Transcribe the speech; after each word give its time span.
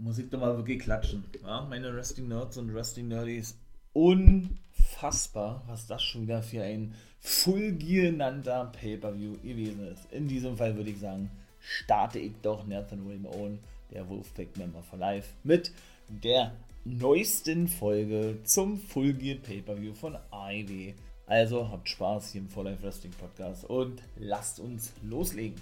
muss 0.00 0.18
ich 0.18 0.30
doch 0.30 0.40
mal 0.40 0.56
wirklich 0.56 0.80
klatschen. 0.80 1.24
Ja, 1.42 1.66
meine 1.68 1.94
Wrestling 1.94 2.28
Nerds 2.28 2.56
und 2.56 2.74
Wrestling 2.74 3.08
Nerdies. 3.08 3.58
Unfassbar, 3.92 5.62
was 5.66 5.86
das 5.86 6.02
schon 6.02 6.22
wieder 6.22 6.42
für 6.42 6.62
ein 6.62 6.94
fulgierender 7.20 8.72
Pay-Per-View 8.72 9.34
gewesen 9.42 9.86
ist. 9.88 10.10
In 10.10 10.26
diesem 10.26 10.56
Fall 10.56 10.76
würde 10.76 10.90
ich 10.90 10.98
sagen, 10.98 11.30
starte 11.58 12.18
ich 12.18 12.32
doch 12.42 12.66
Nathan 12.66 13.06
William 13.06 13.26
Owen, 13.26 13.58
der 13.92 14.08
Wolfpack 14.08 14.56
Member 14.56 14.82
for 14.82 14.98
Life, 14.98 15.28
mit 15.44 15.72
der 16.08 16.52
neuesten 16.84 17.68
Folge 17.68 18.38
zum 18.44 18.78
Full 18.78 19.12
Gear 19.14 19.38
Pay-Per-View 19.38 19.92
von 19.92 20.16
AEW. 20.30 20.94
Also 21.26 21.68
habt 21.68 21.88
Spaß 21.88 22.32
hier 22.32 22.40
im 22.40 22.48
Full 22.48 22.64
Life 22.64 22.82
Wrestling 22.82 23.12
Podcast 23.12 23.64
und 23.64 24.02
lasst 24.16 24.60
uns 24.60 24.92
loslegen. 25.02 25.60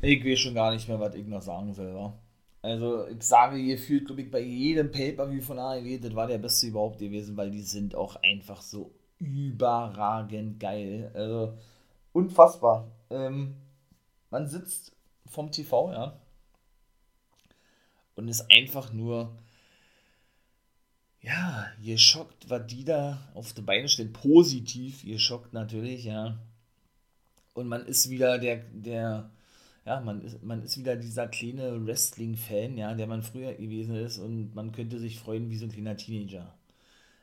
Ich 0.00 0.24
weiß 0.24 0.38
schon 0.38 0.54
gar 0.54 0.72
nicht 0.72 0.88
mehr, 0.88 1.00
was 1.00 1.14
ich 1.14 1.26
noch 1.26 1.42
sagen 1.42 1.74
soll. 1.74 2.12
Also 2.64 3.06
ich 3.08 3.22
sage 3.22 3.58
hier 3.58 3.76
fühlt, 3.76 4.06
glaube 4.06 4.22
ich, 4.22 4.30
bei 4.30 4.40
jedem 4.40 4.90
Pay-Per-View 4.90 5.42
von 5.42 5.58
AEW, 5.58 5.98
das 5.98 6.14
war 6.14 6.26
der 6.26 6.38
beste 6.38 6.68
überhaupt 6.68 6.98
gewesen, 6.98 7.36
weil 7.36 7.50
die 7.50 7.60
sind 7.60 7.94
auch 7.94 8.16
einfach 8.22 8.62
so 8.62 8.90
überragend 9.18 10.58
geil. 10.58 11.10
Also 11.12 11.58
unfassbar. 12.14 12.90
Ähm, 13.10 13.56
man 14.30 14.48
sitzt 14.48 14.92
vom 15.26 15.52
TV, 15.52 15.92
ja, 15.92 16.18
und 18.14 18.28
ist 18.28 18.50
einfach 18.50 18.94
nur, 18.94 19.36
ja, 21.20 21.66
geschockt, 21.84 22.48
was 22.48 22.66
die 22.66 22.84
da 22.86 23.28
auf 23.34 23.52
die 23.52 23.60
Beine 23.60 23.90
stellen. 23.90 24.14
Positiv 24.14 25.04
geschockt 25.04 25.52
natürlich, 25.52 26.06
ja. 26.06 26.38
Und 27.52 27.68
man 27.68 27.84
ist 27.84 28.08
wieder 28.08 28.38
der, 28.38 28.56
der, 28.72 29.30
ja, 29.86 30.00
man 30.00 30.22
ist, 30.22 30.42
man 30.42 30.62
ist 30.62 30.78
wieder 30.78 30.96
dieser 30.96 31.28
kleine 31.28 31.84
Wrestling-Fan, 31.86 32.78
ja, 32.78 32.94
der 32.94 33.06
man 33.06 33.22
früher 33.22 33.54
gewesen 33.54 33.94
ist 33.96 34.18
und 34.18 34.54
man 34.54 34.72
könnte 34.72 34.98
sich 34.98 35.18
freuen 35.18 35.50
wie 35.50 35.56
so 35.56 35.66
ein 35.66 35.72
kleiner 35.72 35.96
Teenager. 35.96 36.54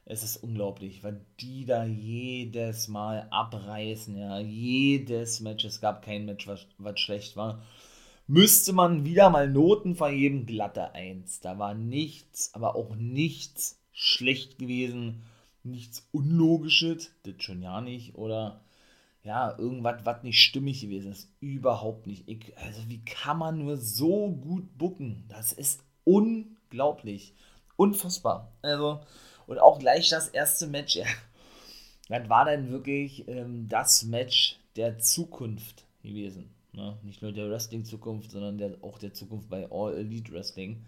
Es 0.06 0.23
ist 0.23 0.38
unglaublich, 0.38 1.04
weil 1.04 1.22
die 1.39 1.66
da 1.66 1.86
jedes 1.86 2.88
Mal 2.88 3.28
abreißen, 3.32 4.17
ja, 4.17 4.39
jedes 4.39 5.39
Match, 5.39 5.64
es 5.66 5.82
gab 5.82 6.04
kein 6.04 6.26
Match, 6.26 6.48
was, 6.48 6.67
was 6.78 7.00
schlecht 7.00 7.36
war. 7.36 7.64
Müsste 8.28 8.73
man 8.73 9.06
wieder 9.06 9.30
mal 9.30 9.50
Noten 9.50 9.95
vergeben, 9.95 10.45
glatte 10.45 10.94
1. 10.94 11.42
Da 11.42 11.59
war 11.59 11.73
nichts, 11.73 12.54
aber 12.54 12.76
auch 12.76 12.95
nichts 12.95 13.80
schlecht 13.92 14.58
gewesen, 14.58 15.23
nichts 15.64 16.08
Unlogisches, 16.12 17.12
das 17.23 17.36
schon 17.39 17.62
ja 17.62 17.82
nicht, 17.82 18.16
oder 18.16 18.62
ja, 19.23 19.58
irgendwas, 19.58 20.03
was 20.03 20.23
nicht 20.23 20.41
stimmig 20.41 20.81
gewesen 20.81 21.11
ist. 21.11 21.30
Überhaupt 21.39 22.08
nicht. 22.08 22.27
Ich, 22.27 22.58
also, 22.58 22.81
wie 22.88 23.03
kann 23.03 23.38
man 23.38 23.59
nur 23.59 23.77
so 23.77 24.30
gut 24.31 24.77
bucken? 24.77 25.25
Das 25.30 25.52
ist 25.52 25.83
unglaublich. 26.03 27.33
Unfassbar. 27.75 28.52
Also, 28.61 29.02
und 29.47 29.59
auch 29.59 29.80
gleich 29.80 30.09
das 30.09 30.30
erste 30.30 30.67
Match, 30.67 30.95
ja, 30.95 31.05
das 32.09 32.30
war 32.30 32.45
dann 32.45 32.72
wirklich 32.72 33.27
ähm, 33.27 33.67
das 33.69 34.03
Match 34.03 34.59
der 34.75 34.99
Zukunft 34.99 35.86
gewesen. 36.02 36.49
Ne? 36.73 36.97
Nicht 37.03 37.22
nur 37.22 37.31
der 37.31 37.49
Wrestling-Zukunft, 37.49 38.31
sondern 38.31 38.58
der, 38.58 38.77
auch 38.81 38.97
der 38.97 39.14
Zukunft 39.14 39.49
bei 39.49 39.69
All 39.72 39.95
Elite 39.95 40.31
Wrestling 40.31 40.86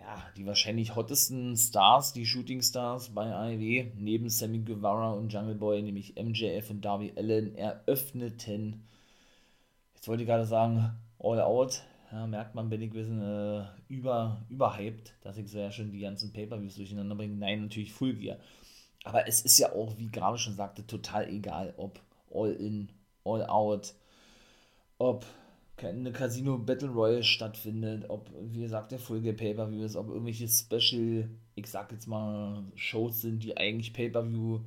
ja, 0.00 0.22
die 0.36 0.46
wahrscheinlich 0.46 0.96
hottesten 0.96 1.56
Stars, 1.56 2.12
die 2.12 2.26
Shooting 2.26 2.62
Stars 2.62 3.10
bei 3.10 3.32
AEW, 3.32 3.92
neben 3.96 4.28
Sammy 4.28 4.60
Guevara 4.60 5.12
und 5.12 5.32
Jungle 5.32 5.54
Boy, 5.54 5.82
nämlich 5.82 6.14
MJF 6.16 6.70
und 6.70 6.84
Darby 6.84 7.12
Allen, 7.16 7.54
eröffneten, 7.56 8.86
jetzt 9.94 10.08
wollte 10.08 10.22
ich 10.22 10.28
gerade 10.28 10.46
sagen, 10.46 10.96
All 11.18 11.40
Out, 11.40 11.82
ja, 12.12 12.26
merkt 12.26 12.54
man, 12.54 12.70
bin 12.70 12.80
ich 12.80 12.90
ein 12.90 12.94
bisschen 12.94 13.22
äh, 13.22 13.64
über, 13.88 14.44
überhyped, 14.48 15.12
dass 15.22 15.36
ich 15.36 15.50
so 15.50 15.58
ja 15.58 15.70
schon 15.70 15.90
die 15.90 16.00
ganzen 16.00 16.32
Pay-Per-Views 16.32 16.76
durcheinander 16.76 17.14
bringe. 17.14 17.34
Nein, 17.34 17.62
natürlich 17.62 17.92
Full 17.92 18.14
Gear. 18.14 18.38
Aber 19.04 19.28
es 19.28 19.42
ist 19.42 19.58
ja 19.58 19.72
auch, 19.72 19.98
wie 19.98 20.08
gerade 20.08 20.38
schon 20.38 20.54
sagte, 20.54 20.86
total 20.86 21.28
egal, 21.28 21.74
ob 21.76 22.00
All 22.32 22.52
In, 22.52 22.88
All 23.24 23.44
Out, 23.46 23.94
ob 24.98 25.26
eine 25.84 26.12
Casino 26.12 26.58
Battle 26.58 26.88
Royale 26.88 27.22
stattfindet, 27.22 28.08
ob, 28.08 28.30
wie 28.40 28.62
gesagt, 28.62 28.92
der 28.92 28.98
Full 28.98 29.20
Pay-Per-View 29.20 29.84
ist, 29.84 29.96
ob 29.96 30.08
irgendwelche 30.08 30.48
Special, 30.48 31.28
ich 31.54 31.66
sag 31.66 31.92
jetzt 31.92 32.06
mal, 32.06 32.64
Shows 32.74 33.20
sind, 33.20 33.42
die 33.42 33.56
eigentlich 33.56 33.92
Pay-Per-View 33.92 34.60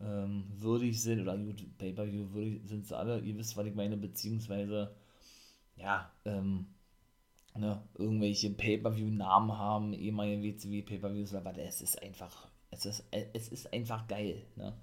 ähm, 0.00 0.44
würdig 0.56 1.00
sind, 1.02 1.20
oder 1.20 1.36
gut, 1.36 1.64
Pay-Per-View 1.78 2.32
würdig 2.32 2.60
sind 2.64 2.86
sie 2.86 2.96
alle, 2.96 3.20
ihr 3.20 3.36
wisst, 3.36 3.56
was 3.56 3.66
ich 3.66 3.74
meine, 3.74 3.96
beziehungsweise, 3.96 4.94
ja, 5.76 6.10
ähm, 6.24 6.66
ne, 7.56 7.82
irgendwelche 7.96 8.50
Pay-Per-View-Namen 8.50 9.56
haben, 9.56 9.92
ehemalige 9.92 10.42
WCW 10.42 10.82
Pay-Per-Views, 10.82 11.34
aber 11.34 11.56
es 11.58 11.80
ist 11.80 12.02
einfach, 12.02 12.48
es 12.70 12.86
ist, 12.86 13.04
es 13.10 13.48
ist 13.48 13.72
einfach 13.72 14.06
geil, 14.06 14.42
ne. 14.56 14.74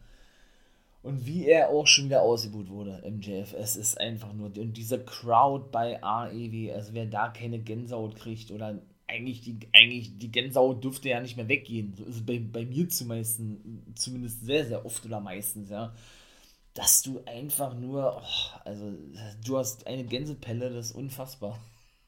Und 1.05 1.27
wie 1.27 1.45
er 1.45 1.69
auch 1.69 1.85
schon 1.85 2.05
wieder 2.05 2.23
ausgebucht 2.23 2.67
wurde 2.67 2.99
im 3.05 3.21
JFS 3.21 3.75
ist 3.75 4.01
einfach 4.01 4.33
nur. 4.33 4.47
Und 4.57 4.73
diese 4.75 4.97
Crowd 5.05 5.69
bei 5.71 6.01
AEW, 6.01 6.73
also 6.73 6.95
wer 6.95 7.05
da 7.05 7.27
keine 7.27 7.59
Gänsehaut 7.59 8.15
kriegt 8.15 8.49
oder 8.49 8.81
eigentlich 9.05 9.41
die, 9.41 9.59
eigentlich 9.71 10.17
die 10.17 10.31
Gänsehaut 10.31 10.83
dürfte 10.83 11.09
ja 11.09 11.19
nicht 11.19 11.37
mehr 11.37 11.47
weggehen. 11.47 11.93
So 11.95 12.05
ist 12.05 12.15
es 12.15 12.25
bei, 12.25 12.39
bei 12.39 12.65
mir 12.65 12.89
zumeist, 12.89 13.39
zumindest 13.93 14.47
sehr, 14.47 14.65
sehr 14.65 14.83
oft 14.83 15.05
oder 15.05 15.19
meistens, 15.19 15.69
ja. 15.69 15.93
Dass 16.73 17.03
du 17.03 17.21
einfach 17.27 17.75
nur, 17.75 18.19
oh, 18.19 18.59
also 18.63 18.91
du 19.45 19.59
hast 19.59 19.85
eine 19.85 20.05
Gänsepelle, 20.05 20.71
das 20.71 20.87
ist 20.87 20.95
unfassbar. 20.95 21.59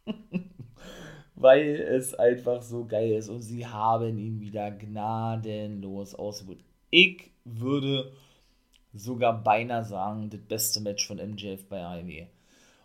Weil 1.36 1.76
es 1.76 2.16
einfach 2.16 2.64
so 2.64 2.86
geil 2.86 3.12
ist 3.12 3.30
und 3.30 3.44
sie 3.44 3.64
haben 3.68 4.18
ihn 4.18 4.42
wieder 4.42 4.72
gnadenlos 4.72 6.16
ausgebucht. 6.16 6.66
Ich 6.90 7.30
würde 7.46 8.12
sogar 8.98 9.44
beinahe 9.44 9.86
sagen, 9.86 10.30
das 10.30 10.42
beste 10.42 10.82
Match 10.82 11.08
von 11.08 11.18
MJF 11.18 11.68
bei 11.68 11.84
AEW. 11.84 12.28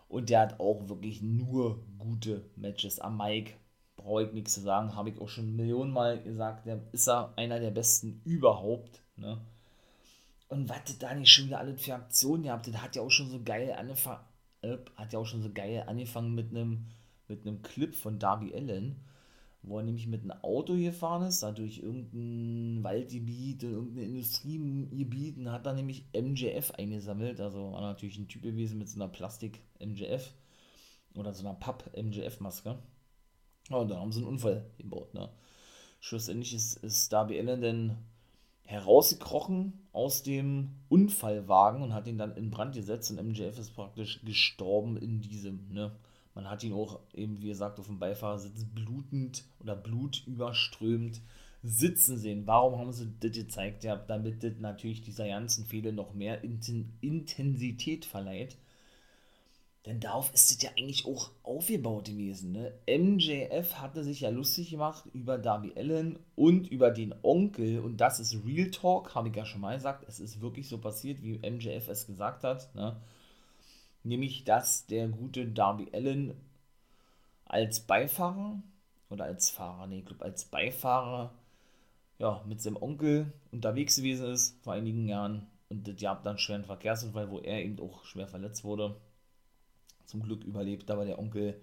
Und 0.07 0.29
der 0.29 0.41
hat 0.41 0.59
auch 0.59 0.87
wirklich 0.89 1.21
nur 1.21 1.83
gute 1.97 2.45
Matches. 2.55 2.99
Am 2.99 3.17
Mike 3.17 3.53
brauche 3.95 4.23
ich 4.23 4.33
nichts 4.33 4.53
zu 4.53 4.61
sagen, 4.61 4.95
habe 4.95 5.09
ich 5.09 5.19
auch 5.19 5.29
schon 5.29 5.55
Millionenmal 5.55 6.21
gesagt. 6.21 6.65
Der 6.65 6.79
ist 6.91 7.07
er 7.07 7.33
einer 7.35 7.59
der 7.59 7.71
besten 7.71 8.21
überhaupt. 8.23 9.01
Ne? 9.15 9.39
Und 10.49 10.69
was 10.69 10.97
da 10.99 11.13
nicht 11.15 11.31
schon 11.31 11.47
wieder 11.47 11.59
alle 11.59 11.77
für 11.77 11.95
Aktionen 11.95 12.43
gehabt, 12.43 12.67
das 12.67 12.81
hat 12.81 12.95
ja 12.95 13.01
auch 13.01 13.09
schon 13.09 13.29
so 13.29 13.41
geil 13.43 13.73
angefangen, 13.73 14.23
äh, 14.61 14.77
hat 14.95 15.13
ja 15.13 15.19
auch 15.19 15.25
schon 15.25 15.41
so 15.41 15.51
geil 15.51 15.83
angefangen 15.87 16.35
mit 16.35 16.51
einem 16.51 16.85
mit 17.27 17.47
einem 17.47 17.61
Clip 17.61 17.95
von 17.95 18.19
Darby 18.19 18.53
Allen 18.53 18.99
wo 19.63 19.77
er 19.77 19.83
nämlich 19.83 20.07
mit 20.07 20.21
einem 20.21 20.31
Auto 20.43 20.75
gefahren 20.75 21.23
ist, 21.23 21.41
da 21.41 21.51
durch 21.51 21.79
irgendein 21.79 22.83
Waldgebiet 22.83 23.63
und 23.63 23.71
irgendein 23.71 24.09
Industriegebiet 24.09 25.37
und 25.37 25.51
hat 25.51 25.65
da 25.65 25.73
nämlich 25.73 26.05
MJF 26.13 26.71
eingesammelt. 26.71 27.39
Also 27.39 27.71
war 27.71 27.81
natürlich 27.81 28.17
ein 28.17 28.27
Typ 28.27 28.43
gewesen 28.43 28.77
mit 28.77 28.89
so 28.89 29.01
einer 29.01 29.07
Plastik-MJF 29.07 30.33
oder 31.15 31.33
so 31.33 31.47
einer 31.47 31.57
Papp-MJF-Maske. 31.57 32.77
Und 33.69 33.89
dann 33.89 33.99
haben 33.99 34.11
sie 34.11 34.19
einen 34.19 34.27
Unfall 34.27 34.69
gebaut. 34.77 35.13
Ne? 35.13 35.29
Schlussendlich 36.01 36.53
ist, 36.53 36.75
ist 36.83 37.13
Darby 37.13 37.39
Allen 37.39 37.61
dann 37.61 37.97
herausgekrochen 38.65 39.87
aus 39.93 40.23
dem 40.23 40.75
Unfallwagen 40.89 41.81
und 41.81 41.93
hat 41.93 42.07
ihn 42.07 42.17
dann 42.17 42.35
in 42.35 42.49
Brand 42.49 42.75
gesetzt 42.75 43.11
und 43.11 43.25
MJF 43.25 43.57
ist 43.57 43.75
praktisch 43.75 44.21
gestorben 44.25 44.97
in 44.97 45.21
diesem. 45.21 45.69
Ne? 45.71 45.95
Man 46.35 46.49
hat 46.49 46.63
ihn 46.63 46.73
auch 46.73 46.99
eben, 47.13 47.41
wie 47.41 47.47
gesagt, 47.47 47.79
auf 47.79 47.87
dem 47.87 47.99
Beifahrersitz 47.99 48.65
blutend 48.65 49.43
oder 49.59 49.75
blutüberströmend 49.75 51.21
sitzen 51.61 52.17
sehen. 52.17 52.45
Warum 52.45 52.77
haben 52.77 52.91
sie 52.91 53.13
das 53.19 53.31
gezeigt? 53.31 53.83
Ja, 53.83 53.95
damit 53.95 54.43
das 54.43 54.53
natürlich 54.59 55.01
dieser 55.01 55.27
ganzen 55.27 55.65
Fehler 55.65 55.91
noch 55.91 56.13
mehr 56.13 56.43
Intensität 56.43 58.05
verleiht. 58.05 58.57
Denn 59.85 59.99
darauf 59.99 60.33
ist 60.33 60.49
es 60.49 60.61
ja 60.61 60.69
eigentlich 60.77 61.05
auch 61.05 61.31
aufgebaut 61.43 62.05
gewesen. 62.05 62.53
Ne? 62.53 62.73
MJF 62.87 63.75
hatte 63.75 64.03
sich 64.03 64.21
ja 64.21 64.29
lustig 64.29 64.71
gemacht 64.71 65.03
über 65.13 65.37
Darby 65.37 65.73
Allen 65.75 66.19
und 66.35 66.67
über 66.67 66.89
den 66.89 67.13
Onkel. 67.21 67.79
Und 67.79 67.97
das 67.97 68.21
ist 68.21 68.45
Real 68.45 68.71
Talk, 68.71 69.13
habe 69.13 69.27
ich 69.27 69.35
ja 69.35 69.45
schon 69.45 69.59
mal 69.59 69.75
gesagt. 69.75 70.05
Es 70.07 70.21
ist 70.21 70.39
wirklich 70.39 70.69
so 70.69 70.77
passiert, 70.77 71.21
wie 71.21 71.37
MJF 71.37 71.89
es 71.89 72.07
gesagt 72.07 72.45
hat. 72.45 72.73
Ne? 72.75 72.95
Nämlich 74.03 74.43
dass 74.43 74.85
der 74.85 75.07
gute 75.07 75.47
Darby 75.47 75.89
Allen 75.93 76.33
als 77.45 77.81
Beifahrer 77.81 78.61
oder 79.09 79.25
als 79.25 79.49
Fahrer, 79.49 79.87
nee, 79.87 79.99
ich 79.99 80.05
glaube 80.05 80.25
als 80.25 80.45
Beifahrer 80.45 81.33
ja, 82.19 82.43
mit 82.47 82.61
seinem 82.61 82.77
Onkel 82.77 83.31
unterwegs 83.51 83.97
gewesen 83.97 84.31
ist 84.31 84.57
vor 84.63 84.73
einigen 84.73 85.07
Jahren 85.07 85.47
und 85.69 85.87
das 85.87 85.99
gab 85.99 86.23
dann 86.23 86.37
schweren 86.37 86.65
Verkehrsunfall, 86.65 87.29
wo 87.29 87.39
er 87.39 87.63
eben 87.63 87.79
auch 87.79 88.05
schwer 88.05 88.27
verletzt 88.27 88.63
wurde. 88.63 88.95
Zum 90.05 90.21
Glück 90.21 90.43
überlebt 90.43 90.91
aber 90.91 91.05
der 91.05 91.19
Onkel 91.19 91.59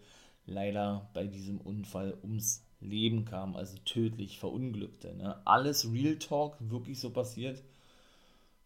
leider 0.46 1.08
bei 1.14 1.26
diesem 1.26 1.60
Unfall 1.60 2.16
ums 2.22 2.64
Leben 2.80 3.24
kam, 3.24 3.56
also 3.56 3.76
tödlich 3.84 4.38
verunglückte. 4.38 5.14
Ne? 5.14 5.40
Alles 5.46 5.92
Real 5.92 6.16
Talk, 6.16 6.56
wirklich 6.60 6.98
so 6.98 7.10
passiert. 7.10 7.62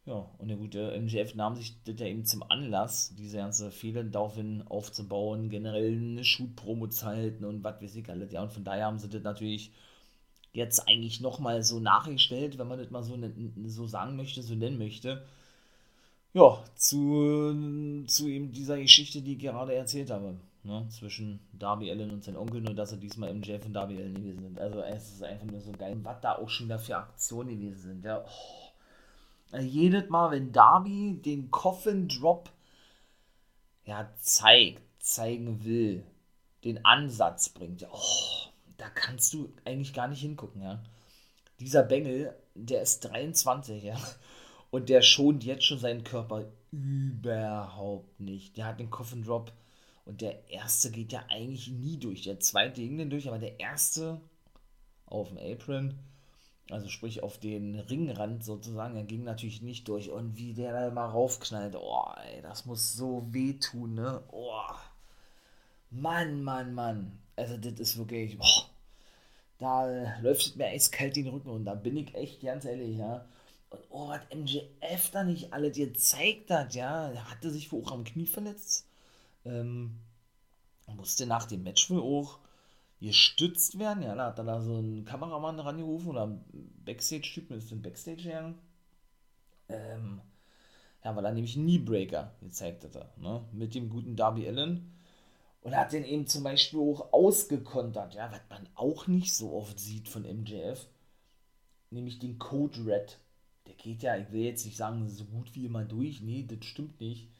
Ja, 0.06 0.28
und 0.36 0.48
der 0.48 0.58
gute 0.58 0.92
MGF 0.92 1.34
nahm 1.34 1.56
sich 1.56 1.82
das 1.84 1.98
ja 1.98 2.06
eben 2.06 2.26
zum 2.26 2.42
Anlass, 2.42 3.14
diese 3.16 3.38
ganze 3.38 3.70
Fehler 3.70 4.04
daraufhin 4.04 4.62
aufzubauen, 4.68 5.48
generell 5.48 5.96
eine 5.96 6.24
Shoot-Promo 6.24 6.88
zu 6.88 7.06
halten 7.06 7.44
und 7.44 7.64
was 7.64 7.80
weiß 7.80 7.96
ich 7.96 8.08
alles. 8.10 8.30
Ja, 8.30 8.42
und 8.42 8.52
von 8.52 8.64
daher 8.64 8.84
haben 8.84 8.98
sie 8.98 9.08
das 9.08 9.22
natürlich 9.22 9.72
jetzt 10.52 10.86
eigentlich 10.88 11.20
nochmal 11.20 11.62
so 11.62 11.80
nachgestellt, 11.80 12.58
wenn 12.58 12.68
man 12.68 12.78
das 12.78 12.90
mal 12.90 13.02
so, 13.02 13.18
so 13.66 13.86
sagen 13.86 14.16
möchte, 14.16 14.42
so 14.42 14.54
nennen 14.54 14.78
möchte. 14.78 15.24
Ja, 16.34 16.62
zu, 16.74 18.04
zu 18.06 18.28
eben 18.28 18.52
dieser 18.52 18.78
Geschichte, 18.78 19.22
die 19.22 19.34
ich 19.34 19.38
gerade 19.38 19.74
erzählt 19.74 20.10
habe. 20.10 20.36
Ne, 20.64 20.86
zwischen 20.88 21.40
Darby 21.52 21.90
Allen 21.90 22.10
und 22.10 22.24
seinem 22.24 22.38
Onkel, 22.38 22.62
nur 22.62 22.74
dass 22.74 22.90
er 22.90 22.96
diesmal 22.96 23.34
MJF 23.34 23.66
und 23.66 23.74
Darby 23.74 23.98
Allen 23.98 24.14
gewesen 24.14 24.42
sind. 24.42 24.58
Also 24.58 24.80
es 24.80 25.12
ist 25.12 25.22
einfach 25.22 25.44
nur 25.44 25.60
so 25.60 25.72
geil, 25.72 25.94
was 26.02 26.20
da 26.22 26.36
auch 26.36 26.48
schon 26.48 26.66
wieder 26.66 26.78
für 26.78 26.96
Aktionen 26.96 27.60
gewesen 27.60 27.82
sind. 27.82 28.04
Ja, 28.04 28.24
oh. 28.24 28.63
Also 29.54 29.68
jedes 29.68 30.10
Mal, 30.10 30.32
wenn 30.32 30.50
Darby 30.50 31.20
den 31.24 31.48
Coffin 31.52 32.08
Drop 32.08 32.50
ja, 33.84 34.10
zeigt, 34.20 34.82
zeigen 34.98 35.64
will, 35.64 36.04
den 36.64 36.84
Ansatz 36.84 37.50
bringt, 37.50 37.86
oh, 37.88 38.48
da 38.78 38.88
kannst 38.88 39.32
du 39.32 39.52
eigentlich 39.64 39.94
gar 39.94 40.08
nicht 40.08 40.22
hingucken, 40.22 40.62
ja. 40.62 40.82
Dieser 41.60 41.84
Bengel, 41.84 42.34
der 42.54 42.82
ist 42.82 43.00
23, 43.00 43.84
ja. 43.84 43.96
Und 44.70 44.88
der 44.88 45.02
schont 45.02 45.44
jetzt 45.44 45.64
schon 45.64 45.78
seinen 45.78 46.02
Körper 46.02 46.46
überhaupt 46.72 48.18
nicht. 48.18 48.56
Der 48.56 48.66
hat 48.66 48.80
den 48.80 48.90
Coffin 48.90 49.22
Drop 49.22 49.52
und 50.04 50.20
der 50.20 50.50
erste 50.50 50.90
geht 50.90 51.12
ja 51.12 51.24
eigentlich 51.28 51.68
nie 51.68 51.96
durch. 51.96 52.22
Der 52.22 52.40
zweite 52.40 52.80
ging 52.80 52.98
dann 52.98 53.10
durch, 53.10 53.28
aber 53.28 53.38
der 53.38 53.60
erste 53.60 54.20
auf 55.06 55.28
dem 55.28 55.38
Apron, 55.38 55.94
also 56.70 56.88
sprich 56.88 57.22
auf 57.22 57.38
den 57.38 57.78
Ringrand 57.78 58.44
sozusagen, 58.44 58.94
der 58.94 59.04
ging 59.04 59.24
natürlich 59.24 59.62
nicht 59.62 59.88
durch. 59.88 60.10
Und 60.10 60.36
wie 60.36 60.54
der 60.54 60.72
da 60.72 60.90
mal 60.90 61.06
raufknallt, 61.06 61.76
oh, 61.76 62.06
ey, 62.24 62.42
das 62.42 62.66
muss 62.66 62.94
so 62.94 63.26
wehtun, 63.30 63.94
ne? 63.94 64.22
Oh. 64.32 64.60
Mann, 65.90 66.42
Mann, 66.42 66.74
Mann 66.74 67.18
also 67.36 67.56
das 67.56 67.80
ist 67.80 67.98
wirklich, 67.98 68.38
boah, 68.38 68.66
da 69.58 70.20
läuft 70.20 70.56
mir 70.56 70.66
eiskalt 70.66 71.16
den 71.16 71.28
Rücken 71.28 71.50
und 71.50 71.64
da 71.64 71.74
bin 71.74 71.96
ich 71.96 72.14
echt 72.14 72.42
ganz 72.42 72.64
ehrlich, 72.64 72.98
ja. 72.98 73.24
Und 73.70 73.80
oh, 73.90 74.08
was 74.08 74.20
MJF 74.32 75.10
da 75.10 75.24
nicht 75.24 75.52
alle 75.52 75.70
dir 75.70 75.94
zeigt 75.94 76.50
hat, 76.50 76.74
ja, 76.74 77.10
er 77.10 77.30
hatte 77.30 77.50
sich 77.50 77.72
wohl 77.72 77.82
auch 77.84 77.92
am 77.92 78.04
Knie 78.04 78.26
verletzt, 78.26 78.86
ähm, 79.44 79.98
musste 80.86 81.26
nach 81.26 81.46
dem 81.46 81.62
Match 81.64 81.90
wohl 81.90 82.00
auch 82.00 82.38
gestützt 83.06 83.78
werden, 83.78 84.02
ja, 84.02 84.14
da 84.14 84.26
hat 84.26 84.38
er 84.38 84.44
da 84.44 84.60
so 84.60 84.76
einen 84.76 85.04
Kameramann 85.04 85.60
rangerufen 85.60 86.08
oder 86.10 86.38
Backstage-Typen, 86.84 87.56
ist 87.56 87.72
ein 87.72 87.82
Backstage 87.82 88.22
gegangen, 88.22 88.58
ähm, 89.68 90.20
ja, 91.04 91.14
weil 91.14 91.24
er 91.24 91.32
nämlich 91.32 91.56
einen 91.56 91.66
Kneebreaker 91.66 92.34
gezeigt 92.40 92.84
hatte, 92.84 93.08
ne, 93.16 93.44
mit 93.52 93.74
dem 93.74 93.90
guten 93.90 94.16
Darby 94.16 94.48
Allen, 94.48 94.92
und 95.60 95.76
hat 95.76 95.92
den 95.92 96.04
eben 96.04 96.26
zum 96.26 96.42
Beispiel 96.42 96.80
auch 96.80 97.12
ausgekontert, 97.12 98.14
ja, 98.14 98.30
was 98.30 98.40
man 98.50 98.68
auch 98.74 99.06
nicht 99.06 99.34
so 99.34 99.52
oft 99.52 99.78
sieht 99.78 100.08
von 100.08 100.22
MJF, 100.22 100.86
nämlich 101.90 102.18
den 102.18 102.38
Code 102.38 102.84
Red. 102.86 103.18
Der 103.66 103.74
geht 103.74 104.02
ja, 104.02 104.16
ich 104.16 104.30
will 104.30 104.42
jetzt 104.42 104.66
nicht 104.66 104.76
sagen, 104.76 105.08
so 105.08 105.24
gut 105.24 105.54
wie 105.54 105.64
immer 105.64 105.84
durch, 105.84 106.20
nee, 106.20 106.44
das 106.46 106.66
stimmt 106.66 107.00
nicht. 107.00 107.30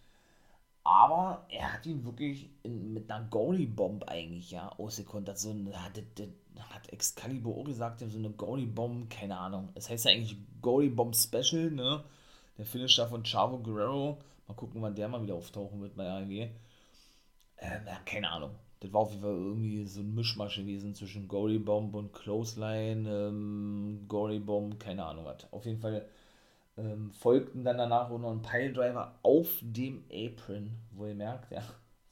Aber 0.85 1.47
er 1.49 1.73
hat 1.73 1.87
ihn 1.87 2.05
wirklich 2.05 2.51
in, 2.63 2.93
mit 2.93 3.11
einer 3.11 3.25
Gory 3.31 3.67
Bomb 3.67 4.05
eigentlich, 4.05 4.51
ja, 4.51 4.69
ausgekontert. 4.69 5.39
So 5.39 5.51
ein, 5.51 5.73
hat, 5.75 5.99
hat 6.59 6.93
Excalibur 6.93 7.57
auch 7.57 7.65
gesagt, 7.65 8.01
so 8.01 8.19
eine 8.19 8.31
Gory 8.31 8.67
Bomb, 8.67 9.09
keine 9.09 9.39
Ahnung. 9.39 9.71
Es 9.75 9.85
das 9.85 9.91
heißt 9.91 10.05
ja 10.05 10.11
eigentlich 10.13 10.37
Gory 10.61 10.91
Bomb 10.91 11.17
Special, 11.17 11.71
ne? 11.71 12.05
Der 12.59 12.67
Finisher 12.67 13.09
von 13.09 13.25
Chavo 13.25 13.59
Guerrero. 13.59 14.19
Mal 14.47 14.55
gucken, 14.55 14.83
wann 14.83 14.95
der 14.95 15.09
mal 15.09 15.23
wieder 15.23 15.35
auftauchen 15.35 15.81
wird 15.81 15.97
bei 15.97 16.07
AEW. 16.07 16.49
Äh, 17.57 17.81
keine 18.05 18.31
Ahnung. 18.31 18.51
Das 18.81 18.93
war 18.93 19.01
auf 19.01 19.11
jeden 19.11 19.23
Fall 19.23 19.33
irgendwie 19.33 19.87
so 19.87 20.01
ein 20.01 20.15
Mischmasch 20.15 20.57
gewesen 20.57 20.95
zwischen 20.95 21.27
Gory 21.27 21.59
Bomb 21.59 21.95
und 21.95 22.13
Clothesline, 22.13 23.09
ähm, 23.09 24.05
Gory 24.07 24.39
Bomb, 24.39 24.79
keine 24.79 25.07
Ahnung 25.07 25.25
was. 25.25 25.51
Auf 25.51 25.65
jeden 25.65 25.81
Fall 25.81 26.07
ähm, 26.77 27.13
folgten 27.13 27.65
dann 27.65 27.79
danach 27.79 28.11
auch 28.11 28.19
noch 28.19 28.33
ein 28.33 28.43
Piledriver 28.43 29.19
auf 29.23 29.59
dem 29.63 30.05
Apron, 30.11 30.71
wo 30.91 31.07
ihr 31.07 31.15
merkt, 31.15 31.51
ja, 31.53 31.63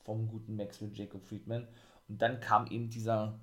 vom 0.05 0.29
guten 0.29 0.57
Maxwell 0.57 0.93
Jacob 0.95 1.25
Friedman. 1.25 1.67
Und 2.09 2.21
dann 2.23 2.41
kam 2.41 2.67
eben 2.69 2.91
dieser, 2.91 3.39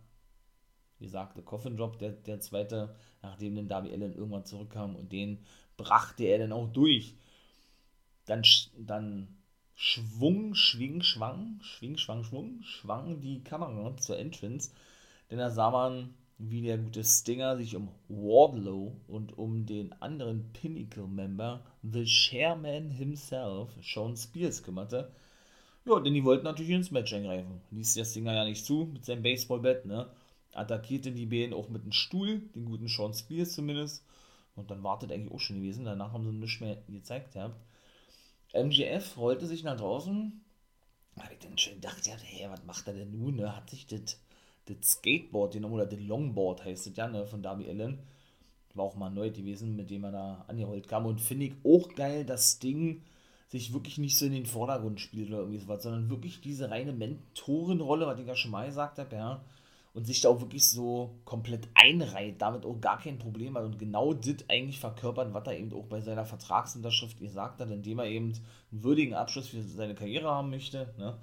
wie 1.00 1.08
sagte, 1.08 1.42
Coffin 1.42 1.78
Drop, 1.78 1.98
der, 2.00 2.12
der 2.12 2.40
zweite, 2.40 2.96
nachdem 3.22 3.56
dann 3.56 3.68
Darby 3.68 3.92
Allen 3.92 4.16
irgendwann 4.16 4.46
zurückkam 4.46 4.96
und 4.96 5.12
den 5.12 5.40
brachte 5.78 6.24
er 6.24 6.40
dann 6.40 6.52
auch 6.52 6.68
durch. 6.68 7.16
Dann, 8.26 8.44
dann 8.78 9.40
Schwung, 9.76 10.56
Schwing, 10.56 11.02
Schwang, 11.02 11.60
Schwing, 11.62 11.98
Schwang, 11.98 12.24
Schwung, 12.24 12.62
schwang 12.64 13.22
die 13.22 13.44
Kamera 13.44 13.96
zur 13.98 14.20
Entrance, 14.20 14.72
denn 15.32 15.40
da 15.40 15.50
sah 15.50 15.72
man, 15.72 16.14
wie 16.40 16.62
der 16.62 16.78
gute 16.78 17.04
Stinger 17.04 17.58
sich 17.58 17.76
um 17.76 17.90
Wardlow 18.08 18.96
und 19.08 19.38
um 19.38 19.66
den 19.66 19.92
anderen 20.02 20.52
Pinnacle-Member, 20.54 21.66
The 21.84 22.06
Chairman 22.06 22.90
himself, 22.90 23.70
Sean 23.84 24.16
Spears, 24.16 24.64
kümmerte. 24.64 25.12
Ja, 25.86 26.00
denn 26.00 26.14
die 26.14 26.24
wollten 26.24 26.46
natürlich 26.46 26.72
ins 26.72 26.92
Match 26.92 27.14
eingreifen. 27.14 27.62
Ließ 27.72 27.94
der 27.96 28.06
Stinger 28.06 28.34
ja 28.34 28.46
nicht 28.46 28.66
zu 28.66 28.90
mit 28.92 29.04
seinem 29.06 29.22
Baseballbett, 29.22 29.86
ne? 29.86 30.10
Attackierte 30.54 31.12
die 31.12 31.26
Bänen 31.26 31.54
auch 31.54 31.70
mit 31.70 31.84
einem 31.84 31.92
Stuhl, 31.92 32.40
den 32.56 32.66
guten 32.66 32.88
Sean 32.88 33.14
Spears 33.14 33.52
zumindest. 33.52 34.04
Und 34.56 34.72
dann 34.72 34.84
wartet 34.84 35.12
eigentlich 35.12 35.34
auch 35.34 35.40
schon 35.40 35.58
gewesen. 35.58 35.86
Danach 35.86 36.14
haben 36.14 36.26
sie 36.26 36.32
nichts 36.32 36.60
mehr 36.62 36.78
gezeigt 36.88 37.34
gehabt. 37.34 37.56
MGF 38.54 39.18
rollte 39.18 39.46
sich 39.46 39.64
nach 39.64 39.78
draußen. 39.78 40.42
Habe 41.18 41.34
ich 41.34 41.40
dann 41.40 41.58
schön 41.58 41.76
gedacht, 41.76 42.06
ja, 42.08 42.16
hey, 42.18 42.50
was 42.50 42.64
macht 42.64 42.88
er 42.88 42.94
denn 42.94 43.12
nun? 43.12 43.36
Ne? 43.36 43.56
Hat 43.56 43.70
sich 43.70 43.88
das, 43.88 44.20
das 44.70 44.92
Skateboard 44.92 45.54
genommen 45.54 45.76
oder 45.76 45.86
das 45.86 46.00
Longboard 46.00 46.66
heißt 46.66 46.88
es 46.88 46.96
ja, 46.96 47.08
ne, 47.08 47.26
von 47.26 47.42
Darby 47.42 47.70
Allen. 47.70 48.00
War 48.76 48.86
auch 48.86 48.96
mal 48.96 49.10
neu 49.10 49.32
gewesen, 49.32 49.76
mit 49.76 49.90
dem 49.90 50.04
er 50.04 50.12
da 50.12 50.46
angeholt 50.48 50.88
kam. 50.88 51.06
Und 51.06 51.22
finde 51.22 51.48
ich 51.48 51.54
auch 51.64 51.94
geil, 51.96 52.26
das 52.26 52.60
Ding 52.60 53.02
sich 53.50 53.74
wirklich 53.74 53.98
nicht 53.98 54.18
so 54.18 54.26
in 54.26 54.32
den 54.32 54.46
Vordergrund 54.46 55.02
spielt 55.02 55.30
oder 55.30 55.40
irgendwie 55.40 55.58
sowas, 55.58 55.82
sondern 55.82 56.10
wirklich 56.10 56.40
diese 56.40 56.70
reine 56.70 56.94
Mentorenrolle, 56.94 58.06
was 58.06 58.20
ich 58.20 58.28
ja 58.28 58.36
schon 58.36 58.52
mal 58.52 58.68
gesagt 58.68 59.00
habe, 59.00 59.16
ja, 59.16 59.42
und 59.94 60.06
sich 60.06 60.22
da 60.22 60.30
auch 60.30 60.40
wirklich 60.40 60.70
so 60.70 61.16
komplett 61.26 61.68
einreiht, 61.74 62.42
damit 62.42 62.64
auch 62.64 62.80
gar 62.80 63.00
kein 63.00 63.18
Problem 63.18 63.58
hat 63.58 63.66
und 63.66 63.80
genau 63.80 64.14
das 64.14 64.36
eigentlich 64.48 64.80
verkörpert, 64.80 65.34
was 65.34 65.48
er 65.48 65.58
eben 65.58 65.74
auch 65.74 65.86
bei 65.86 66.00
seiner 66.00 66.26
Vertragsunterschrift 66.26 67.20
gesagt 67.20 67.60
hat, 67.60 67.72
indem 67.72 68.00
er 68.00 68.06
eben 68.06 68.34
einen 68.72 68.84
würdigen 68.84 69.16
Abschluss 69.16 69.48
für 69.48 69.64
seine 69.64 69.96
Karriere 69.96 70.30
haben 70.30 70.52
möchte, 70.52 70.94
ne? 70.98 71.18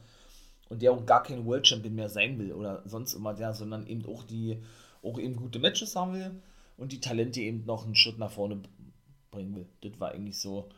Und 0.69 0.83
der 0.83 0.93
auch 0.93 1.07
gar 1.07 1.23
kein 1.23 1.47
World 1.47 1.67
Champion 1.67 1.95
mehr 1.95 2.09
sein 2.09 2.39
will 2.39 2.53
oder 2.53 2.83
sonst 2.87 3.15
immer 3.15 3.35
der, 3.35 3.55
sondern 3.55 3.87
eben 3.87 4.05
auch 4.07 4.25
die, 4.25 4.63
auch 5.03 5.19
eben 5.19 5.37
gute 5.37 5.59
Matches 5.59 5.95
haben 5.95 6.15
will 6.15 6.43
und 6.77 6.93
die 6.93 7.01
Talente 7.01 7.41
eben 7.41 7.65
noch 7.65 7.85
einen 7.85 7.95
Schritt 7.95 8.19
nach 8.19 8.31
vorne 8.31 8.61
bringen 9.31 9.55
will. 9.55 9.67
Das 9.83 10.01
war 10.01 10.13
eigentlich 10.13 10.41
so 10.41 10.69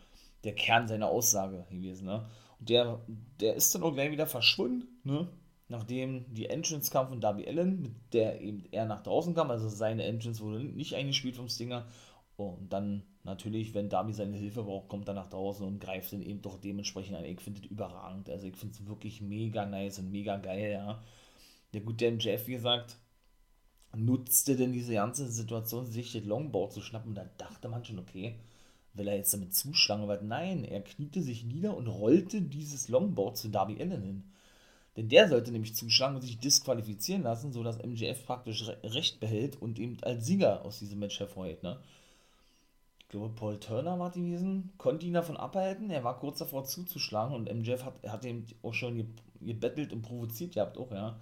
der 0.44 0.54
Kern 0.54 0.88
seiner 0.88 1.08
Aussage 1.08 1.66
gewesen, 1.70 2.06
ne? 2.06 2.28
Und 2.60 2.68
der, 2.68 3.00
der 3.40 3.54
ist 3.54 3.74
dann 3.74 3.82
auch 3.82 3.94
gleich 3.94 4.10
wieder 4.10 4.26
verschwunden, 4.26 4.88
ne? 5.04 5.28
nachdem 5.68 6.24
die 6.34 6.46
Entrance 6.46 6.90
kam 6.90 7.08
von 7.08 7.20
Darby 7.20 7.46
Allen, 7.46 7.82
mit 7.82 7.92
der 8.12 8.40
eben 8.40 8.64
er 8.72 8.86
nach 8.86 9.02
draußen 9.02 9.34
kam, 9.34 9.50
also 9.50 9.68
seine 9.68 10.04
Entrance 10.04 10.42
wurde 10.42 10.64
nicht 10.64 10.94
eingespielt 10.94 11.36
vom 11.36 11.48
Stinger. 11.48 11.86
Und 12.36 12.72
dann 12.72 13.02
natürlich, 13.28 13.74
wenn 13.74 13.88
Darby 13.88 14.12
seine 14.12 14.36
Hilfe 14.36 14.64
braucht, 14.64 14.88
kommt 14.88 15.08
er 15.08 15.14
nach 15.14 15.28
draußen 15.28 15.66
und 15.66 15.80
greift 15.80 16.12
ihn 16.12 16.22
eben 16.22 16.42
doch 16.42 16.58
dementsprechend 16.58 17.16
an. 17.16 17.24
Ich 17.24 17.40
finde 17.40 17.60
das 17.60 17.70
überragend. 17.70 18.28
Also 18.30 18.46
ich 18.46 18.56
finde 18.56 18.74
es 18.74 18.86
wirklich 18.86 19.20
mega 19.20 19.66
nice 19.66 19.98
und 19.98 20.10
mega 20.10 20.36
geil, 20.36 20.72
ja. 20.72 21.02
Der 21.72 21.82
gute 21.82 22.10
MJF, 22.10 22.46
wie 22.46 22.52
gesagt, 22.52 22.96
nutzte 23.96 24.56
denn 24.56 24.72
diese 24.72 24.94
ganze 24.94 25.30
Situation, 25.30 25.86
sich 25.86 26.12
das 26.12 26.24
Longboard 26.24 26.72
zu 26.72 26.80
schnappen. 26.80 27.14
Da 27.14 27.26
dachte 27.36 27.68
man 27.68 27.84
schon, 27.84 27.98
okay, 27.98 28.36
will 28.94 29.08
er 29.08 29.16
jetzt 29.16 29.32
damit 29.34 29.54
zuschlagen? 29.54 30.02
Aber 30.02 30.20
nein, 30.20 30.64
er 30.64 30.80
kniete 30.80 31.22
sich 31.22 31.44
nieder 31.44 31.76
und 31.76 31.86
rollte 31.86 32.42
dieses 32.42 32.88
Longboard 32.88 33.36
zu 33.36 33.48
Darby 33.48 33.80
Allen 33.80 34.02
hin. 34.02 34.24
Denn 34.96 35.08
der 35.08 35.28
sollte 35.28 35.52
nämlich 35.52 35.76
zuschlagen 35.76 36.16
und 36.16 36.22
sich 36.22 36.40
disqualifizieren 36.40 37.22
lassen, 37.22 37.52
sodass 37.52 37.78
MJF 37.78 38.26
praktisch 38.26 38.68
Recht 38.82 39.20
behält 39.20 39.60
und 39.60 39.78
eben 39.78 39.96
als 40.02 40.26
Sieger 40.26 40.64
aus 40.64 40.80
diesem 40.80 40.98
Match 40.98 41.20
hervorgeht. 41.20 41.62
Ne? 41.62 41.78
Ich 43.08 43.12
glaube, 43.12 43.34
Paul 43.34 43.58
Turner 43.58 43.98
war 43.98 44.10
gewesen, 44.10 44.70
konnte 44.76 45.06
ihn 45.06 45.14
davon 45.14 45.38
abhalten. 45.38 45.88
Er 45.88 46.04
war 46.04 46.18
kurz 46.18 46.40
davor 46.40 46.64
zuzuschlagen 46.64 47.34
und 47.34 47.50
MJF 47.50 47.82
hat, 47.86 47.94
hat 48.06 48.22
ihn 48.26 48.46
auch 48.62 48.74
schon 48.74 49.14
gebettelt 49.40 49.94
und 49.94 50.02
provoziert 50.02 50.52
gehabt, 50.52 50.76
auch, 50.76 50.92
ja. 50.92 51.16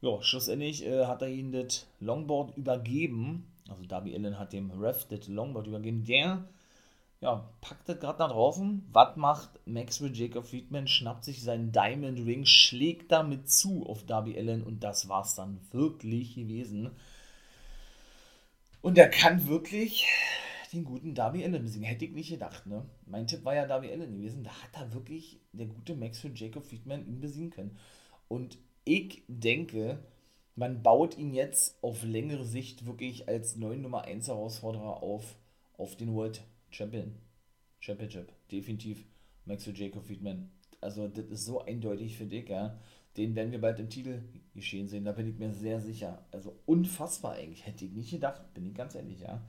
Ja, 0.00 0.20
schlussendlich 0.20 0.84
äh, 0.84 1.06
hat 1.06 1.22
er 1.22 1.28
ihn 1.28 1.52
das 1.52 1.86
Longboard 2.00 2.56
übergeben. 2.56 3.46
Also 3.68 3.84
Darby 3.84 4.16
Allen 4.16 4.36
hat 4.36 4.52
dem 4.52 4.72
Ref 4.72 5.04
das 5.04 5.28
Longboard 5.28 5.68
übergeben. 5.68 6.04
Der 6.04 6.44
ja, 7.20 7.48
packt 7.60 7.88
das 7.88 8.00
gerade 8.00 8.18
nach 8.18 8.32
draußen. 8.32 8.84
Was 8.92 9.16
macht 9.16 9.50
Maxwell 9.64 10.12
Jacob 10.12 10.44
Friedman? 10.44 10.88
Schnappt 10.88 11.22
sich 11.22 11.40
seinen 11.40 11.70
Diamond 11.70 12.18
Ring, 12.18 12.44
schlägt 12.46 13.12
damit 13.12 13.48
zu 13.48 13.86
auf 13.86 14.04
Darby 14.04 14.36
Allen 14.36 14.64
und 14.64 14.82
das 14.82 15.08
war 15.08 15.22
es 15.22 15.36
dann 15.36 15.60
wirklich 15.70 16.34
gewesen. 16.34 16.90
Und 18.82 18.98
er 18.98 19.08
kann 19.08 19.46
wirklich 19.46 20.08
den 20.76 20.84
guten 20.84 21.14
Darby 21.14 21.44
Allen 21.44 21.62
besiegen. 21.62 21.86
Hätte 21.86 22.04
ich 22.04 22.12
nicht 22.12 22.30
gedacht, 22.30 22.66
ne? 22.66 22.84
Mein 23.06 23.26
Tipp 23.26 23.44
war 23.44 23.54
ja 23.54 23.66
Darby 23.66 23.90
Allen 23.90 24.12
gewesen. 24.12 24.44
Da 24.44 24.50
hat 24.50 24.74
er 24.74 24.92
wirklich 24.94 25.40
der 25.52 25.66
gute 25.66 25.94
Max 25.94 26.20
für 26.20 26.30
Jacob 26.34 26.64
Friedman 26.64 27.06
ihn 27.06 27.20
besiegen 27.20 27.50
können. 27.50 27.76
Und 28.28 28.58
ich 28.84 29.22
denke, 29.28 29.98
man 30.54 30.82
baut 30.82 31.18
ihn 31.18 31.34
jetzt 31.34 31.82
auf 31.82 32.02
längere 32.04 32.44
Sicht 32.44 32.86
wirklich 32.86 33.28
als 33.28 33.56
neuen 33.56 33.82
Nummer 33.82 34.02
1 34.02 34.28
Herausforderer 34.28 35.02
auf, 35.02 35.36
auf 35.76 35.96
den 35.96 36.14
World 36.14 36.42
Champion, 36.70 37.14
Championship. 37.80 38.32
Definitiv 38.50 39.04
Max 39.44 39.64
für 39.64 39.72
Jacob 39.72 40.04
Friedman. 40.04 40.50
Also, 40.80 41.08
das 41.08 41.26
ist 41.26 41.46
so 41.46 41.60
eindeutig 41.62 42.16
für 42.16 42.26
dich, 42.26 42.48
ja. 42.48 42.78
Den 43.16 43.34
werden 43.34 43.50
wir 43.50 43.60
bald 43.60 43.80
im 43.80 43.88
Titel 43.88 44.20
geschehen 44.54 44.88
sehen, 44.88 45.04
da 45.04 45.12
bin 45.12 45.26
ich 45.26 45.38
mir 45.38 45.52
sehr 45.52 45.80
sicher. 45.80 46.26
Also 46.32 46.54
unfassbar 46.66 47.34
eigentlich, 47.34 47.64
hätte 47.66 47.84
ich 47.84 47.92
nicht 47.92 48.10
gedacht, 48.10 48.52
bin 48.52 48.66
ich 48.66 48.74
ganz 48.74 48.94
ehrlich, 48.94 49.20
ja. 49.20 49.42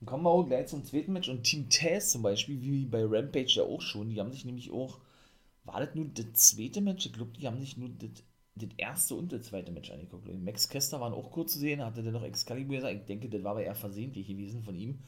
Dann 0.00 0.06
kommen 0.06 0.24
wir 0.24 0.30
auch 0.30 0.44
gleich 0.44 0.66
zum 0.66 0.84
zweiten 0.84 1.12
Match 1.12 1.28
und 1.28 1.42
Team 1.42 1.68
Taz 1.70 2.10
zum 2.10 2.22
Beispiel, 2.22 2.60
wie 2.60 2.84
bei 2.84 3.04
Rampage 3.04 3.54
ja 3.56 3.62
auch 3.62 3.80
schon, 3.80 4.10
die 4.10 4.20
haben 4.20 4.32
sich 4.32 4.44
nämlich 4.44 4.70
auch, 4.70 4.98
war 5.64 5.80
das 5.80 5.94
nur 5.94 6.06
das 6.06 6.32
zweite 6.34 6.80
Match? 6.80 7.06
Ich 7.06 7.12
glaube, 7.12 7.32
die 7.38 7.46
haben 7.46 7.60
sich 7.60 7.76
nur 7.76 7.88
das, 7.88 8.10
das 8.56 8.70
erste 8.76 9.14
und 9.14 9.32
das 9.32 9.46
zweite 9.46 9.72
Match 9.72 9.90
angeguckt. 9.90 10.28
Max 10.42 10.68
Kester 10.68 11.00
waren 11.00 11.14
auch 11.14 11.30
kurz 11.30 11.54
zu 11.54 11.58
sehen, 11.58 11.84
hatte 11.84 12.02
dann 12.02 12.12
noch 12.12 12.22
Excalibur 12.22 12.76
gesagt, 12.76 12.94
ich 12.94 13.04
denke, 13.04 13.28
das 13.28 13.42
war 13.42 13.52
aber 13.52 13.64
eher 13.64 13.74
versehentlich 13.74 14.26
gewesen 14.28 14.62
von 14.62 14.76
ihm, 14.76 15.00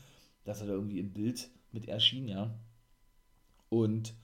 dass 0.44 0.60
er 0.60 0.68
da 0.68 0.72
irgendwie 0.72 1.00
im 1.00 1.12
Bild 1.12 1.50
mit 1.72 1.88
erschien, 1.88 2.28
ja. 2.28 2.54
Und 3.68 4.14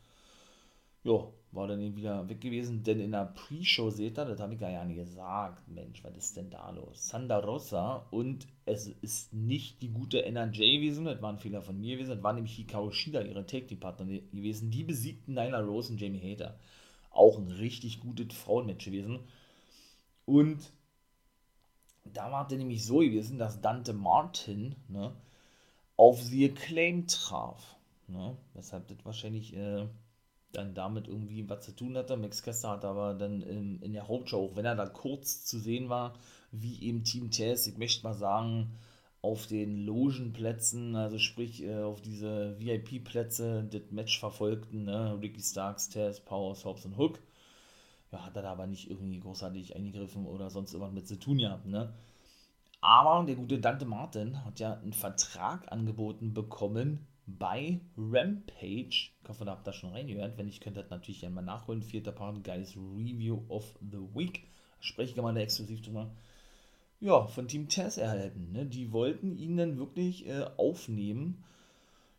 ja, 1.04 1.28
war 1.54 1.68
dann 1.68 1.80
eben 1.80 1.96
wieder 1.96 2.28
weg 2.28 2.40
gewesen, 2.40 2.82
denn 2.82 3.00
in 3.00 3.12
der 3.12 3.26
Pre-Show 3.26 3.90
seht 3.90 4.18
ihr, 4.18 4.24
das 4.24 4.40
habe 4.40 4.54
ich 4.54 4.60
gar 4.60 4.84
nicht 4.84 4.96
gesagt, 4.96 5.68
Mensch, 5.68 6.02
was 6.02 6.16
ist 6.16 6.36
denn 6.36 6.50
da 6.50 6.70
los? 6.70 7.08
Sanda 7.08 7.38
Rosa 7.38 8.06
und 8.10 8.46
es 8.66 8.88
ist 8.88 9.32
nicht 9.32 9.82
die 9.82 9.90
gute 9.90 10.24
NRJ 10.24 10.76
gewesen, 10.76 11.04
das 11.04 11.22
war 11.22 11.32
ein 11.32 11.38
Fehler 11.38 11.62
von 11.62 11.80
mir 11.80 11.96
gewesen, 11.96 12.10
das 12.10 12.22
war 12.22 12.32
nämlich 12.32 12.56
Hikaru 12.56 12.90
Shida, 12.90 13.22
ihre 13.22 13.46
Take-Team-Partner 13.46 14.06
gewesen, 14.06 14.70
die 14.70 14.84
besiegten 14.84 15.34
Nyla 15.34 15.60
Rose 15.60 15.92
und 15.92 16.00
Jamie 16.00 16.20
Hater. 16.20 16.58
Auch 17.10 17.38
ein 17.38 17.48
richtig 17.48 18.00
gutes 18.00 18.36
Frauenmatch 18.36 18.86
gewesen. 18.86 19.20
Und 20.24 20.72
da 22.04 22.30
war 22.30 22.46
es 22.46 22.56
nämlich 22.56 22.84
so 22.84 22.98
gewesen, 22.98 23.38
dass 23.38 23.60
Dante 23.60 23.92
Martin 23.92 24.74
ne, 24.88 25.14
auf 25.96 26.20
sie 26.22 26.50
Acclaim 26.50 27.06
traf. 27.06 27.76
Ne, 28.06 28.36
weshalb 28.52 28.88
das 28.88 28.98
wahrscheinlich 29.04 29.56
äh, 29.56 29.86
dann 30.56 30.74
damit 30.74 31.08
irgendwie 31.08 31.48
was 31.48 31.64
zu 31.64 31.72
tun 31.76 31.96
hatte. 31.96 32.16
Max 32.16 32.42
Kester 32.42 32.70
hat 32.70 32.84
aber 32.84 33.14
dann 33.14 33.42
in, 33.42 33.80
in 33.82 33.92
der 33.92 34.08
Hauptshow, 34.08 34.46
auch 34.46 34.56
wenn 34.56 34.64
er 34.64 34.74
da 34.74 34.86
kurz 34.86 35.44
zu 35.44 35.58
sehen 35.58 35.88
war, 35.88 36.14
wie 36.52 36.82
eben 36.82 37.04
Team 37.04 37.30
Tess, 37.30 37.66
ich 37.66 37.78
möchte 37.78 38.04
mal 38.04 38.14
sagen, 38.14 38.70
auf 39.22 39.46
den 39.46 39.86
Logenplätzen, 39.86 40.96
also 40.96 41.18
sprich 41.18 41.62
äh, 41.62 41.82
auf 41.82 42.02
diese 42.02 42.58
VIP-Plätze, 42.60 43.64
das 43.70 43.90
Match 43.90 44.18
verfolgten, 44.20 44.84
ne? 44.84 45.18
Ricky 45.20 45.40
Starks, 45.40 45.88
Tess, 45.88 46.20
Powers, 46.20 46.64
Hobbs 46.64 46.84
und 46.84 46.98
Hook. 46.98 47.20
Ja, 48.12 48.24
hat 48.24 48.36
er 48.36 48.42
da 48.42 48.52
aber 48.52 48.66
nicht 48.66 48.90
irgendwie 48.90 49.20
großartig 49.20 49.74
eingegriffen 49.74 50.26
oder 50.26 50.50
sonst 50.50 50.74
irgendwas 50.74 50.94
mit 50.94 51.08
zu 51.08 51.18
tun 51.18 51.38
gehabt, 51.38 51.66
ne? 51.66 51.94
Aber 52.82 53.24
der 53.24 53.36
gute 53.36 53.58
Dante 53.58 53.86
Martin 53.86 54.44
hat 54.44 54.60
ja 54.60 54.74
einen 54.74 54.92
Vertrag 54.92 55.72
angeboten 55.72 56.34
bekommen 56.34 57.06
bei 57.26 57.80
Rampage. 57.96 59.10
Ich 59.22 59.28
hoffe, 59.28 59.44
da 59.44 59.52
habt 59.52 59.66
ihr 59.66 59.72
schon 59.72 59.90
reingehört. 59.90 60.36
Wenn 60.36 60.46
nicht, 60.46 60.62
könnt 60.62 60.76
ihr 60.76 60.82
das 60.82 60.90
natürlich 60.90 61.20
gerne 61.20 61.34
mal 61.34 61.42
nachholen. 61.42 61.82
Vierter 61.82 62.12
Part, 62.12 62.42
geiles 62.44 62.76
Review 62.76 63.42
of 63.48 63.74
the 63.80 63.98
Week. 64.14 64.48
Spreche 64.80 65.12
ich 65.12 65.16
mal 65.16 65.36
exklusiv 65.36 65.80
drüber. 65.82 66.10
Ja, 67.00 67.26
von 67.26 67.48
Team 67.48 67.68
Tess 67.68 67.98
erhalten. 67.98 68.52
Ne? 68.52 68.66
Die 68.66 68.92
wollten 68.92 69.36
ihn 69.36 69.56
dann 69.56 69.78
wirklich 69.78 70.26
äh, 70.26 70.44
aufnehmen. 70.56 71.44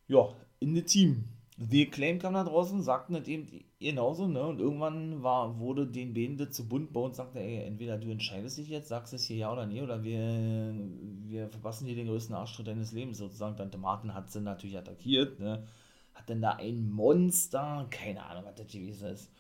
Ja, 0.08 0.34
in 0.60 0.76
das 0.76 0.86
Team. 0.86 1.26
The 1.58 1.88
Acclaim 1.88 2.20
kam 2.20 2.34
da 2.34 2.44
draußen, 2.44 2.84
sagten 2.84 3.14
das 3.14 3.28
eben 3.30 3.64
genauso, 3.80 4.28
ne? 4.28 4.44
Und 4.46 4.60
irgendwann 4.60 5.24
war, 5.24 5.58
wurde 5.58 5.88
den 5.88 6.14
Beende 6.14 6.50
zu 6.50 6.68
bunt 6.68 6.92
bei 6.92 7.00
uns, 7.00 7.16
sagte, 7.16 7.40
ey, 7.40 7.64
entweder 7.64 7.98
du 7.98 8.10
entscheidest 8.12 8.58
dich 8.58 8.68
jetzt, 8.68 8.90
sagst 8.90 9.14
es 9.14 9.24
hier 9.24 9.38
ja 9.38 9.54
oder 9.54 9.66
nee, 9.66 9.82
oder 9.82 10.04
wir, 10.04 10.76
wir 11.24 11.48
verpassen 11.48 11.86
dir 11.86 11.96
den 11.96 12.08
größten 12.08 12.36
Arschtritt 12.36 12.68
deines 12.68 12.92
Lebens 12.92 13.20
sozusagen. 13.20 13.56
Tante 13.56 13.78
Martin 13.78 14.14
hat 14.14 14.30
sie 14.32 14.42
natürlich 14.42 14.78
attackiert, 14.78 15.40
ne? 15.40 15.66
Hat 16.14 16.28
denn 16.28 16.42
da 16.42 16.52
ein 16.52 16.92
Monster, 16.92 17.88
keine 17.90 18.26
Ahnung, 18.26 18.44
was 18.46 18.56
das 18.56 18.68
gewesen 18.68 19.08
ist. 19.08 19.32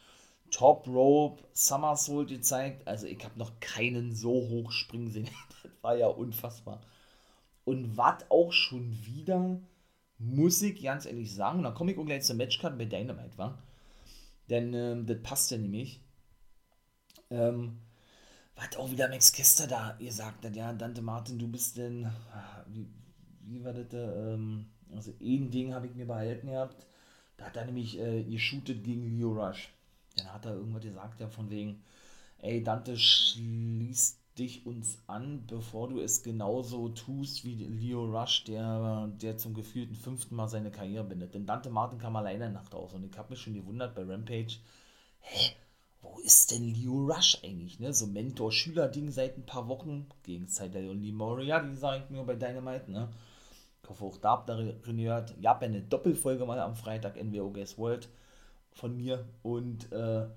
Top 0.51 0.87
Rope, 0.87 1.43
Somersault 1.51 2.29
gezeigt. 2.29 2.87
Also 2.87 3.07
ich 3.07 3.21
habe 3.25 3.37
noch 3.37 3.59
keinen 3.59 4.15
so 4.15 4.31
hoch 4.31 4.71
springen 4.71 5.11
sehen. 5.11 5.29
das 5.63 5.71
war 5.81 5.97
ja 5.97 6.07
unfassbar. 6.07 6.79
Und 7.65 7.97
was 7.97 8.29
auch 8.29 8.53
schon 8.53 8.91
wieder 9.03 9.59
muss 10.17 10.61
ich 10.61 10.81
ganz 10.81 11.05
ehrlich 11.05 11.33
sagen, 11.33 11.59
und 11.59 11.63
dann 11.63 11.73
komme 11.73 11.91
ich 11.91 11.97
auch 11.97 12.05
gleich 12.05 12.23
zur 12.23 12.35
Matchcard 12.35 12.77
bei 12.77 12.85
Dynamite, 12.85 13.37
war. 13.37 13.61
Denn 14.49 14.73
ähm, 14.73 15.05
das 15.05 15.21
passt 15.21 15.51
ja 15.51 15.57
nämlich. 15.57 16.01
Ähm, 17.29 17.79
was 18.55 18.77
auch 18.77 18.89
wieder 18.91 19.09
Max 19.09 19.31
Kester 19.33 19.67
da 19.67 19.97
gesagt 19.99 20.45
hat, 20.45 20.55
ja, 20.55 20.71
Dante 20.71 21.01
Martin, 21.01 21.37
du 21.37 21.47
bist 21.47 21.77
denn, 21.77 22.05
ah, 22.05 22.63
wie, 22.67 22.87
wie 23.41 23.63
war 23.63 23.73
das 23.73 23.89
da, 23.89 24.33
ähm, 24.33 24.67
also 24.93 25.11
ein 25.19 25.51
Ding 25.51 25.73
habe 25.73 25.87
ich 25.87 25.95
mir 25.95 26.05
behalten 26.05 26.47
gehabt, 26.47 26.85
da 27.37 27.45
hat 27.45 27.57
er 27.57 27.65
nämlich 27.65 27.99
äh, 27.99 28.23
geshootet 28.23 28.83
gegen 28.83 29.17
Leo 29.17 29.33
Rush. 29.33 29.73
Dann 30.15 30.31
hat 30.31 30.45
er 30.45 30.53
irgendwas 30.53 30.83
gesagt, 30.83 31.19
ja, 31.19 31.27
von 31.27 31.49
wegen, 31.49 31.83
ey, 32.37 32.63
Dante 32.63 32.97
schließt 32.97 34.19
dich 34.37 34.65
uns 34.65 35.01
an, 35.07 35.45
bevor 35.47 35.87
du 35.87 35.99
es 35.99 36.23
genauso 36.23 36.89
tust 36.89 37.45
wie 37.45 37.65
Leo 37.65 38.05
Rush, 38.05 38.43
der, 38.43 39.07
der 39.21 39.37
zum 39.37 39.53
gefühlten 39.53 39.95
fünften 39.95 40.35
Mal 40.35 40.49
seine 40.49 40.71
Karriere 40.71 41.05
bindet. 41.05 41.33
Denn 41.33 41.45
Dante 41.45 41.69
Martin 41.69 41.99
kam 41.99 42.15
alleine 42.15 42.49
Nacht 42.49 42.75
aus 42.75 42.93
und 42.93 43.05
ich 43.05 43.17
habe 43.17 43.29
mich 43.31 43.39
schon 43.39 43.53
gewundert 43.53 43.95
bei 43.95 44.03
Rampage, 44.03 44.57
hä, 45.21 45.51
wo 46.01 46.19
ist 46.19 46.51
denn 46.51 46.73
Leo 46.73 47.07
Rush 47.07 47.39
eigentlich? 47.43 47.79
Ne? 47.79 47.93
So 47.93 48.07
Mentor-Schüler-Ding 48.07 49.09
seit 49.11 49.37
ein 49.37 49.45
paar 49.45 49.67
Wochen, 49.67 50.07
Gegenzeit 50.23 50.73
der 50.73 50.81
Lee 50.81 51.11
Moriarty, 51.11 51.75
sage 51.75 52.03
ich 52.03 52.09
nur 52.09 52.25
bei 52.25 52.35
Dynamite, 52.35 52.91
ne? 52.91 53.09
Ich 53.83 53.89
hoffe 53.89 54.05
auch 54.05 54.17
da 54.17 54.31
habt 54.31 54.49
ihr. 54.49 54.75
Ihr 54.87 55.13
habt 55.13 55.31
ja 55.41 55.51
eine 55.59 55.81
Doppelfolge 55.81 56.43
mal 56.45 56.59
am 56.59 56.75
Freitag 56.75 57.23
NWO 57.23 57.51
Guess 57.51 57.77
World 57.77 58.09
von 58.71 58.97
mir 58.97 59.25
und 59.43 59.91
äh, 59.91 60.27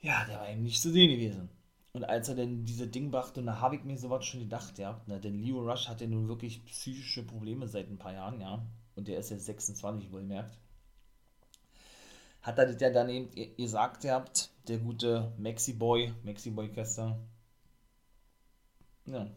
ja, 0.00 0.24
der 0.26 0.40
war 0.40 0.50
eben 0.50 0.64
nicht 0.64 0.82
zu 0.82 0.90
sehen 0.90 1.10
gewesen. 1.10 1.48
Und 1.94 2.02
als 2.02 2.28
er 2.28 2.34
denn 2.34 2.64
diese 2.64 2.88
Ding 2.88 3.12
brachte, 3.12 3.38
und 3.38 3.46
da 3.46 3.60
habe 3.60 3.76
ich 3.76 3.84
mir 3.84 3.96
sowas 3.96 4.24
schon 4.24 4.40
gedacht, 4.40 4.78
ja, 4.78 5.00
ne, 5.06 5.20
denn 5.20 5.38
Leo 5.38 5.60
Rush 5.60 5.88
hat 5.88 6.00
ja 6.00 6.08
nun 6.08 6.26
wirklich 6.26 6.64
psychische 6.66 7.24
Probleme 7.24 7.68
seit 7.68 7.88
ein 7.88 7.98
paar 7.98 8.12
Jahren, 8.12 8.40
ja, 8.40 8.66
und 8.96 9.06
der 9.06 9.20
ist 9.20 9.30
jetzt 9.30 9.46
26, 9.46 10.10
wohl 10.10 10.24
merkt. 10.24 10.58
Hat 12.42 12.58
er 12.58 12.66
das 12.66 12.80
ja 12.80 12.90
dann 12.90 13.08
eben 13.08 13.30
gesagt, 13.56 14.02
ihr 14.02 14.12
habt, 14.12 14.50
der 14.66 14.78
gute 14.78 15.32
Maxi 15.38 15.74
Boy, 15.74 16.12
Maxi 16.24 16.50
Boy 16.50 16.68
Kester, 16.72 17.16
ja, 19.06 19.30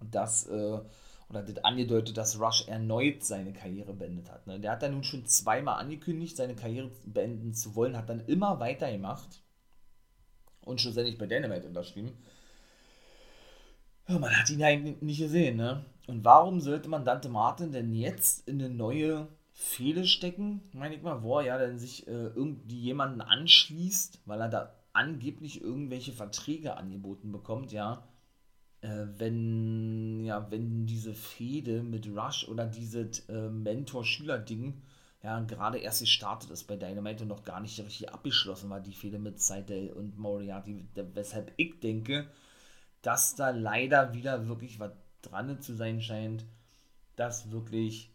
das, 0.00 0.48
äh, 0.48 0.80
oder 1.28 1.42
das 1.44 1.64
angedeutet, 1.64 2.16
dass 2.16 2.40
Rush 2.40 2.66
erneut 2.66 3.22
seine 3.22 3.52
Karriere 3.52 3.94
beendet 3.94 4.32
hat. 4.32 4.48
Ne? 4.48 4.58
Der 4.58 4.72
hat 4.72 4.82
dann 4.82 4.92
nun 4.94 5.04
schon 5.04 5.24
zweimal 5.26 5.78
angekündigt, 5.78 6.36
seine 6.36 6.56
Karriere 6.56 6.90
beenden 7.06 7.54
zu 7.54 7.76
wollen, 7.76 7.96
hat 7.96 8.08
dann 8.08 8.26
immer 8.26 8.58
weitergemacht 8.58 9.43
und 10.64 10.80
schlussendlich 10.80 11.18
bei 11.18 11.26
Dynamite 11.26 11.66
unterschrieben. 11.68 12.12
Ja, 14.08 14.18
man 14.18 14.36
hat 14.36 14.50
ihn 14.50 14.60
ja 14.60 14.76
nicht 14.76 15.18
gesehen, 15.18 15.56
ne? 15.56 15.84
Und 16.06 16.24
warum 16.24 16.60
sollte 16.60 16.88
man 16.88 17.04
Dante 17.04 17.28
Martin 17.28 17.72
denn 17.72 17.94
jetzt 17.94 18.46
in 18.46 18.60
eine 18.60 18.68
neue 18.68 19.28
Fehde 19.52 20.04
stecken, 20.04 20.60
meine 20.72 20.96
ich 20.96 21.02
mal, 21.02 21.22
wo 21.22 21.38
er 21.38 21.46
ja 21.46 21.58
dann 21.58 21.78
sich 21.78 22.06
äh, 22.06 22.10
irgendwie 22.10 22.78
jemanden 22.78 23.20
anschließt, 23.20 24.20
weil 24.26 24.40
er 24.40 24.48
da 24.48 24.74
angeblich 24.92 25.62
irgendwelche 25.62 26.12
Verträge 26.12 26.76
angeboten 26.76 27.32
bekommt, 27.32 27.72
ja, 27.72 28.06
äh, 28.82 29.06
wenn, 29.16 30.24
ja, 30.24 30.50
wenn 30.50 30.86
diese 30.86 31.14
Fehde 31.14 31.82
mit 31.82 32.06
Rush 32.06 32.48
oder 32.48 32.66
dieses 32.66 33.20
äh, 33.28 33.48
Mentor-Schüler-Ding 33.48 34.82
ja, 35.24 35.40
gerade 35.40 35.78
erst 35.78 36.00
gestartet 36.00 36.50
ist 36.50 36.64
bei 36.64 36.76
Dynamite 36.76 37.22
und 37.22 37.28
noch 37.28 37.44
gar 37.44 37.58
nicht 37.60 37.80
richtig 37.80 38.12
abgeschlossen 38.12 38.68
war, 38.68 38.80
die 38.80 38.92
Fehde 38.92 39.18
mit 39.18 39.40
Seidel 39.40 39.90
und 39.90 40.18
Moriarty, 40.18 40.86
weshalb 41.14 41.50
ich 41.56 41.80
denke, 41.80 42.28
dass 43.00 43.34
da 43.34 43.48
leider 43.48 44.12
wieder 44.12 44.46
wirklich 44.48 44.78
was 44.78 44.92
dran 45.22 45.62
zu 45.62 45.74
sein 45.74 46.02
scheint, 46.02 46.44
dass 47.16 47.50
wirklich 47.50 48.12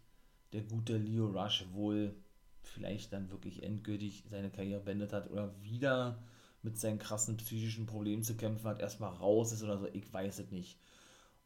der 0.53 0.61
gute 0.61 0.97
Leo 0.97 1.25
Rush 1.25 1.65
wohl 1.71 2.13
vielleicht 2.61 3.11
dann 3.11 3.31
wirklich 3.31 3.63
endgültig 3.63 4.25
seine 4.29 4.51
Karriere 4.51 4.81
beendet 4.81 5.11
hat 5.11 5.31
oder 5.31 5.51
wieder 5.63 6.19
mit 6.61 6.77
seinen 6.77 6.99
krassen 6.99 7.37
psychischen 7.37 7.87
Problemen 7.87 8.21
zu 8.21 8.35
kämpfen 8.35 8.67
hat, 8.67 8.81
erstmal 8.81 9.13
raus 9.15 9.51
ist 9.51 9.63
oder 9.63 9.79
so, 9.79 9.87
ich 9.93 10.13
weiß 10.13 10.37
es 10.37 10.51
nicht. 10.51 10.77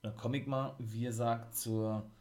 Und 0.02 0.10
dann 0.10 0.18
komme 0.18 0.38
ich 0.40 0.46
mal, 0.46 0.76
wie 0.80 1.04
gesagt, 1.04 1.56
zur 1.56 2.12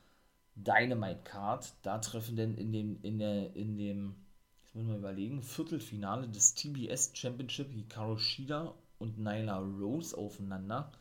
Dynamite 0.54 1.22
Card. 1.24 1.72
Da 1.82 1.98
treffen 1.98 2.36
denn 2.36 2.54
in 2.54 2.72
dem, 2.72 2.98
in 3.02 3.18
der, 3.18 3.54
in 3.56 3.76
dem, 3.76 4.14
jetzt 4.62 4.74
müssen 4.74 4.90
wir 4.90 4.98
überlegen, 4.98 5.42
Viertelfinale 5.42 6.28
des 6.28 6.54
TBS 6.54 7.12
Championship 7.14 7.72
Hikaru 7.72 8.16
Shida 8.16 8.74
und 8.98 9.18
Nyla 9.18 9.58
Rose 9.58 10.16
aufeinander. 10.16 10.92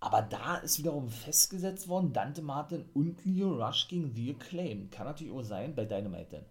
Aber 0.00 0.22
da 0.22 0.56
ist 0.56 0.78
wiederum 0.78 1.08
festgesetzt 1.08 1.88
worden, 1.88 2.12
Dante 2.12 2.42
Martin 2.42 2.84
und 2.92 3.24
Leo 3.24 3.54
Rush 3.54 3.88
gegen 3.88 4.14
The 4.14 4.34
Acclaim. 4.34 4.90
Kann 4.90 5.06
natürlich 5.06 5.32
auch 5.32 5.42
sein 5.42 5.74
bei 5.74 5.84
Dynamite 5.84 6.30
denn. 6.30 6.44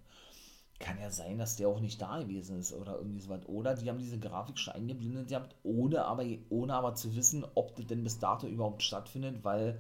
Kann 0.80 1.00
ja 1.00 1.10
sein, 1.10 1.38
dass 1.38 1.56
der 1.56 1.70
auch 1.70 1.80
nicht 1.80 2.02
da 2.02 2.20
gewesen 2.20 2.60
ist 2.60 2.74
oder 2.74 2.98
irgendwie 2.98 3.22
so 3.22 3.30
was. 3.30 3.46
Oder 3.48 3.76
die 3.76 3.90
haben 3.90 4.00
diese 4.00 4.20
Grafik 4.20 4.58
schon 4.58 4.74
eingeblendet 4.74 5.30
gehabt, 5.30 5.56
ohne 5.64 6.04
aber, 6.04 6.26
ohne 6.50 6.74
aber 6.74 6.96
zu 6.96 7.16
wissen, 7.16 7.46
ob 7.56 7.76
das 7.76 7.86
denn 7.86 8.04
bis 8.04 8.20
dato 8.20 8.48
überhaupt 8.48 8.84
stattfindet, 8.84 9.44
weil, 9.44 9.80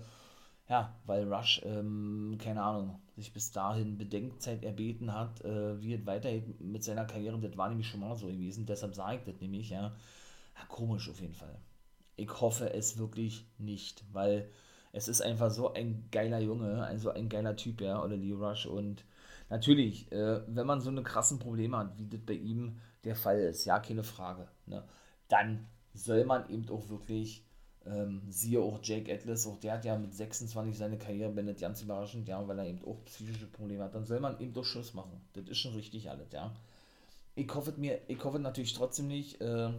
ja, 0.67 0.95
weil 1.05 1.31
Rush, 1.31 1.61
ähm, 1.63 2.37
keine 2.41 2.63
Ahnung, 2.63 2.99
sich 3.15 3.31
bis 3.33 3.51
dahin 3.51 3.97
Bedenkzeit 3.97 4.63
erbeten 4.63 5.13
hat, 5.13 5.43
äh, 5.45 5.81
wie 5.81 5.93
es 5.93 6.05
weitergeht 6.05 6.59
mit 6.59 6.83
seiner 6.83 7.05
Karriere. 7.05 7.39
Das 7.39 7.55
war 7.57 7.69
nämlich 7.69 7.87
schon 7.87 7.99
mal 7.99 8.15
so 8.15 8.27
gewesen, 8.27 8.65
deshalb 8.65 8.95
sage 8.95 9.17
ich 9.17 9.23
das 9.23 9.41
nämlich, 9.41 9.69
ja. 9.69 9.81
ja 9.83 10.65
komisch 10.67 11.09
auf 11.09 11.21
jeden 11.21 11.35
Fall. 11.35 11.57
Ich 12.15 12.29
hoffe 12.41 12.73
es 12.73 12.97
wirklich 12.97 13.45
nicht, 13.57 14.03
weil 14.11 14.49
es 14.91 15.07
ist 15.07 15.21
einfach 15.21 15.51
so 15.51 15.73
ein 15.73 16.07
geiler 16.11 16.39
Junge, 16.39 16.83
also 16.83 17.11
ein 17.11 17.29
geiler 17.29 17.55
Typ, 17.55 17.81
ja, 17.81 18.01
oder 18.01 18.15
Lee 18.15 18.31
Rush 18.33 18.65
und 18.65 19.05
natürlich, 19.49 20.11
äh, 20.11 20.41
wenn 20.47 20.65
man 20.65 20.81
so 20.81 20.89
eine 20.89 21.03
krassen 21.03 21.37
Probleme 21.37 21.77
hat, 21.77 21.97
wie 21.99 22.07
das 22.07 22.21
bei 22.21 22.33
ihm 22.33 22.79
der 23.03 23.15
Fall 23.15 23.39
ist, 23.39 23.65
ja, 23.65 23.79
keine 23.79 24.03
Frage, 24.03 24.47
ne, 24.65 24.83
dann 25.27 25.67
soll 25.93 26.25
man 26.25 26.49
eben 26.49 26.67
auch 26.69 26.89
wirklich, 26.89 27.44
ähm, 27.85 28.21
siehe 28.29 28.59
auch 28.59 28.79
Jake 28.81 29.13
Atlas, 29.13 29.45
auch 29.45 29.59
der 29.59 29.73
hat 29.73 29.85
ja 29.85 29.97
mit 29.97 30.13
26 30.13 30.77
seine 30.77 30.97
Karriere 30.97 31.31
beendet, 31.31 31.59
ganz 31.59 31.81
überraschend, 31.81 32.27
ja, 32.27 32.45
weil 32.47 32.59
er 32.59 32.67
eben 32.67 32.83
auch 32.85 33.03
psychische 33.05 33.47
Probleme 33.47 33.83
hat, 33.83 33.95
dann 33.95 34.05
soll 34.05 34.19
man 34.19 34.39
eben 34.39 34.53
doch 34.53 34.65
Schluss 34.65 34.93
machen. 34.93 35.21
Das 35.33 35.45
ist 35.47 35.59
schon 35.59 35.75
richtig 35.75 36.09
alles, 36.09 36.31
ja. 36.31 36.51
Ich 37.35 37.53
hoffe 37.53 37.73
mir, 37.77 37.99
ich 38.07 38.23
hoffe 38.23 38.39
natürlich 38.39 38.73
trotzdem 38.73 39.07
nicht, 39.07 39.41
äh, 39.41 39.69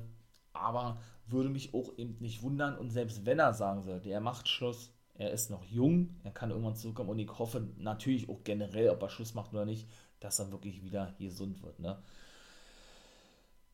aber 0.52 0.98
würde 1.26 1.48
mich 1.48 1.74
auch 1.74 1.96
eben 1.98 2.16
nicht 2.20 2.42
wundern 2.42 2.78
und 2.78 2.90
selbst 2.90 3.26
wenn 3.26 3.38
er 3.38 3.54
sagen 3.54 3.82
sollte, 3.82 4.10
er 4.10 4.20
macht 4.20 4.48
Schluss, 4.48 4.90
er 5.14 5.32
ist 5.32 5.50
noch 5.50 5.64
jung, 5.64 6.14
er 6.22 6.30
kann 6.30 6.50
irgendwann 6.50 6.76
zurückkommen 6.76 7.10
und 7.10 7.18
ich 7.18 7.38
hoffe 7.38 7.66
natürlich 7.78 8.28
auch 8.28 8.44
generell, 8.44 8.90
ob 8.90 9.02
er 9.02 9.10
Schluss 9.10 9.34
macht 9.34 9.52
oder 9.52 9.64
nicht, 9.64 9.88
dass 10.20 10.38
er 10.38 10.52
wirklich 10.52 10.84
wieder 10.84 11.14
gesund 11.18 11.62
wird. 11.62 11.80
Ne? 11.80 11.98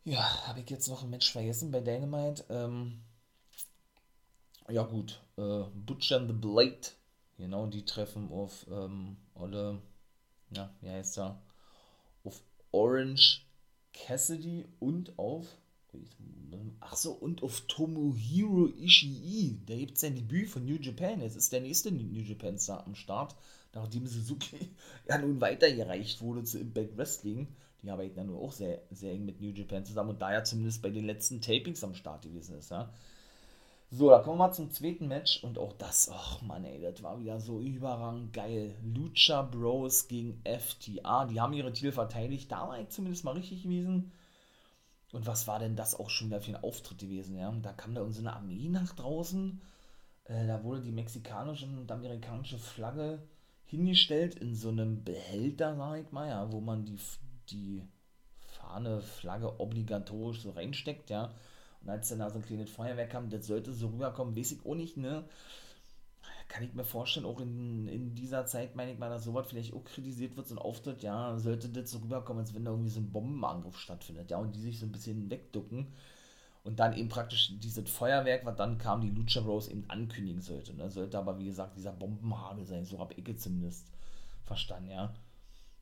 Ja, 0.05 0.47
habe 0.47 0.61
ich 0.61 0.71
jetzt 0.71 0.89
noch 0.89 1.03
ein 1.03 1.11
Match 1.11 1.31
vergessen 1.31 1.71
bei 1.71 1.81
Dynamite? 1.81 2.45
Ähm, 2.49 3.03
ja 4.69 4.83
gut, 4.83 5.21
äh, 5.37 5.65
Butcher 5.87 6.19
and 6.19 6.29
the 6.29 6.35
Blade, 6.35 6.81
genau, 7.37 7.67
die 7.67 7.85
treffen 7.85 8.31
auf 8.31 8.67
ähm, 8.71 9.17
alle, 9.35 9.81
ja, 10.51 10.75
wie 10.81 10.91
heißt 10.91 11.19
er, 11.19 11.41
auf 12.25 12.41
Orange 12.71 13.43
Cassidy 13.93 14.67
und 14.81 15.19
auf 15.19 15.47
Ach 16.81 16.97
so, 16.97 17.13
und 17.13 17.43
auf 17.43 17.63
Tomohiro 17.63 18.69
Ishii, 18.79 19.61
der 19.69 19.77
gibt 19.77 19.99
sein 19.99 20.15
Debüt 20.15 20.49
von 20.49 20.65
New 20.65 20.77
Japan. 20.77 21.21
Jetzt 21.21 21.37
ist 21.37 21.53
der 21.53 21.61
nächste 21.61 21.93
New 21.93 22.21
Japan 22.21 22.59
Star 22.59 22.87
am 22.87 22.95
Start, 22.95 23.37
nachdem 23.73 24.07
Suzuki 24.07 24.71
ja 25.09 25.19
nun 25.19 25.41
weitergereicht 25.41 26.21
wurde 26.21 26.45
zu 26.45 26.59
Impact 26.59 26.97
Wrestling. 26.97 27.49
Die 27.83 27.91
arbeiten 27.91 28.19
ja 28.19 28.25
nur 28.25 28.41
auch 28.41 28.53
sehr, 28.53 28.83
sehr 28.91 29.13
eng 29.13 29.25
mit 29.25 29.41
New 29.41 29.51
Japan 29.51 29.85
zusammen 29.85 30.11
und 30.11 30.23
da 30.23 30.33
ja 30.33 30.45
zumindest 30.45 30.83
bei 30.83 30.91
den 30.91 31.05
letzten 31.05 31.41
Tapings 31.41 31.83
am 31.83 31.95
Start 31.95 32.23
gewesen 32.23 32.59
ist, 32.59 32.71
ja. 32.71 32.93
So, 33.95 34.09
da 34.09 34.21
kommen 34.21 34.39
wir 34.39 34.47
mal 34.47 34.53
zum 34.55 34.71
zweiten 34.71 35.07
Match 35.07 35.45
und 35.45 35.59
auch 35.59 35.75
das, 35.75 36.09
ach 36.11 36.41
man, 36.41 36.65
ey, 36.65 36.81
das 36.81 37.03
war 37.03 37.21
wieder 37.21 37.39
so 37.39 37.61
überragend 37.61 38.33
geil. 38.33 38.75
Lucha 38.83 39.43
Bros 39.43 40.09
gegen 40.09 40.41
FTA, 40.45 41.27
die 41.27 41.39
haben 41.39 41.53
ihre 41.53 41.75
Titel 41.75 41.93
verteidigt, 41.93 42.51
da 42.51 42.69
war 42.69 42.81
ich 42.81 42.89
zumindest 42.89 43.23
mal 43.25 43.33
richtig 43.33 43.65
gewesen 43.65 44.11
und 45.13 45.27
was 45.27 45.47
war 45.47 45.59
denn 45.59 45.77
das 45.77 45.95
auch 45.95 46.09
schon 46.09 46.29
wieder 46.29 46.41
für 46.41 46.53
ein 46.53 46.65
Auftritt 46.65 47.01
gewesen, 47.01 47.37
ja? 47.37 47.53
Da 47.61 47.75
kam 47.75 47.95
da 47.95 48.01
unsere 48.01 48.33
Armee 48.33 48.71
nach 48.71 48.95
draußen. 48.95 49.61
Äh, 50.25 50.47
da 50.47 50.65
wurde 50.65 50.81
die 50.81 50.91
mexikanische 50.91 51.67
und 51.67 51.93
amerikanische 51.93 52.57
Flagge 52.57 53.23
hingestellt 53.67 54.37
in 54.37 54.55
so 54.55 54.71
einem 54.71 55.05
Behälter, 55.05 55.77
sag 55.77 56.01
ich 56.01 56.11
mal, 56.13 56.31
ja, 56.31 56.51
wo 56.51 56.61
man 56.63 56.87
die, 56.87 56.99
die 57.51 57.83
Fahne, 58.41 59.03
Flagge 59.03 59.61
obligatorisch 59.61 60.41
so 60.41 60.51
reinsteckt, 60.53 61.11
ja. 61.11 61.31
Und 61.83 61.91
als 61.91 62.09
dann 62.09 62.21
da 62.21 62.31
so 62.31 62.39
ein 62.39 62.45
kleines 62.45 62.71
Feuerwerk 62.71 63.11
kam, 63.11 63.31
das 63.31 63.47
sollte 63.47 63.73
so 63.73 63.89
rüberkommen, 63.89 64.37
weiß 64.37 64.53
ich 64.53 64.65
auch 64.65 64.75
nicht, 64.75 64.97
ne? 64.97 65.25
kann 66.53 66.65
ich 66.65 66.75
mir 66.75 66.85
vorstellen, 66.85 67.25
auch 67.25 67.41
in, 67.41 67.89
in 67.89 68.15
dieser 68.15 68.45
Zeit, 68.45 68.77
meine 68.77 68.93
ich 68.93 68.99
mal, 68.99 69.09
dass 69.09 69.25
sowas 69.25 69.47
vielleicht 69.49 69.73
auch 69.73 69.85
kritisiert 69.85 70.37
wird, 70.37 70.47
so 70.47 70.55
ein 70.55 70.59
Auftritt, 70.59 71.03
ja, 71.03 71.39
sollte 71.39 71.71
das 71.71 71.91
so 71.91 71.99
rüberkommen, 71.99 72.43
als 72.43 72.55
wenn 72.55 72.67
da 72.67 72.73
irgendwie 72.73 72.91
so 72.91 73.01
ein 73.01 73.11
Bombenangriff 73.11 73.79
stattfindet, 73.79 74.31
ja, 74.31 74.37
und 74.37 74.55
die 74.55 74.61
sich 74.61 74.79
so 74.79 74.85
ein 74.85 74.93
bisschen 74.93 75.31
wegducken 75.31 75.87
und 76.65 76.79
dann 76.79 76.95
eben 76.95 77.09
praktisch 77.09 77.55
dieses 77.59 77.91
Feuerwerk, 77.91 78.45
was 78.45 78.57
dann 78.57 78.77
kam, 78.77 79.01
die 79.01 79.11
Lucha 79.11 79.41
Rose 79.41 79.71
eben 79.71 79.85
ankündigen 79.89 80.43
sollte. 80.43 80.75
Ne? 80.75 80.91
Sollte 80.91 81.19
aber, 81.19 81.39
wie 81.39 81.47
gesagt, 81.47 81.77
dieser 81.77 81.93
Bombenhagel 81.93 82.67
sein, 82.67 82.85
so 82.85 82.99
habe 82.99 83.15
ich 83.15 83.39
zumindest 83.39 83.87
verstanden, 84.45 84.91
ja. 84.91 85.15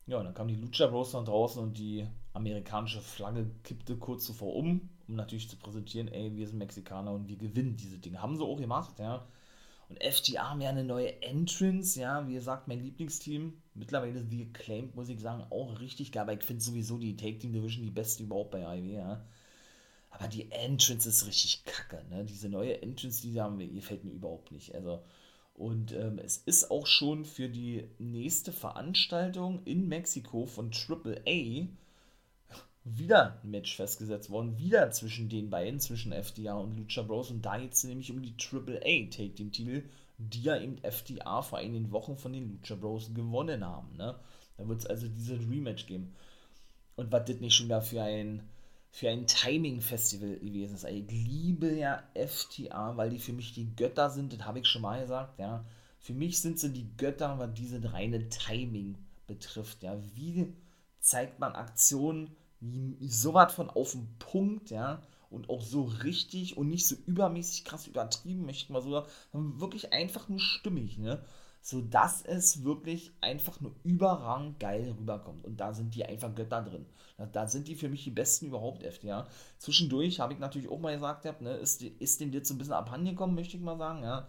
Ja, 0.06 0.18
und 0.18 0.24
dann 0.24 0.34
kam 0.34 0.48
die 0.48 0.56
Lucha 0.56 0.86
Rose 0.86 1.16
nach 1.16 1.24
draußen 1.24 1.62
und 1.62 1.78
die 1.78 2.06
amerikanische 2.32 3.00
Flagge 3.00 3.50
kippte 3.62 3.96
kurz 3.96 4.24
zuvor 4.24 4.54
um, 4.54 4.88
um 5.10 5.16
natürlich 5.16 5.48
zu 5.48 5.56
präsentieren, 5.56 6.08
ey, 6.08 6.34
wir 6.36 6.46
sind 6.46 6.58
Mexikaner 6.58 7.12
und 7.12 7.28
wir 7.28 7.36
gewinnen 7.36 7.76
diese 7.76 7.98
Dinge. 7.98 8.22
Haben 8.22 8.36
sie 8.36 8.44
auch 8.44 8.58
gemacht, 8.58 8.98
ja. 8.98 9.26
Und 9.88 10.00
FTA 10.02 10.50
haben 10.50 10.60
ja 10.60 10.70
eine 10.70 10.84
neue 10.84 11.20
Entrance, 11.20 12.00
ja, 12.00 12.26
wie 12.28 12.34
gesagt, 12.34 12.68
mein 12.68 12.80
Lieblingsteam. 12.80 13.60
Mittlerweile 13.74 14.24
The 14.24 14.46
Acclaimed, 14.48 14.94
muss 14.94 15.08
ich 15.08 15.20
sagen, 15.20 15.44
auch 15.50 15.80
richtig 15.80 16.12
geil. 16.12 16.22
Aber 16.22 16.32
ich 16.32 16.44
finde 16.44 16.62
sowieso 16.62 16.96
die 16.96 17.16
Take 17.16 17.40
Team 17.40 17.52
Division 17.52 17.82
die 17.82 17.90
beste 17.90 18.22
überhaupt 18.22 18.52
bei 18.52 18.64
AEW, 18.64 18.94
ja. 18.94 19.26
Aber 20.10 20.28
die 20.28 20.50
Entrance 20.52 21.08
ist 21.08 21.26
richtig 21.26 21.64
kacke, 21.64 22.04
ne? 22.08 22.24
Diese 22.24 22.48
neue 22.48 22.80
Entrance, 22.80 23.20
die 23.20 23.40
haben 23.40 23.58
wir, 23.58 23.68
gefällt 23.68 24.04
mir 24.04 24.12
überhaupt 24.12 24.52
nicht. 24.52 24.74
Also, 24.76 25.02
und 25.54 25.92
ähm, 25.92 26.20
es 26.20 26.36
ist 26.36 26.70
auch 26.70 26.86
schon 26.86 27.24
für 27.24 27.48
die 27.48 27.88
nächste 27.98 28.52
Veranstaltung 28.52 29.64
in 29.64 29.88
Mexiko 29.88 30.46
von 30.46 30.70
AAA 30.70 31.66
wieder 32.96 33.40
ein 33.42 33.50
Match 33.50 33.76
festgesetzt 33.76 34.30
worden, 34.30 34.58
wieder 34.58 34.90
zwischen 34.90 35.28
den 35.28 35.50
beiden, 35.50 35.80
zwischen 35.80 36.12
FDA 36.12 36.54
und 36.54 36.76
Lucha 36.76 37.02
Bros. 37.02 37.30
Und 37.30 37.44
da 37.44 37.58
geht 37.58 37.72
es 37.72 37.84
nämlich 37.84 38.10
um 38.10 38.22
die 38.22 38.34
AAA 38.34 39.10
Take 39.10 39.34
Team 39.34 39.52
Titel, 39.52 39.82
die 40.18 40.42
ja 40.42 40.60
eben 40.60 40.78
FDA 40.82 41.42
vor 41.42 41.58
einigen 41.58 41.90
Wochen 41.92 42.16
von 42.16 42.32
den 42.32 42.50
Lucha 42.50 42.74
Bros 42.74 43.12
gewonnen 43.14 43.64
haben. 43.64 43.96
Ne? 43.96 44.18
Da 44.56 44.68
wird 44.68 44.80
es 44.80 44.86
also 44.86 45.08
diese 45.08 45.38
Rematch 45.38 45.86
geben. 45.86 46.14
Und 46.96 47.10
was 47.12 47.24
das 47.24 47.40
nicht 47.40 47.54
schon 47.54 47.68
da 47.68 47.80
für 47.80 48.02
ein, 48.02 48.42
für 48.90 49.08
ein 49.08 49.26
Timing-Festival 49.26 50.36
gewesen 50.38 50.74
ist. 50.74 50.84
Ich 50.84 51.10
liebe 51.10 51.72
ja 51.72 52.02
FTA, 52.14 52.96
weil 52.96 53.10
die 53.10 53.18
für 53.18 53.32
mich 53.32 53.54
die 53.54 53.74
Götter 53.74 54.10
sind, 54.10 54.32
das 54.32 54.44
habe 54.44 54.58
ich 54.58 54.66
schon 54.66 54.82
mal 54.82 55.00
gesagt, 55.00 55.38
ja. 55.38 55.64
Für 55.98 56.14
mich 56.14 56.40
sind 56.40 56.58
sie 56.58 56.72
die 56.72 56.96
Götter, 56.96 57.38
was 57.38 57.52
diese 57.54 57.92
reine 57.92 58.28
Timing 58.28 58.96
betrifft, 59.26 59.82
ja. 59.82 59.96
Wie 60.14 60.52
zeigt 61.00 61.38
man 61.38 61.54
Aktionen 61.54 62.36
so 63.00 63.34
was 63.34 63.54
von 63.54 63.70
auf 63.70 63.92
den 63.92 64.08
Punkt, 64.18 64.70
ja, 64.70 65.02
und 65.30 65.48
auch 65.48 65.62
so 65.62 65.82
richtig 65.82 66.56
und 66.56 66.68
nicht 66.68 66.86
so 66.86 66.96
übermäßig 67.06 67.64
krass 67.64 67.86
übertrieben, 67.86 68.44
möchte 68.44 68.64
ich 68.64 68.70
mal 68.70 68.82
so 68.82 68.90
sagen, 68.90 69.60
wirklich 69.60 69.92
einfach 69.92 70.28
nur 70.28 70.40
stimmig, 70.40 70.98
ne, 70.98 71.22
so 71.62 71.80
dass 71.80 72.22
es 72.22 72.64
wirklich 72.64 73.12
einfach 73.20 73.60
nur 73.60 73.74
überragend 73.84 74.58
geil 74.58 74.94
rüberkommt 74.98 75.44
und 75.44 75.60
da 75.60 75.72
sind 75.72 75.94
die 75.94 76.04
einfach 76.04 76.34
Götter 76.34 76.62
drin. 76.62 76.86
Da, 77.16 77.26
da 77.26 77.46
sind 77.46 77.68
die 77.68 77.76
für 77.76 77.88
mich 77.88 78.04
die 78.04 78.10
besten 78.10 78.46
überhaupt, 78.46 78.82
FDA. 78.82 79.26
Zwischendurch 79.58 80.20
habe 80.20 80.32
ich 80.32 80.38
natürlich 80.38 80.68
auch 80.68 80.80
mal 80.80 80.94
gesagt, 80.94 81.42
ne, 81.42 81.54
ist, 81.54 81.82
ist 81.82 82.20
denen 82.20 82.32
jetzt 82.32 82.48
so 82.48 82.54
ein 82.54 82.58
bisschen 82.58 82.72
abhandengekommen, 82.74 83.36
möchte 83.36 83.56
ich 83.56 83.62
mal 83.62 83.78
sagen, 83.78 84.02
ja. 84.02 84.26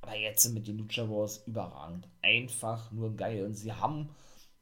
Aber 0.00 0.16
jetzt 0.16 0.46
mit 0.52 0.66
den 0.66 0.78
Lucha 0.78 1.08
Wars 1.08 1.42
überragend. 1.46 2.08
Einfach 2.20 2.92
nur 2.92 3.16
geil. 3.16 3.46
Und 3.46 3.54
sie 3.54 3.72
haben 3.72 4.10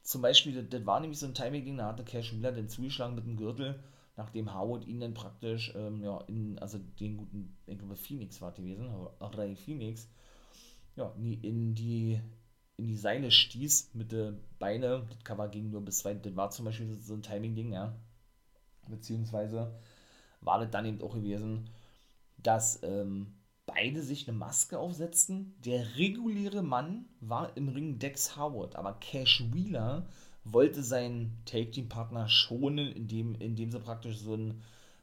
zum 0.03 0.21
Beispiel, 0.21 0.61
das, 0.63 0.85
war 0.85 0.99
nämlich 0.99 1.19
so 1.19 1.25
ein 1.25 1.33
Timing-Ding, 1.33 1.77
da 1.77 1.87
hatte 1.87 2.03
Cash 2.03 2.33
Miller 2.33 2.51
den 2.51 2.67
zugeschlagen 2.67 3.15
mit 3.15 3.25
dem 3.25 3.37
Gürtel, 3.37 3.81
nachdem 4.17 4.53
Howard 4.53 4.85
ihn 4.85 4.99
dann 4.99 5.13
praktisch, 5.13 5.73
ähm, 5.75 6.03
ja, 6.03 6.19
in, 6.27 6.59
also 6.59 6.77
den 6.99 7.17
guten, 7.17 7.57
ich 7.65 7.77
glaube 7.77 7.95
Phoenix 7.95 8.41
war 8.41 8.51
gewesen, 8.51 8.89
Ray 9.19 9.55
Phoenix, 9.55 10.09
ja, 10.97 11.11
in 11.17 11.73
die, 11.73 12.19
in 12.75 12.87
die 12.87 12.97
Seile 12.97 13.31
stieß 13.31 13.91
mit 13.93 14.11
den 14.11 14.39
Beine, 14.59 15.07
das 15.09 15.23
Cover 15.23 15.47
ging 15.47 15.71
nur 15.71 15.81
bis 15.81 15.99
zwei, 15.99 16.13
das 16.13 16.35
war 16.35 16.51
zum 16.51 16.65
Beispiel 16.65 16.99
so 16.99 17.13
ein 17.13 17.23
Timing-Ding, 17.23 17.71
ja, 17.71 17.95
beziehungsweise 18.89 19.73
war 20.41 20.59
das 20.59 20.69
dann 20.69 20.85
eben 20.85 21.01
auch 21.01 21.15
gewesen, 21.15 21.69
dass, 22.37 22.83
ähm, 22.83 23.33
beide 23.65 24.01
sich 24.01 24.27
eine 24.27 24.37
Maske 24.37 24.77
aufsetzten. 24.79 25.55
Der 25.63 25.97
reguläre 25.97 26.61
Mann 26.61 27.05
war 27.19 27.55
im 27.57 27.69
Ring 27.69 27.99
Dex 27.99 28.37
Howard, 28.37 28.75
aber 28.75 28.93
Cash 28.93 29.45
Wheeler 29.51 30.07
wollte 30.43 30.83
seinen 30.83 31.37
Take-Team-Partner 31.45 32.27
schonen, 32.27 32.91
indem, 32.91 33.35
indem 33.35 33.71
sie 33.71 33.79
praktisch 33.79 34.17
so 34.17 34.35
ein, 34.35 34.61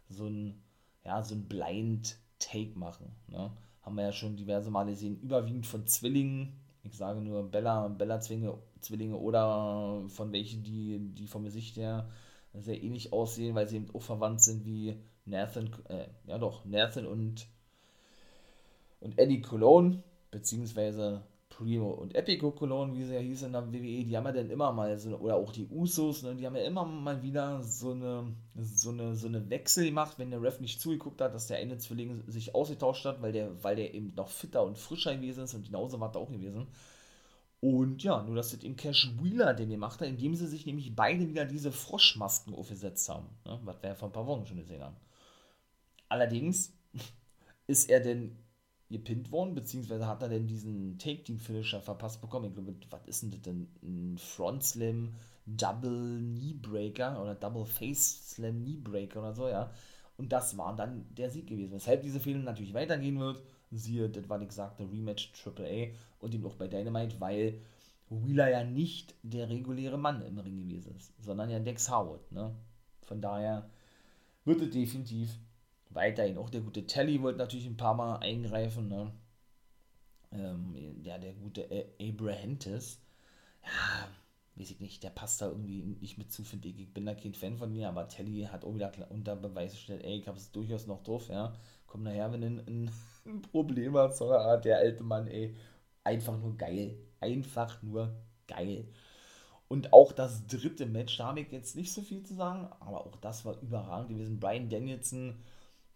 so 0.09 0.27
ein, 0.27 0.62
ja, 1.05 1.23
so 1.23 1.35
ein 1.35 1.49
Blind-Take 1.49 2.79
machen. 2.79 3.16
Ne? 3.29 3.51
Haben 3.83 3.96
wir 3.96 4.05
ja 4.05 4.12
schon 4.12 4.37
diverse 4.37 4.70
Male 4.70 4.90
gesehen, 4.90 5.18
überwiegend 5.20 5.66
von 5.66 5.87
Zwillingen. 5.87 6.61
Ich 6.83 6.96
sage 6.96 7.20
nur 7.20 7.51
Bella, 7.51 7.88
Bella-Zwillinge 7.88 8.59
Zwillinge 8.81 9.16
oder 9.16 10.03
von 10.09 10.33
welchen, 10.33 10.62
die, 10.62 10.99
die 11.14 11.27
vom 11.27 11.44
Gesicht 11.44 11.77
her 11.77 12.09
sehr 12.55 12.83
ähnlich 12.83 13.12
aussehen, 13.12 13.55
weil 13.55 13.68
sie 13.68 13.77
eben 13.77 13.94
auch 13.94 14.03
verwandt 14.03 14.42
sind 14.42 14.64
wie 14.64 14.96
Nathan, 15.25 15.70
äh, 15.88 16.09
ja 16.27 16.38
doch, 16.38 16.64
Nathan 16.64 17.07
und 17.07 17.46
Und 19.01 19.19
Eddie 19.19 19.41
Cologne, 19.41 20.03
beziehungsweise 20.31 21.23
Primo 21.51 21.91
und 21.91 22.15
Epico 22.15 22.53
Cologne, 22.53 22.97
wie 22.97 23.05
sie 23.05 23.15
ja 23.15 23.21
hieß 23.21 23.43
in 23.43 23.53
der 23.53 23.71
WWE, 23.71 24.05
die 24.05 24.17
haben 24.17 24.25
ja 24.25 24.33
dann 24.33 24.49
immer 24.49 24.73
mal, 24.73 24.99
so, 24.99 25.17
oder 25.17 25.37
auch 25.37 25.53
die 25.53 25.67
Usos, 25.67 26.23
ne, 26.23 26.35
die 26.35 26.47
haben 26.47 26.57
ja 26.57 26.63
immer 26.63 26.85
mal 26.87 27.23
wieder 27.23 27.63
so 27.63 27.91
eine, 27.91 28.35
so 28.57 28.91
eine, 28.91 29.15
so 29.15 29.27
eine 29.27 29.51
Wechsel 29.51 29.85
gemacht, 29.85 30.19
wenn 30.19 30.31
der 30.31 30.43
Ref 30.43 30.61
nicht 30.61 30.81
zugeguckt 30.81 31.21
hat, 31.21 31.35
dass 31.35 31.49
der 31.49 31.59
eine 31.59 31.77
Zwilling 31.77 32.23
sich 32.29 32.55
ausgetauscht 32.55 33.05
hat, 33.05 33.21
weil 33.21 33.33
der, 33.33 33.63
weil 33.63 33.77
der 33.77 33.93
eben 33.93 34.15
noch 34.15 34.29
fitter 34.29 34.65
und 34.65 34.79
frischer 34.79 35.15
gewesen 35.15 35.45
ist 35.45 35.55
und 35.55 35.67
genauso 35.67 36.01
war 36.01 36.15
er 36.15 36.21
auch 36.21 36.31
gewesen. 36.31 36.69
Und 37.61 38.03
ja, 38.03 38.23
nur 38.23 38.37
dass 38.37 38.53
das 38.53 38.63
eben 38.63 38.77
Cash 38.77 39.13
Wheeler 39.21 39.53
den 39.53 39.69
gemacht 39.69 40.01
hat, 40.01 40.09
indem 40.09 40.35
sie 40.35 40.47
sich 40.47 40.65
nämlich 40.65 40.97
beide 40.97 41.29
wieder 41.29 41.45
diese 41.45 41.73
Froschmasken 41.73 42.55
aufgesetzt 42.55 43.07
haben, 43.11 43.27
ne, 43.45 43.61
was 43.65 43.83
wir 43.83 43.91
ja 43.91 43.95
vor 43.95 44.09
ein 44.09 44.13
paar 44.13 44.27
Wochen 44.27 44.47
schon 44.47 44.57
gesehen 44.57 44.83
haben. 44.83 44.97
Allerdings 46.09 46.73
ist 47.67 47.91
er 47.91 48.01
denn 48.01 48.39
gepinnt 48.90 49.31
worden, 49.31 49.55
beziehungsweise 49.55 50.07
hat 50.07 50.22
er 50.22 50.29
denn 50.29 50.46
diesen 50.46 50.98
Take-Team-Finisher 50.98 51.81
verpasst 51.81 52.20
bekommen. 52.20 52.46
Ich 52.46 52.55
glaube, 52.55 52.74
was 52.90 53.07
ist 53.07 53.22
denn 53.22 53.31
das 53.31 53.42
denn? 53.42 53.68
Ein 53.83 54.18
Front 54.18 54.64
Slam 54.64 55.14
Double 55.46 56.18
Knee 56.18 56.55
Breaker 56.55 57.20
oder 57.20 57.35
Double 57.35 57.64
Face 57.64 58.31
Slam 58.31 58.62
Knee 58.62 58.76
Breaker 58.76 59.20
oder 59.20 59.35
so, 59.35 59.48
ja. 59.48 59.70
Und 60.16 60.33
das 60.33 60.57
war 60.59 60.76
dann 60.76 61.07
der 61.14 61.31
Sieg 61.31 61.46
gewesen. 61.46 61.72
Weshalb 61.72 62.03
diese 62.03 62.20
Fehler 62.20 62.40
natürlich 62.40 62.74
weitergehen 62.74 63.18
wird. 63.18 63.42
Siehe, 63.72 64.11
das 64.11 64.29
war 64.29 64.38
die 64.40 64.48
gesagte 64.48 64.83
Rematch 64.83 65.33
AAA 65.46 65.92
und 66.18 66.35
eben 66.35 66.44
auch 66.44 66.57
bei 66.57 66.66
Dynamite, 66.66 67.20
weil 67.20 67.61
Wheeler 68.09 68.50
ja 68.50 68.64
nicht 68.64 69.14
der 69.22 69.48
reguläre 69.48 69.96
Mann 69.96 70.22
im 70.22 70.38
Ring 70.38 70.59
gewesen 70.59 70.96
ist, 70.96 71.12
sondern 71.22 71.48
ja 71.48 71.61
Dex 71.61 71.88
Howard, 71.88 72.33
ne. 72.33 72.53
Von 73.03 73.20
daher 73.20 73.70
wird 74.44 74.61
es 74.61 74.70
definitiv 74.70 75.38
weiterhin. 75.90 76.38
Auch 76.38 76.50
der 76.50 76.62
gute 76.62 76.87
Telly 76.87 77.20
wollte 77.22 77.38
natürlich 77.38 77.66
ein 77.66 77.76
paar 77.76 77.94
Mal 77.94 78.16
eingreifen. 78.16 78.88
Ne? 78.88 79.12
Ähm, 80.33 81.03
ja, 81.03 81.18
der 81.18 81.35
gute 81.35 81.68
Abrahantis. 82.00 83.00
Ja, 83.64 84.09
weiß 84.57 84.70
ich 84.70 84.81
nicht, 84.81 85.03
der 85.03 85.11
passt 85.11 85.40
da 85.42 85.48
irgendwie 85.48 85.83
nicht 85.83 86.18
mit 86.18 86.33
zu, 86.33 86.44
finde 86.44 86.68
ich. 86.68 86.81
Ich 86.81 86.92
bin 86.92 87.07
da 87.07 87.14
kein 87.14 87.35
Fan 87.35 87.57
von 87.57 87.72
mir, 87.72 87.88
aber 87.88 88.09
Telly 88.09 88.42
hat 88.44 88.64
auch 88.64 88.74
wieder 88.74 88.92
unter 89.11 89.37
Beweis 89.37 89.72
gestellt, 89.72 90.05
ey, 90.05 90.18
ich 90.18 90.29
habe 90.29 90.38
es 90.38 90.53
durchaus 90.53 90.87
noch 90.87 91.03
drauf, 91.03 91.29
ja. 91.29 91.55
Komm 91.87 92.05
nachher, 92.05 92.33
wenn 92.33 92.40
du 92.40 92.46
ein, 92.46 92.90
ein, 93.26 93.42
Problem 93.42 93.96
hast, 93.96 94.18
so 94.18 94.33
Art, 94.33 94.64
der 94.64 94.79
alte 94.79 95.03
Mann, 95.03 95.26
ey, 95.29 95.57
einfach 96.05 96.38
nur 96.38 96.57
geil. 96.57 96.96
Einfach 97.20 97.83
nur 97.83 98.14
geil. 98.46 98.88
Und 99.68 99.92
auch 99.92 100.12
das 100.12 100.46
dritte 100.46 100.87
Match, 100.87 101.16
da 101.16 101.29
habe 101.29 101.40
ich 101.40 101.53
jetzt 101.53 101.76
nicht 101.76 101.92
so 101.92 102.03
viel 102.03 102.22
zu 102.24 102.35
sagen, 102.35 102.68
aber 102.81 103.07
auch 103.07 103.16
das 103.16 103.44
war 103.44 103.61
überragend 103.62 104.09
gewesen. 104.11 104.40
Brian 104.40 104.68
Danielson 104.68 105.37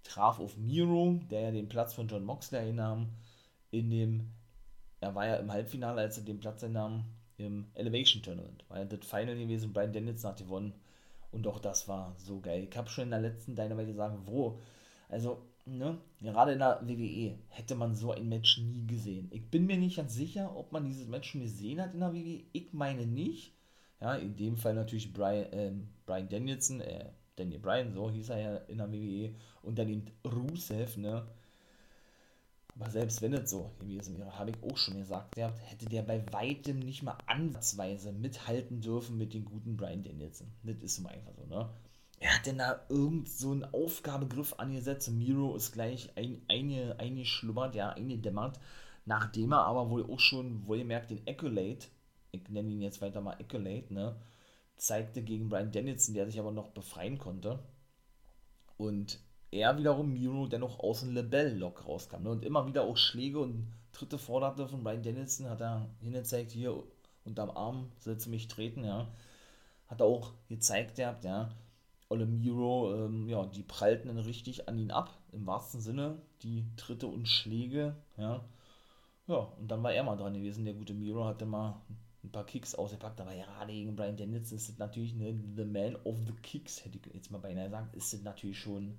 traf 0.04 0.38
auf 0.38 0.56
Miro, 0.56 1.20
der 1.30 1.40
ja 1.40 1.50
den 1.50 1.68
Platz 1.68 1.94
von 1.94 2.06
John 2.06 2.24
Moxley 2.24 2.60
einnahm, 2.60 3.08
in 3.70 3.90
dem, 3.90 4.30
er 5.00 5.14
war 5.14 5.26
ja 5.26 5.36
im 5.36 5.50
Halbfinale, 5.50 6.02
als 6.02 6.18
er 6.18 6.24
den 6.24 6.38
Platz 6.38 6.62
einnahm, 6.62 7.04
im 7.36 7.66
Elevation 7.74 8.22
Tournament. 8.22 8.64
War 8.68 8.78
ja 8.78 8.84
das 8.84 9.06
Final 9.06 9.36
gewesen, 9.36 9.72
Brian 9.72 9.92
Danielson 9.92 10.30
hat 10.30 10.38
gewonnen. 10.38 10.72
Und 11.32 11.46
auch 11.48 11.58
das 11.58 11.88
war 11.88 12.14
so 12.16 12.40
geil. 12.40 12.68
Ich 12.70 12.76
habe 12.76 12.88
schon 12.88 13.04
in 13.04 13.10
der 13.10 13.20
letzten 13.20 13.56
Dynamite 13.56 13.88
gesagt, 13.88 14.18
wo, 14.26 14.60
also, 15.08 15.42
ne, 15.64 15.98
gerade 16.20 16.52
in 16.52 16.60
der 16.60 16.80
WWE 16.84 17.36
hätte 17.48 17.74
man 17.74 17.96
so 17.96 18.12
ein 18.12 18.28
Match 18.28 18.58
nie 18.58 18.86
gesehen. 18.86 19.28
Ich 19.32 19.50
bin 19.50 19.66
mir 19.66 19.76
nicht 19.76 19.96
ganz 19.96 20.14
sicher, 20.14 20.54
ob 20.56 20.70
man 20.70 20.84
dieses 20.84 21.08
Match 21.08 21.30
schon 21.30 21.40
gesehen 21.40 21.80
hat 21.80 21.92
in 21.92 22.00
der 22.00 22.14
WWE. 22.14 22.44
Ich 22.52 22.72
meine 22.72 23.06
nicht. 23.06 23.52
Ja, 24.00 24.14
in 24.14 24.36
dem 24.36 24.56
Fall 24.56 24.74
natürlich 24.74 25.12
Brian, 25.12 25.52
äh, 25.52 25.72
Brian 26.06 26.28
Danielson, 26.28 26.80
äh, 26.80 27.10
Daniel 27.36 27.60
Bryan, 27.60 27.92
so 27.92 28.10
hieß 28.10 28.30
er 28.30 28.38
ja 28.38 28.56
in 28.68 28.78
der 28.78 28.92
WWE, 28.92 29.34
und 29.62 29.78
dann 29.78 29.88
eben 29.88 30.06
Rusev, 30.24 30.96
ne? 30.96 31.26
Aber 32.76 32.90
selbst 32.90 33.22
wenn 33.22 33.34
es 33.34 33.50
so 33.50 33.70
gewesen 33.78 34.18
wäre, 34.18 34.36
habe 34.36 34.50
ich 34.50 34.62
auch 34.62 34.76
schon 34.76 34.98
gesagt, 34.98 35.36
der, 35.36 35.54
hätte 35.66 35.86
der 35.86 36.02
bei 36.02 36.24
weitem 36.32 36.80
nicht 36.80 37.02
mal 37.02 37.16
ansatzweise 37.26 38.12
mithalten 38.12 38.80
dürfen 38.80 39.16
mit 39.16 39.32
den 39.32 39.44
guten 39.44 39.76
Brian 39.76 40.02
Danielson. 40.02 40.48
Das 40.64 40.78
ist 40.82 40.98
immer 40.98 41.10
einfach 41.10 41.32
so, 41.36 41.46
ne? 41.46 41.70
Er 42.18 42.36
hat 42.36 42.46
denn 42.46 42.58
da 42.58 42.80
irgend 42.88 43.28
so 43.28 43.52
einen 43.52 43.64
Aufgabegriff 43.64 44.54
angesetzt 44.54 45.10
Miro 45.10 45.54
ist 45.56 45.72
gleich 45.72 46.10
ein, 46.16 46.40
eine, 46.48 46.98
eingeschlummert, 46.98 47.74
ja, 47.74 47.90
eingedämmert, 47.90 48.58
nachdem 49.04 49.52
er 49.52 49.66
aber 49.66 49.90
wohl 49.90 50.10
auch 50.10 50.20
schon, 50.20 50.66
wohlgemerkt, 50.66 51.10
den 51.10 51.26
Accolade, 51.28 51.86
ich 52.32 52.48
nenne 52.48 52.70
ihn 52.70 52.80
jetzt 52.80 53.02
weiter 53.02 53.20
mal 53.20 53.36
Accolade, 53.38 53.92
ne, 53.92 54.16
zeigte 54.76 55.22
gegen 55.22 55.48
Brian 55.48 55.72
Dennison, 55.72 56.14
der 56.14 56.26
sich 56.26 56.38
aber 56.38 56.52
noch 56.52 56.70
befreien 56.70 57.18
konnte. 57.18 57.58
Und 58.76 59.20
er 59.50 59.78
wiederum 59.78 60.12
Miro 60.12 60.46
dennoch 60.46 60.80
aus 60.80 61.00
dem 61.00 61.14
Lebel-Lock 61.14 61.86
rauskam. 61.86 62.22
Ne? 62.22 62.30
Und 62.30 62.44
immer 62.44 62.66
wieder 62.66 62.82
auch 62.82 62.96
Schläge 62.96 63.38
und 63.38 63.72
Tritte 63.92 64.18
forderte 64.18 64.66
von 64.68 64.82
Brian 64.82 65.02
Dennison, 65.02 65.48
hat 65.48 65.60
er 65.60 65.88
hingezeigt, 66.00 66.50
hier 66.50 66.82
unterm 67.24 67.50
Arm 67.50 67.92
sollst 68.00 68.26
du 68.26 68.30
mich 68.30 68.48
treten, 68.48 68.84
ja. 68.84 69.06
Hat 69.86 70.00
er 70.00 70.06
auch 70.06 70.32
gezeigt 70.48 70.96
gehabt, 70.96 71.24
ja. 71.24 71.50
Olle 72.08 72.26
Miro, 72.26 72.92
ähm, 72.94 73.28
ja, 73.28 73.46
die 73.46 73.62
prallten 73.62 74.08
dann 74.08 74.18
richtig 74.18 74.68
an 74.68 74.78
ihn 74.78 74.90
ab, 74.90 75.16
im 75.32 75.46
wahrsten 75.46 75.80
Sinne, 75.80 76.18
die 76.42 76.64
Tritte 76.76 77.06
und 77.06 77.28
Schläge, 77.28 77.94
ja. 78.16 78.44
Ja, 79.26 79.36
und 79.36 79.68
dann 79.68 79.82
war 79.82 79.92
er 79.92 80.02
mal 80.02 80.16
dran 80.16 80.34
gewesen, 80.34 80.64
der 80.64 80.74
gute 80.74 80.92
Miro 80.92 81.24
hatte 81.24 81.46
mal 81.46 81.80
ein 82.24 82.32
paar 82.32 82.46
Kicks 82.46 82.74
ausgepackt, 82.74 83.20
aber 83.20 83.34
gerade 83.34 83.72
gegen 83.72 83.94
Brian 83.94 84.16
Danielson 84.16 84.56
ist 84.56 84.68
es 84.68 84.78
natürlich 84.78 85.14
ne, 85.14 85.38
the 85.56 85.64
man 85.64 85.96
of 86.04 86.16
the 86.26 86.32
kicks, 86.42 86.84
hätte 86.84 86.98
ich 86.98 87.14
jetzt 87.14 87.30
mal 87.30 87.38
beinahe 87.38 87.66
gesagt, 87.66 87.94
ist 87.94 88.14
es 88.14 88.22
natürlich 88.22 88.58
schon, 88.58 88.98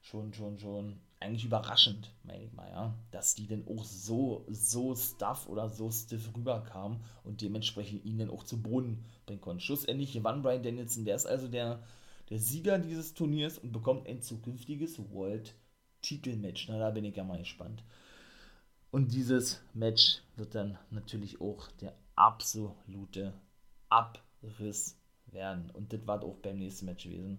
schon, 0.00 0.32
schon, 0.32 0.58
schon 0.58 1.00
eigentlich 1.20 1.44
überraschend, 1.44 2.12
meine 2.22 2.44
ich 2.44 2.52
mal, 2.52 2.70
ja, 2.70 2.94
dass 3.10 3.34
die 3.34 3.48
dann 3.48 3.66
auch 3.66 3.84
so, 3.84 4.44
so 4.48 4.94
stuff 4.94 5.48
oder 5.48 5.68
so 5.68 5.90
stiff 5.90 6.30
rüberkamen 6.36 7.00
und 7.24 7.40
dementsprechend 7.40 8.04
ihn 8.04 8.18
dann 8.18 8.30
auch 8.30 8.44
zu 8.44 8.62
Boden 8.62 9.04
bringen 9.26 9.40
konnten. 9.40 9.60
Schlussendlich 9.60 10.12
gewann 10.12 10.42
Brian 10.42 10.62
Danielson, 10.62 11.04
der 11.04 11.16
ist 11.16 11.26
also 11.26 11.48
der, 11.48 11.82
der 12.30 12.38
Sieger 12.38 12.78
dieses 12.78 13.14
Turniers 13.14 13.58
und 13.58 13.72
bekommt 13.72 14.06
ein 14.06 14.22
zukünftiges 14.22 14.98
World 15.10 15.54
Titelmatch. 16.02 16.68
Na, 16.68 16.78
da 16.78 16.90
bin 16.90 17.04
ich 17.04 17.16
ja 17.16 17.24
mal 17.24 17.38
gespannt. 17.38 17.82
Und 18.90 19.12
dieses 19.12 19.60
Match 19.74 20.22
wird 20.36 20.54
dann 20.54 20.78
natürlich 20.90 21.40
auch 21.40 21.70
der 21.72 21.94
absolute 22.18 23.32
Abriss 23.88 24.98
werden. 25.26 25.70
Und 25.70 25.92
das 25.92 26.06
war 26.06 26.22
auch 26.22 26.36
beim 26.36 26.58
nächsten 26.58 26.86
Match 26.86 27.04
gewesen. 27.04 27.38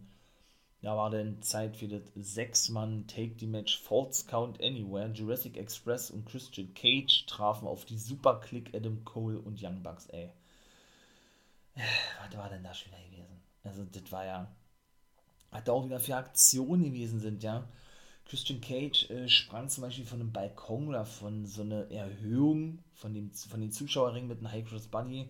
Da 0.82 0.96
war 0.96 1.10
dann 1.10 1.42
Zeit 1.42 1.76
für 1.76 1.90
das 1.90 2.04
Sechs-Mann 2.16 3.06
Take-the-Match 3.08 3.82
False 3.82 4.26
Count 4.26 4.64
Anywhere. 4.64 5.10
Jurassic 5.10 5.58
Express 5.58 6.10
und 6.10 6.26
Christian 6.26 6.74
Cage 6.74 7.26
trafen 7.26 7.68
auf 7.68 7.84
die 7.84 7.98
Super-Click 7.98 8.74
Adam 8.74 9.04
Cole 9.04 9.40
und 9.40 9.62
Young 9.62 9.84
Bucks, 9.84 10.08
ey. 10.08 10.32
Was 11.76 12.38
war 12.38 12.50
denn 12.50 12.64
da 12.64 12.74
schon 12.74 12.94
wieder 12.94 13.04
gewesen? 13.04 13.42
Also, 13.64 13.84
das 13.84 14.12
war 14.12 14.26
ja. 14.26 14.56
Was 15.52 15.64
da 15.66 15.74
auch 15.74 15.84
wieder 15.84 16.00
für 16.00 16.16
Aktionen 16.16 16.86
gewesen 16.86 17.20
sind, 17.20 17.44
ja. 17.44 17.68
Christian 18.30 18.62
Cage 18.62 19.10
äh, 19.10 19.28
sprang 19.28 19.70
zum 19.70 19.84
Beispiel 19.84 20.06
von 20.06 20.22
einem 20.22 20.32
Balkon 20.32 20.88
oder 20.88 21.04
von 21.04 21.48
so 21.48 21.64
einer 21.64 21.90
Erhöhung 21.90 22.78
von, 22.94 23.16
dem, 23.16 23.32
von 23.32 23.60
den 23.60 23.72
Zuschauerringen 23.72 24.30
mit 24.30 24.38
einem 24.38 24.52
High 24.52 24.70
Cross 24.70 24.88
Bunny 24.88 25.28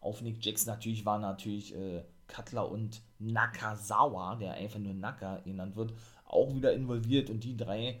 auf 0.00 0.22
Nick 0.22 0.44
Jackson. 0.44 0.72
Natürlich 0.72 1.04
waren 1.04 1.22
natürlich 1.22 1.74
äh, 1.74 2.04
Cutler 2.28 2.70
und 2.70 3.02
Nakazawa, 3.18 4.36
der 4.36 4.54
einfach 4.54 4.78
nur 4.78 4.94
Naka 4.94 5.40
genannt 5.40 5.74
wird, 5.74 5.92
auch 6.24 6.54
wieder 6.54 6.72
involviert 6.72 7.30
und 7.30 7.42
die 7.42 7.56
drei 7.56 8.00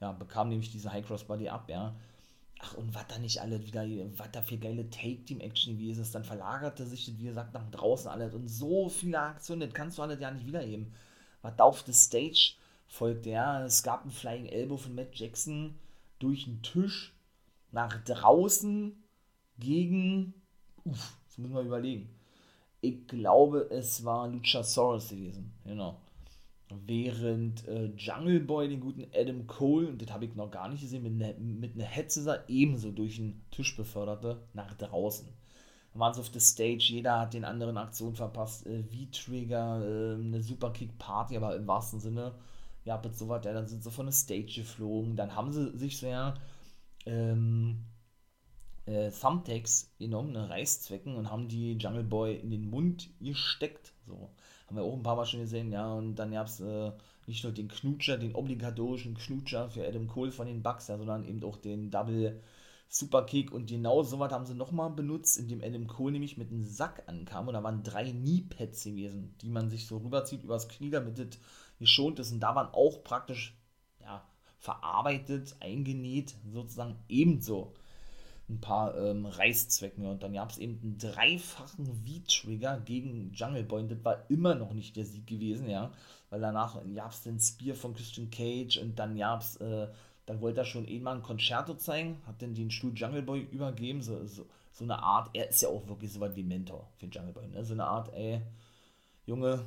ja, 0.00 0.10
bekamen 0.10 0.50
nämlich 0.50 0.72
diese 0.72 0.92
High 0.92 1.06
Cross 1.06 1.24
Body 1.24 1.48
ab, 1.48 1.68
ja. 1.68 1.94
Ach, 2.58 2.74
und 2.74 2.92
was 2.92 3.06
da 3.06 3.18
nicht 3.18 3.40
alle 3.40 3.64
wieder, 3.64 3.84
was 4.16 4.30
da 4.32 4.42
für 4.42 4.56
geile 4.56 4.90
Take-Team-Action 4.90 5.76
gewesen 5.76 6.02
ist, 6.02 6.14
dann 6.14 6.24
verlagerte 6.24 6.86
sich 6.86 7.04
das, 7.06 7.18
wie 7.18 7.24
gesagt, 7.24 7.54
nach 7.54 7.70
draußen 7.70 8.10
alles 8.10 8.34
und 8.34 8.48
so 8.48 8.88
viele 8.88 9.20
Aktionen, 9.20 9.60
das 9.60 9.74
kannst 9.74 9.98
du 9.98 10.02
alles 10.02 10.18
ja 10.20 10.30
nicht 10.30 10.46
wiederheben. 10.46 10.92
Was 11.42 11.54
da 11.54 11.64
auf 11.64 11.84
der 11.84 11.92
Stage 11.92 12.54
folgte. 12.96 13.30
Ja, 13.30 13.64
es 13.64 13.82
gab 13.82 14.02
einen 14.02 14.10
Flying 14.10 14.46
Elbow 14.46 14.76
von 14.76 14.94
Matt 14.94 15.14
Jackson 15.14 15.74
durch 16.18 16.44
den 16.44 16.62
Tisch 16.62 17.14
nach 17.70 18.02
draußen 18.04 18.96
gegen, 19.58 20.34
uff, 20.84 21.18
das 21.26 21.38
müssen 21.38 21.54
wir 21.54 21.62
überlegen. 21.62 22.08
Ich 22.80 23.06
glaube, 23.06 23.68
es 23.70 24.04
war 24.04 24.28
Luchasaurus 24.28 25.10
gewesen, 25.10 25.52
genau. 25.64 26.00
Während 26.86 27.66
äh, 27.68 27.92
Jungle 27.96 28.40
Boy 28.40 28.68
den 28.68 28.80
guten 28.80 29.06
Adam 29.14 29.46
Cole, 29.46 29.88
und 29.88 30.02
das 30.02 30.10
habe 30.10 30.24
ich 30.24 30.34
noch 30.34 30.50
gar 30.50 30.68
nicht 30.68 30.80
gesehen, 30.80 31.02
mit, 31.02 31.16
ne, 31.16 31.34
mit 31.38 31.74
einer 31.74 31.84
Headset 31.84 32.40
ebenso 32.48 32.90
durch 32.90 33.16
den 33.16 33.40
Tisch 33.50 33.76
beförderte, 33.76 34.42
nach 34.52 34.74
draußen. 34.74 35.28
Dann 35.92 36.00
waren 36.00 36.14
sie 36.14 36.20
auf 36.20 36.30
der 36.30 36.40
Stage, 36.40 36.88
jeder 36.88 37.20
hat 37.20 37.34
den 37.34 37.44
anderen 37.44 37.76
Aktionen 37.76 38.16
verpasst. 38.16 38.66
Äh, 38.66 38.82
V-Trigger, 38.82 39.80
äh, 39.80 40.14
eine 40.14 40.42
Superkick-Party, 40.42 41.36
aber 41.36 41.54
im 41.54 41.66
wahrsten 41.66 42.00
Sinne 42.00 42.34
ja, 42.86 43.00
mit 43.02 43.16
so 43.16 43.28
ja, 43.28 43.38
dann 43.40 43.66
sind 43.66 43.82
sie 43.84 43.90
von 43.90 44.06
der 44.06 44.12
Stage 44.12 44.60
geflogen, 44.60 45.16
dann 45.16 45.34
haben 45.34 45.52
sie 45.52 45.76
sich 45.76 45.98
so 45.98 46.06
ja 46.06 46.34
ähm, 47.04 47.84
äh, 48.86 49.10
Thumbtacks 49.10 49.92
genommen, 49.98 50.32
ne, 50.32 50.48
Reißzwecken 50.48 51.16
und 51.16 51.30
haben 51.30 51.48
die 51.48 51.72
Jungle 51.74 52.04
Boy 52.04 52.36
in 52.36 52.50
den 52.50 52.70
Mund 52.70 53.10
gesteckt, 53.20 53.92
so. 54.06 54.30
Haben 54.66 54.76
wir 54.76 54.82
auch 54.82 54.96
ein 54.96 55.02
paar 55.04 55.14
Mal 55.14 55.26
schon 55.26 55.40
gesehen, 55.40 55.70
ja, 55.70 55.92
und 55.92 56.16
dann 56.16 56.32
gab 56.32 56.48
es 56.48 56.60
äh, 56.60 56.90
nicht 57.26 57.44
nur 57.44 57.52
den 57.52 57.68
Knutscher, 57.68 58.18
den 58.18 58.34
obligatorischen 58.34 59.14
Knutscher 59.14 59.70
für 59.70 59.86
Adam 59.86 60.08
Cole 60.08 60.32
von 60.32 60.46
den 60.46 60.62
Bucks, 60.62 60.88
ja, 60.88 60.96
sondern 60.98 61.24
eben 61.24 61.42
auch 61.44 61.56
den 61.56 61.90
Double 61.90 62.40
Superkick 62.88 63.52
und 63.52 63.66
genau 63.68 64.02
so 64.04 64.18
was 64.20 64.32
haben 64.32 64.46
sie 64.46 64.54
nochmal 64.54 64.90
benutzt, 64.90 65.38
indem 65.38 65.62
Adam 65.62 65.88
Cole 65.88 66.12
nämlich 66.12 66.36
mit 66.36 66.50
einem 66.50 66.64
Sack 66.64 67.02
ankam 67.06 67.48
und 67.48 67.54
da 67.54 67.62
waren 67.62 67.82
drei 67.82 68.10
Kniepads 68.10 68.84
gewesen, 68.84 69.34
die 69.40 69.50
man 69.50 69.70
sich 69.70 69.86
so 69.86 69.98
rüberzieht 69.98 70.44
übers 70.44 70.68
Knie, 70.68 70.90
damit 70.90 71.18
es 71.18 71.38
geschont 71.78 72.18
ist 72.18 72.32
und 72.32 72.40
da 72.40 72.54
waren 72.54 72.72
auch 72.72 73.02
praktisch 73.04 73.56
ja, 74.00 74.24
verarbeitet, 74.58 75.56
eingenäht, 75.60 76.34
sozusagen 76.52 76.96
ebenso 77.08 77.74
ein 78.48 78.60
paar 78.60 78.96
ähm, 78.96 79.26
Reißzwecken 79.26 80.06
und 80.06 80.22
dann 80.22 80.32
gab 80.32 80.50
es 80.50 80.58
eben 80.58 80.80
einen 80.80 80.98
dreifachen 80.98 81.86
V-Trigger 81.86 82.80
gegen 82.84 83.32
Jungle 83.32 83.64
Boy 83.64 83.82
und 83.82 83.90
das 83.90 84.04
war 84.04 84.30
immer 84.30 84.54
noch 84.54 84.72
nicht 84.72 84.96
der 84.96 85.04
Sieg 85.04 85.26
gewesen, 85.26 85.68
ja, 85.68 85.90
weil 86.30 86.40
danach 86.40 86.80
gab 86.94 87.10
es 87.10 87.22
den 87.22 87.40
Spear 87.40 87.74
von 87.74 87.94
Christian 87.94 88.30
Cage 88.30 88.78
und 88.78 88.98
dann 88.98 89.16
gab 89.16 89.40
es 89.40 89.56
äh, 89.56 89.88
dann 90.26 90.40
wollte 90.40 90.60
er 90.60 90.64
schon 90.64 90.86
eh 90.88 90.98
mal 90.98 91.14
ein 91.14 91.22
Concerto 91.22 91.74
zeigen, 91.74 92.20
hat 92.26 92.42
dann 92.42 92.54
den 92.54 92.70
Stuhl 92.70 92.92
Jungle 92.94 93.22
Boy 93.22 93.42
übergeben, 93.50 94.02
so, 94.02 94.26
so, 94.26 94.46
so 94.72 94.84
eine 94.84 94.98
Art, 95.00 95.30
er 95.32 95.48
ist 95.48 95.62
ja 95.62 95.68
auch 95.68 95.86
wirklich 95.86 96.12
so 96.12 96.20
was 96.20 96.34
wie 96.34 96.42
Mentor 96.42 96.90
für 96.96 97.06
Jungle 97.06 97.32
Boy, 97.32 97.46
ne? 97.46 97.64
so 97.64 97.72
eine 97.72 97.84
Art, 97.84 98.12
ey, 98.12 98.42
Junge, 99.24 99.64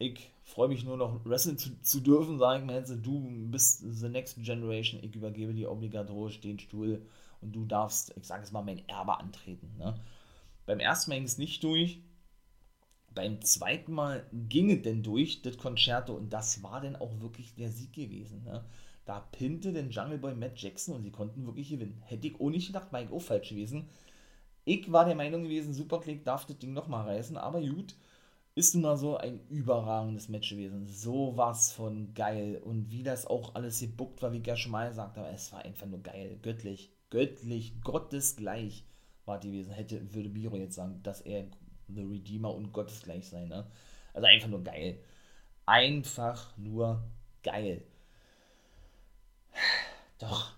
ich 0.00 0.30
freue 0.44 0.68
mich 0.68 0.82
nur 0.82 0.96
noch 0.96 1.24
wrestlen 1.26 1.58
zu, 1.58 1.80
zu 1.82 2.00
dürfen, 2.00 2.38
sage 2.38 2.60
ich 2.60 2.66
mir 2.66 2.74
jetzt, 2.74 2.90
du 3.02 3.20
bist 3.50 3.84
the 3.86 4.08
next 4.08 4.42
generation, 4.42 5.04
ich 5.04 5.14
übergebe 5.14 5.52
dir 5.52 5.70
obligatorisch 5.70 6.40
den 6.40 6.58
Stuhl 6.58 7.06
und 7.42 7.52
du 7.52 7.66
darfst, 7.66 8.12
ich 8.16 8.24
sage 8.26 8.42
es 8.42 8.50
mal, 8.50 8.62
mein 8.62 8.86
Erbe 8.88 9.20
antreten. 9.20 9.70
Ne? 9.78 9.94
Beim 10.64 10.80
ersten 10.80 11.10
Mal 11.10 11.16
ging 11.16 11.26
es 11.26 11.36
nicht 11.36 11.62
durch, 11.62 12.00
beim 13.14 13.42
zweiten 13.42 13.92
Mal 13.92 14.26
ging 14.32 14.70
es 14.70 14.82
denn 14.82 15.02
durch, 15.02 15.42
das 15.42 15.58
Concerto, 15.58 16.14
und 16.14 16.32
das 16.32 16.62
war 16.62 16.80
dann 16.80 16.96
auch 16.96 17.20
wirklich 17.20 17.54
der 17.54 17.70
Sieg 17.70 17.92
gewesen. 17.92 18.42
Ne? 18.42 18.64
Da 19.04 19.20
pinte 19.20 19.72
den 19.72 19.90
Jungle 19.90 20.18
Boy 20.18 20.34
Matt 20.34 20.58
Jackson 20.58 20.94
und 20.94 21.02
sie 21.02 21.10
konnten 21.10 21.44
wirklich 21.44 21.68
gewinnen. 21.68 22.02
Hätte 22.06 22.28
ich 22.28 22.40
auch 22.40 22.48
nicht 22.48 22.68
gedacht, 22.68 22.90
war 22.90 23.02
ich 23.02 23.10
auch 23.10 23.20
falsch 23.20 23.50
gewesen. 23.50 23.90
Ich 24.64 24.90
war 24.90 25.04
der 25.04 25.14
Meinung 25.14 25.42
gewesen, 25.42 25.74
Superclick 25.74 26.24
darf 26.24 26.46
das 26.46 26.58
Ding 26.58 26.72
nochmal 26.72 27.06
reißen, 27.06 27.36
aber 27.36 27.60
gut, 27.60 27.96
ist 28.60 28.74
nun 28.74 28.82
mal 28.82 28.96
so 28.96 29.16
ein 29.16 29.40
überragendes 29.48 30.28
Match 30.28 30.50
gewesen. 30.50 30.86
So 30.86 31.36
was 31.36 31.72
von 31.72 32.12
geil. 32.14 32.60
Und 32.62 32.90
wie 32.90 33.02
das 33.02 33.26
auch 33.26 33.54
alles 33.54 33.80
gebuckt 33.80 34.22
war, 34.22 34.32
wie 34.32 34.38
ich 34.38 34.42
gesagt 34.44 35.16
habe, 35.16 35.28
es 35.28 35.50
war 35.52 35.64
einfach 35.64 35.86
nur 35.86 36.02
geil. 36.02 36.38
Göttlich, 36.42 36.92
göttlich, 37.08 37.80
gottesgleich 37.82 38.84
war 39.24 39.40
die 39.40 39.50
gewesen. 39.50 39.72
Hätte, 39.72 40.14
würde 40.14 40.28
Biro 40.28 40.56
jetzt 40.56 40.74
sagen, 40.74 41.00
dass 41.02 41.22
er 41.22 41.46
The 41.88 42.02
Redeemer 42.02 42.54
und 42.54 42.72
gottesgleich 42.72 43.28
sei, 43.28 43.46
ne? 43.46 43.66
Also 44.12 44.26
einfach 44.26 44.48
nur 44.48 44.62
geil. 44.62 44.98
Einfach 45.64 46.56
nur 46.58 47.02
geil. 47.42 47.82
Doch. 50.18 50.52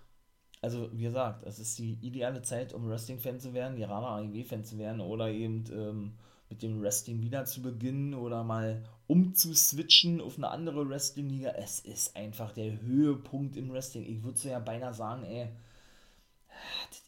Also, 0.61 0.89
wie 0.93 1.03
gesagt, 1.03 1.45
es 1.45 1.59
ist 1.59 1.79
die 1.79 1.93
ideale 2.01 2.41
Zeit, 2.41 2.73
um 2.73 2.89
Wrestling-Fan 2.89 3.39
zu 3.39 3.53
werden, 3.53 3.77
gerade 3.77 4.07
AEW-Fan 4.07 4.63
zu 4.65 4.77
werden 4.77 5.01
oder 5.01 5.29
eben 5.29 5.65
ähm, 5.71 6.13
mit 6.53 6.61
dem 6.61 6.83
Wrestling 6.83 7.19
wieder 7.23 7.45
zu 7.45 7.63
beginnen 7.63 8.13
oder 8.13 8.43
mal 8.43 8.83
umzuswitchen 9.07 10.21
auf 10.21 10.37
eine 10.37 10.49
andere 10.49 10.87
Wrestling-Liga. 10.87 11.49
Es 11.57 11.79
ist 11.79 12.15
einfach 12.15 12.51
der 12.51 12.79
Höhepunkt 12.79 13.57
im 13.57 13.73
Wrestling. 13.73 14.05
Ich 14.05 14.23
würde 14.23 14.37
so 14.37 14.49
ja 14.49 14.59
beinahe 14.59 14.93
sagen, 14.93 15.23
ey, 15.23 15.49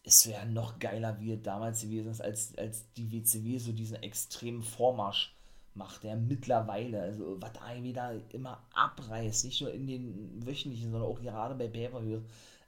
es 0.04 0.28
wäre 0.28 0.48
noch 0.48 0.80
geiler, 0.80 1.20
wie 1.20 1.32
es 1.34 1.44
damals 1.44 1.82
gewesen 1.82 2.10
ist, 2.10 2.22
als, 2.22 2.58
als 2.58 2.92
die 2.94 3.12
WCW 3.12 3.60
so 3.60 3.72
diesen 3.72 4.02
extremen 4.02 4.64
Vormarsch 4.64 5.36
macht 5.76 6.04
er 6.06 6.16
mittlerweile. 6.16 7.04
Also, 7.04 7.40
was 7.40 7.54
da 7.54 8.12
immer 8.30 8.64
abreißt, 8.74 9.46
nicht 9.46 9.62
nur 9.62 9.72
in 9.72 9.86
den 9.86 10.44
wöchentlichen, 10.44 10.92
sondern 10.92 11.12
auch 11.12 11.22
gerade 11.22 11.54
bei 11.54 11.68
pay 11.68 11.92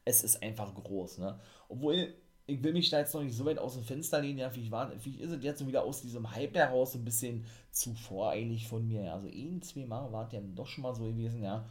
es 0.06 0.24
ist 0.24 0.44
einfach 0.44 0.74
groß, 0.76 1.18
ne? 1.18 1.40
Obwohl, 1.70 2.14
ich 2.48 2.64
will 2.64 2.74
mich 2.74 2.90
da 2.90 3.00
jetzt 3.00 3.14
noch 3.14 3.22
nicht 3.22 3.36
so 3.36 3.46
weit 3.46 3.60
aus 3.60 3.74
dem 3.74 3.84
Fenster 3.84 4.22
lehnen, 4.22 4.40
ja, 4.40 4.50
vielleicht, 4.50 4.72
war, 4.72 4.90
vielleicht 5.00 5.20
ist 5.22 5.32
es 5.32 5.44
jetzt 5.44 5.68
wieder 5.68 5.84
aus 5.84 6.02
diesem 6.02 6.32
Hype 6.32 6.56
heraus 6.56 6.96
ein 6.96 7.06
bisschen 7.06 7.46
zu 7.72 7.94
voreilig 7.94 8.68
von 8.68 8.88
mir, 8.88 9.04
ja. 9.04 9.14
Also, 9.16 9.28
ein, 9.28 9.62
zwei 9.62 9.86
Mal 9.86 10.12
war 10.12 10.28
es 10.28 10.34
ja 10.34 10.40
doch 10.56 10.68
schon 10.68 10.84
mal 10.84 10.96
so 10.96 11.04
gewesen, 11.06 11.44
ja. 11.44 11.66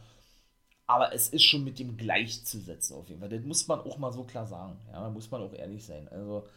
Aber 0.85 1.13
es 1.13 1.29
ist 1.29 1.43
schon 1.43 1.63
mit 1.63 1.79
dem 1.79 1.97
gleichzusetzen 1.97 2.95
auf 2.95 3.09
jeden 3.09 3.19
Fall. 3.19 3.29
Das 3.29 3.43
muss 3.43 3.67
man 3.67 3.81
auch 3.81 3.97
mal 3.97 4.11
so 4.13 4.23
klar 4.23 4.45
sagen, 4.47 4.77
ja. 4.91 5.01
Da 5.01 5.09
muss 5.09 5.29
man 5.31 5.41
auch 5.41 5.53
ehrlich 5.53 5.85
sein. 5.85 6.07
Also, 6.09 6.47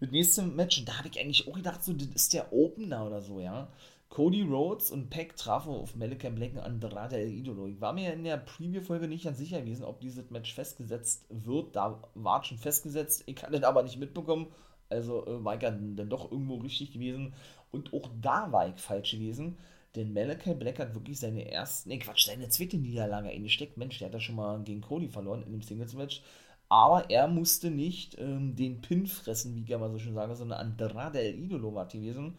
das 0.00 0.10
nächste 0.10 0.42
Match, 0.42 0.84
da 0.84 0.98
habe 0.98 1.08
ich 1.08 1.18
eigentlich 1.20 1.48
auch 1.48 1.54
gedacht, 1.54 1.82
so, 1.84 1.92
das 1.94 2.08
ist 2.08 2.32
der 2.34 2.52
Opener 2.52 3.06
oder 3.06 3.22
so, 3.22 3.40
ja. 3.40 3.68
Cody 4.14 4.42
Rhodes 4.42 4.92
und 4.92 5.10
Peck 5.10 5.34
trafen 5.34 5.72
auf 5.72 5.96
Malachi 5.96 6.30
Black 6.30 6.52
und 6.52 6.60
Andrade 6.60 7.16
El 7.16 7.32
Idolo. 7.32 7.66
Ich 7.66 7.80
war 7.80 7.92
mir 7.92 8.12
in 8.12 8.22
der 8.22 8.36
Preview-Folge 8.36 9.08
nicht 9.08 9.24
ganz 9.24 9.38
sicher 9.38 9.60
gewesen, 9.60 9.84
ob 9.84 10.00
dieses 10.00 10.30
Match 10.30 10.54
festgesetzt 10.54 11.26
wird. 11.30 11.74
Da 11.74 12.00
war 12.14 12.40
es 12.40 12.46
schon 12.46 12.58
festgesetzt. 12.58 13.24
Ich 13.26 13.42
hatte 13.42 13.56
es 13.56 13.64
aber 13.64 13.82
nicht 13.82 13.98
mitbekommen. 13.98 14.46
Also 14.88 15.26
äh, 15.26 15.44
war 15.44 15.54
ich 15.54 15.60
dann, 15.60 15.96
dann 15.96 16.10
doch 16.10 16.30
irgendwo 16.30 16.58
richtig 16.58 16.92
gewesen. 16.92 17.34
Und 17.72 17.92
auch 17.92 18.08
da 18.22 18.52
war 18.52 18.68
ich 18.68 18.76
falsch 18.76 19.10
gewesen. 19.10 19.58
Denn 19.96 20.12
Malachi 20.12 20.54
Black 20.54 20.78
hat 20.78 20.94
wirklich 20.94 21.18
seine 21.18 21.50
erste, 21.50 21.88
nee 21.88 21.98
Quatsch, 21.98 22.26
seine 22.26 22.48
zweite 22.48 22.76
Niederlage 22.76 23.30
eingesteckt. 23.30 23.76
Mensch, 23.76 23.98
der 23.98 24.06
hat 24.06 24.14
ja 24.14 24.20
schon 24.20 24.36
mal 24.36 24.62
gegen 24.62 24.80
Cody 24.80 25.08
verloren 25.08 25.42
in 25.42 25.50
dem 25.50 25.62
Singles-Match. 25.62 26.22
Aber 26.68 27.10
er 27.10 27.26
musste 27.26 27.68
nicht 27.68 28.16
ähm, 28.20 28.54
den 28.54 28.80
Pin 28.80 29.08
fressen, 29.08 29.56
wie 29.56 29.62
ich 29.62 29.68
ja 29.68 29.78
mal 29.78 29.90
so 29.90 29.98
schön 29.98 30.14
sage, 30.14 30.36
sondern 30.36 30.60
Andrade 30.60 31.18
El 31.18 31.34
Idolo 31.34 31.74
war 31.74 31.88
gewesen 31.88 32.38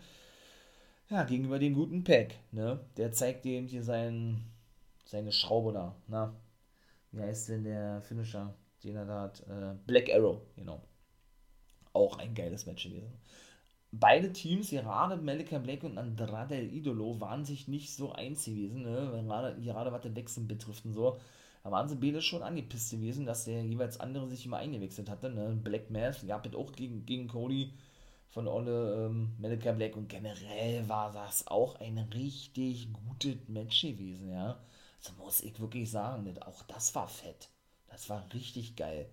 ja, 1.10 1.24
gegenüber 1.24 1.60
dem 1.60 1.74
guten 1.74 2.04
Pack, 2.04 2.36
ne? 2.52 2.80
Der 2.98 3.12
zeigt 3.12 3.46
dem 3.46 3.68
hier 3.68 3.84
sein, 3.84 4.44
seine 5.06 5.32
Schraube 5.32 5.74
da, 5.74 5.96
na? 6.08 6.36
Wie 7.12 7.22
heißt 7.22 7.50
denn 7.50 7.63
der 7.63 8.02
Finisher, 8.02 8.54
den 8.84 8.96
er 8.96 9.06
da 9.06 9.22
hat? 9.22 9.41
Äh, 9.48 9.76
Black 9.86 10.10
Arrow, 10.10 10.41
genau. 10.56 10.82
Auch 11.94 12.18
ein 12.18 12.34
geiles 12.34 12.65
Match 12.65 12.84
gewesen. 12.84 13.13
Beide 13.91 14.34
Teams, 14.34 14.72
gerade 14.72 15.15
Malika 15.15 15.58
Black 15.60 15.84
und 15.84 15.98
Andrade 15.98 16.56
El 16.56 16.74
Idolo, 16.74 17.22
waren 17.22 17.46
sich 17.46 17.70
nicht 17.70 17.94
so 17.94 18.12
eins 18.12 18.44
gewesen, 18.44 18.84
ne? 18.84 19.24
Gerade, 19.26 19.62
gerade 19.62 19.91
was 19.91 20.02
den 20.02 20.15
Wechsel 20.15 20.44
betrifft 20.44 20.86
und 20.86 20.94
so. 20.94 21.18
Da 21.65 21.72
waren 21.72 21.89
sie 21.89 21.96
beide 21.96 22.22
schon 22.22 22.44
angepisst 22.44 22.91
gewesen, 22.91 23.26
dass 23.26 23.46
der 23.46 23.63
jeweils 23.63 24.00
andere 24.00 24.28
sich 24.28 24.46
immer 24.46 24.58
eingewechselt 24.58 25.10
hatte. 25.10 25.32
Ne? 25.32 25.58
Black 25.63 25.89
Math 25.89 26.28
gab 26.28 26.46
es 26.46 26.54
auch 26.54 26.72
gegen, 26.74 27.08
gegen 27.08 27.28
Cody 27.28 27.74
von 28.36 28.50
Olle 28.50 29.06
ähm, 29.06 29.34
Malachi 29.39 29.71
Black 29.71 29.95
und 29.95 30.10
generell 30.10 30.89
war 30.89 31.10
das 31.13 31.48
auch 31.48 31.80
ein 31.80 31.98
richtig 32.13 32.89
gutes 32.91 33.38
Match 33.48 33.82
gewesen, 33.82 34.30
ja. 34.30 34.60
Das 35.02 35.15
muss 35.17 35.39
ich 35.41 35.58
wirklich 35.58 35.89
sagen, 35.89 36.38
auch 36.41 36.62
das 36.63 36.93
war 36.95 37.08
fett. 37.08 37.48
Das 37.88 38.10
war 38.10 38.28
richtig 38.34 38.76
geil 38.76 39.10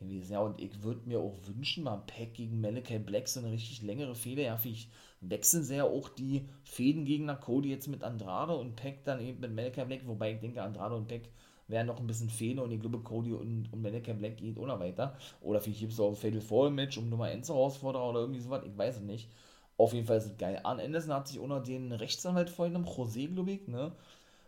gewesen, 0.00 0.32
ja. 0.32 0.40
Und 0.40 0.60
ich 0.60 0.82
würde 0.82 1.08
mir 1.08 1.20
auch 1.20 1.38
wünschen, 1.46 1.84
mal 1.84 1.98
Pack 1.98 2.34
gegen 2.34 2.60
Malachi 2.60 2.98
Black 2.98 3.28
so 3.28 3.38
eine 3.38 3.52
richtig 3.52 3.80
längere 3.82 4.16
Fehde, 4.16 4.42
ja. 4.42 4.58
Ich 4.64 4.88
wechseln 5.20 5.62
sehr 5.62 5.84
auch 5.84 6.08
die 6.08 6.48
Fäden 6.64 7.04
gegen 7.04 7.28
Cody 7.28 7.70
jetzt 7.70 7.86
mit 7.86 8.02
Andrade 8.02 8.56
und 8.56 8.74
Pack 8.74 9.04
dann 9.04 9.20
eben 9.20 9.38
mit 9.38 9.54
Malachi 9.54 9.84
Black, 9.84 10.00
wobei 10.04 10.32
ich 10.32 10.40
denke, 10.40 10.60
Andrade 10.60 10.96
und 10.96 11.06
Pack 11.06 11.28
wären 11.68 11.86
noch 11.86 11.98
ein 11.98 12.06
bisschen 12.06 12.30
Fehler 12.30 12.62
und 12.62 12.72
ich 12.72 12.80
glaube, 12.80 12.98
Cody 13.00 13.32
und, 13.32 13.72
und 13.72 13.82
Mannequin 13.82 14.18
Black 14.18 14.36
geht 14.36 14.58
ohne 14.58 14.78
weiter. 14.78 15.16
Oder 15.40 15.60
vielleicht 15.60 15.80
gibt 15.80 15.92
es 15.92 16.00
auch 16.00 16.10
ein 16.10 16.16
Fatal 16.16 16.40
Fall 16.40 16.70
Match 16.70 16.98
um 16.98 17.08
Nummer 17.08 17.24
1 17.24 17.48
herausfordern 17.48 18.02
oder 18.02 18.20
irgendwie 18.20 18.40
sowas, 18.40 18.62
ich 18.66 18.76
weiß 18.76 18.96
es 18.96 19.02
nicht. 19.02 19.30
Auf 19.76 19.92
jeden 19.92 20.06
Fall 20.06 20.18
ist 20.18 20.26
es 20.26 20.36
geil. 20.36 20.60
Arn 20.62 20.78
Anderson 20.78 21.14
hat 21.14 21.28
sich 21.28 21.38
unter 21.38 21.60
den 21.60 21.90
Rechtsanwalt 21.92 22.48
vorhin, 22.50 22.76
José, 22.84 23.32
glaube 23.32 23.52
ich, 23.52 23.66
ne, 23.66 23.92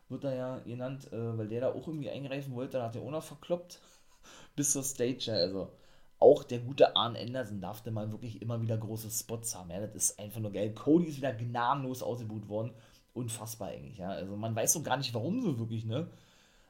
wird 0.08 0.24
er 0.24 0.34
ja 0.34 0.58
genannt, 0.60 1.12
äh, 1.12 1.38
weil 1.38 1.48
der 1.48 1.62
da 1.62 1.68
auch 1.72 1.88
irgendwie 1.88 2.10
eingreifen 2.10 2.54
wollte, 2.54 2.78
dann 2.78 2.86
hat 2.86 2.96
er 2.96 3.02
auch 3.02 3.10
noch 3.10 3.22
verkloppt 3.24 3.80
bis 4.56 4.72
zur 4.72 4.84
Stage, 4.84 5.32
also 5.32 5.70
auch 6.18 6.44
der 6.44 6.60
gute 6.60 6.96
Arn 6.96 7.16
Anderson 7.16 7.60
darf 7.60 7.82
da 7.82 7.90
mal 7.90 8.10
wirklich 8.10 8.40
immer 8.40 8.62
wieder 8.62 8.78
große 8.78 9.10
Spots 9.10 9.56
haben, 9.56 9.70
ja, 9.70 9.80
das 9.80 9.94
ist 9.94 10.18
einfach 10.18 10.40
nur 10.40 10.52
geil. 10.52 10.72
Cody 10.74 11.06
ist 11.06 11.16
wieder 11.16 11.34
gnadenlos 11.34 12.02
ausgebucht 12.02 12.48
worden, 12.48 12.72
unfassbar 13.12 13.68
eigentlich, 13.68 13.98
ja, 13.98 14.10
also 14.10 14.36
man 14.36 14.54
weiß 14.54 14.74
so 14.74 14.82
gar 14.82 14.96
nicht, 14.96 15.12
warum 15.12 15.42
so 15.42 15.58
wirklich, 15.58 15.84
ne, 15.84 16.08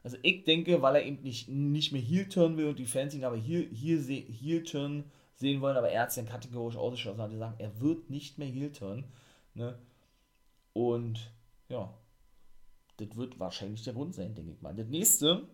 also 0.07 0.19
ich 0.23 0.45
denke, 0.45 0.83
weil 0.83 0.95
er 0.95 1.05
eben 1.05 1.21
nicht, 1.25 1.49
nicht 1.49 1.91
mehr 1.91 2.01
Heel-Turn 2.01 2.57
will 2.57 2.69
und 2.69 2.79
die 2.79 2.87
Fans 2.87 3.13
ihn 3.13 3.25
aber 3.25 3.37
hier, 3.37 3.63
hier 3.63 3.99
Heel-Turn 3.99 5.03
sehen 5.35 5.61
wollen, 5.61 5.77
aber 5.77 5.89
er 5.89 6.03
hat 6.03 6.11
es 6.11 6.15
dann 6.15 6.29
kategorisch 6.29 6.77
ausgeschlossen, 6.77 7.21
hat 7.21 7.33
gesagt, 7.33 7.61
er 7.61 7.81
wird 7.81 8.09
nicht 8.09 8.39
mehr 8.39 8.47
Heel-Turn. 8.47 9.03
Ne? 9.55 9.77
Und 10.75 11.33
ja, 11.69 11.93
das 12.99 13.17
wird 13.17 13.41
wahrscheinlich 13.41 13.83
der 13.83 13.95
Grund 13.95 14.15
sein, 14.15 14.33
denke 14.37 14.53
ich 14.53 14.63
mal. 14.63 14.77
Das 14.77 14.87
nächste 14.87 15.49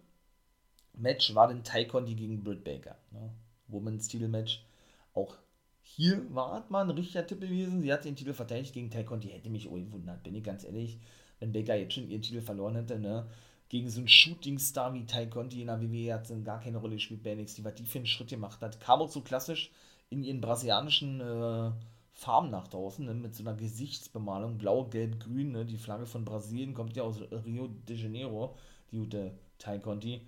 Match 0.93 1.35
war 1.35 1.49
dann 1.49 1.65
Ty 1.65 1.87
Conti 1.87 2.15
gegen 2.15 2.45
Britt 2.45 2.63
Baker. 2.63 2.99
Ne? 3.11 3.33
Women's 3.69 4.07
Titelmatch. 4.09 4.67
Auch 5.15 5.35
hier 5.81 6.27
war 6.35 6.67
mal 6.69 6.85
ein 6.85 6.91
richtiger 6.91 7.27
Tipp 7.27 7.41
gewesen. 7.41 7.81
Sie 7.81 7.91
hat 7.91 8.05
den 8.05 8.17
Titel 8.17 8.35
verteidigt 8.35 8.75
gegen 8.75 8.91
Ty 8.91 9.05
Conti. 9.05 9.29
Hätte 9.29 9.49
mich 9.49 9.67
auch 9.67 9.77
gewundert, 9.77 10.23
bin 10.23 10.35
ich 10.35 10.45
ganz 10.45 10.63
ehrlich. 10.65 10.99
Wenn 11.41 11.53
Baker 11.53 11.75
jetzt 11.75 11.95
schon 11.95 12.11
ihren 12.11 12.21
Titel 12.21 12.43
verloren 12.43 12.75
hätte, 12.75 12.99
ne? 12.99 13.27
Gegen 13.73 13.89
so 13.89 14.01
einen 14.01 14.09
Shooting-Star 14.09 14.93
wie 14.93 15.07
Tai 15.07 15.27
Conti 15.29 15.63
in 15.63 15.69
der 15.69 15.81
WWE 15.81 16.13
hat 16.13 16.29
dann 16.29 16.45
gar 16.45 16.61
keine 16.61 16.77
Rolle 16.77 16.97
gespielt 16.97 17.23
bei 17.23 17.35
NXT, 17.35 17.65
was 17.65 17.75
die 17.75 17.87
für 17.87 17.99
einen 17.99 18.07
Schritt 18.07 18.29
gemacht 18.29 18.61
hat. 18.61 18.79
Kam 18.81 19.01
auch 19.01 19.09
so 19.09 19.23
klassisch 19.23 19.71
in 20.11 20.23
ihren 20.23 20.43
brasilianischen 20.43 21.23
äh, 21.23 21.71
Farben 22.13 22.51
nach 22.51 22.69
draußen, 22.69 23.03
ne, 23.07 23.15
mit 23.15 23.35
so 23.35 23.43
einer 23.43 23.55
Gesichtsbemalung, 23.55 24.59
blau, 24.59 24.85
gelb, 24.85 25.21
grün, 25.21 25.53
ne, 25.53 25.65
die 25.65 25.79
Flagge 25.79 26.05
von 26.05 26.27
Brasilien 26.27 26.75
kommt 26.75 26.97
ja 26.97 27.03
aus 27.03 27.23
Rio 27.47 27.69
de 27.69 27.97
Janeiro, 27.97 28.57
die 28.91 28.99
gute 28.99 29.33
Ty 29.57 29.79
Conti. 29.79 30.21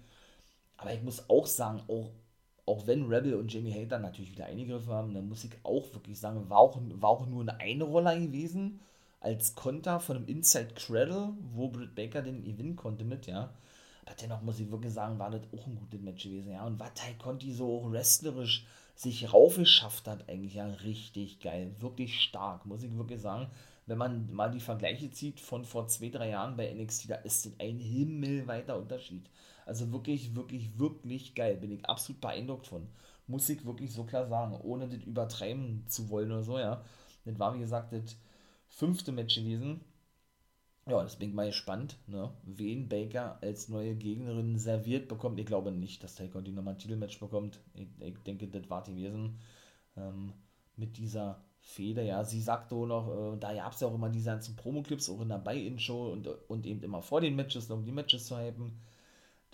Aber 0.78 0.94
ich 0.94 1.02
muss 1.02 1.28
auch 1.28 1.46
sagen, 1.46 1.82
auch, 1.86 2.12
auch 2.64 2.86
wenn 2.86 3.04
Rebel 3.04 3.34
und 3.34 3.52
Jamie 3.52 3.74
Hater 3.74 3.98
natürlich 3.98 4.32
wieder 4.32 4.46
eingegriffen 4.46 4.90
haben, 4.90 5.12
dann 5.12 5.28
muss 5.28 5.44
ich 5.44 5.52
auch 5.64 5.92
wirklich 5.92 6.18
sagen, 6.18 6.48
war 6.48 6.60
auch, 6.60 6.78
war 6.80 7.10
auch 7.10 7.26
nur 7.26 7.46
eine 7.60 7.84
Roller 7.84 8.18
gewesen, 8.18 8.80
als 9.24 9.54
Konter 9.54 10.00
von 10.00 10.18
einem 10.18 10.26
Inside 10.26 10.74
Cradle, 10.74 11.32
wo 11.54 11.68
Britt 11.68 11.94
Baker 11.94 12.22
den 12.22 12.44
gewinnen 12.44 12.76
konnte 12.76 13.04
mit, 13.04 13.26
ja. 13.26 13.54
Aber 14.04 14.14
dennoch 14.20 14.42
muss 14.42 14.60
ich 14.60 14.70
wirklich 14.70 14.92
sagen, 14.92 15.18
war 15.18 15.30
das 15.30 15.40
auch 15.56 15.66
ein 15.66 15.76
gutes 15.76 16.00
Match 16.00 16.24
gewesen, 16.24 16.52
ja. 16.52 16.66
Und 16.66 16.78
was 16.78 16.92
Ty 16.92 17.14
Conti 17.18 17.52
so 17.52 17.90
wrestlerisch 17.90 18.66
sich 18.94 19.32
raufgeschafft 19.32 20.06
hat, 20.06 20.28
eigentlich 20.28 20.54
ja 20.54 20.66
richtig 20.66 21.40
geil. 21.40 21.74
Wirklich 21.80 22.20
stark, 22.20 22.66
muss 22.66 22.82
ich 22.82 22.94
wirklich 22.96 23.20
sagen. 23.20 23.50
Wenn 23.86 23.98
man 23.98 24.32
mal 24.32 24.50
die 24.50 24.60
Vergleiche 24.60 25.10
zieht 25.10 25.40
von 25.40 25.64
vor 25.64 25.88
zwei, 25.88 26.10
drei 26.10 26.30
Jahren 26.30 26.56
bei 26.56 26.72
NXT, 26.72 27.10
da 27.10 27.16
ist 27.16 27.46
das 27.46 27.52
ein 27.58 27.78
himmelweiter 27.78 28.76
Unterschied. 28.78 29.28
Also 29.66 29.90
wirklich, 29.92 30.34
wirklich, 30.36 30.78
wirklich 30.78 31.34
geil. 31.34 31.56
Bin 31.56 31.72
ich 31.72 31.84
absolut 31.86 32.20
beeindruckt 32.20 32.66
von. 32.66 32.86
Muss 33.26 33.48
ich 33.48 33.64
wirklich 33.64 33.90
so 33.90 34.04
klar 34.04 34.26
sagen, 34.26 34.58
ohne 34.62 34.86
das 34.86 35.02
übertreiben 35.02 35.84
zu 35.88 36.10
wollen 36.10 36.30
oder 36.30 36.42
so, 36.42 36.58
ja. 36.58 36.82
Das 37.24 37.38
war, 37.38 37.54
wie 37.54 37.60
gesagt, 37.60 37.92
das 37.92 38.16
fünfte 38.74 39.12
Match 39.12 39.36
gewesen. 39.36 39.80
Ja, 40.86 41.02
das 41.02 41.16
bin 41.16 41.30
ich 41.30 41.34
mal 41.34 41.46
gespannt, 41.46 41.96
ne? 42.06 42.30
wen 42.42 42.88
Baker 42.88 43.38
als 43.40 43.68
neue 43.68 43.94
Gegnerin 43.94 44.58
serviert 44.58 45.08
bekommt. 45.08 45.40
Ich 45.40 45.46
glaube 45.46 45.72
nicht, 45.72 46.02
dass 46.02 46.16
Taker 46.16 46.42
die 46.42 46.52
nochmal 46.52 46.74
ein 46.74 46.78
Titelmatch 46.78 47.18
bekommt. 47.20 47.58
Ich, 47.74 47.88
ich, 48.00 48.18
denke, 48.18 48.48
das 48.48 48.68
war 48.68 48.82
die 48.82 48.96
Wesen 48.96 49.38
ähm, 49.96 50.34
mit 50.76 50.98
dieser 50.98 51.42
Feder. 51.60 52.02
Ja, 52.02 52.22
sie 52.24 52.42
sagte 52.42 52.74
auch 52.74 52.84
noch, 52.84 53.34
äh, 53.34 53.38
da 53.38 53.54
gab 53.54 53.72
es 53.72 53.80
ja 53.80 53.88
auch 53.88 53.94
immer 53.94 54.10
diese 54.10 54.26
ganzen 54.26 54.56
Promo-Clips, 54.56 55.08
auch 55.08 55.22
in 55.22 55.30
der 55.30 55.38
Buy-In-Show 55.38 56.12
und, 56.12 56.28
und 56.48 56.66
eben 56.66 56.82
immer 56.82 57.00
vor 57.00 57.22
den 57.22 57.36
Matches, 57.36 57.70
um 57.70 57.84
die 57.84 57.92
Matches 57.92 58.26
zu 58.26 58.36
hypen 58.38 58.78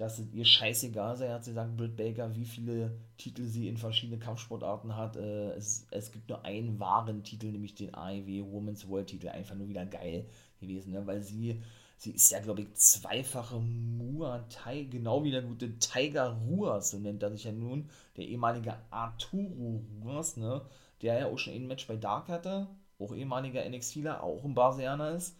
dass 0.00 0.18
es 0.18 0.32
ihr 0.32 0.46
scheißegal 0.46 1.18
sei, 1.18 1.28
hat 1.28 1.44
sie 1.44 1.50
gesagt, 1.50 1.76
Britt 1.76 1.94
Baker, 1.94 2.34
wie 2.34 2.46
viele 2.46 2.96
Titel 3.18 3.44
sie 3.44 3.68
in 3.68 3.76
verschiedene 3.76 4.18
Kampfsportarten 4.18 4.96
hat. 4.96 5.16
Äh, 5.16 5.50
es, 5.50 5.86
es 5.90 6.10
gibt 6.10 6.30
nur 6.30 6.42
einen 6.42 6.80
wahren 6.80 7.22
Titel, 7.22 7.48
nämlich 7.48 7.74
den 7.74 7.94
AEW 7.94 8.50
Women's 8.50 8.88
World 8.88 9.08
Titel. 9.08 9.28
Einfach 9.28 9.56
nur 9.56 9.68
wieder 9.68 9.84
geil 9.84 10.24
gewesen, 10.58 10.92
ne? 10.92 11.06
weil 11.06 11.20
sie, 11.20 11.60
sie 11.98 12.12
ist 12.12 12.30
ja, 12.32 12.40
glaube 12.40 12.62
ich, 12.62 12.72
zweifache 12.72 13.60
Muay 13.60 14.40
Thai, 14.48 14.84
genau 14.84 15.22
wie 15.22 15.32
der 15.32 15.42
gute 15.42 15.78
Tiger 15.78 16.30
Ruas, 16.48 16.92
so 16.92 16.98
nennt 16.98 17.22
er 17.22 17.30
sich 17.30 17.44
ja 17.44 17.52
nun, 17.52 17.90
der 18.16 18.26
ehemalige 18.26 18.78
Arturo 18.88 19.84
Ruas, 20.02 20.38
ne? 20.38 20.62
der 21.02 21.18
ja 21.18 21.26
auch 21.26 21.38
schon 21.38 21.52
ein 21.52 21.66
Match 21.66 21.86
bei 21.86 21.96
Dark 21.96 22.28
hatte, 22.28 22.68
auch 22.98 23.14
ehemaliger 23.14 23.68
NXTler, 23.68 24.22
auch 24.22 24.44
ein 24.44 24.54
Basianer 24.54 25.10
ist 25.10 25.36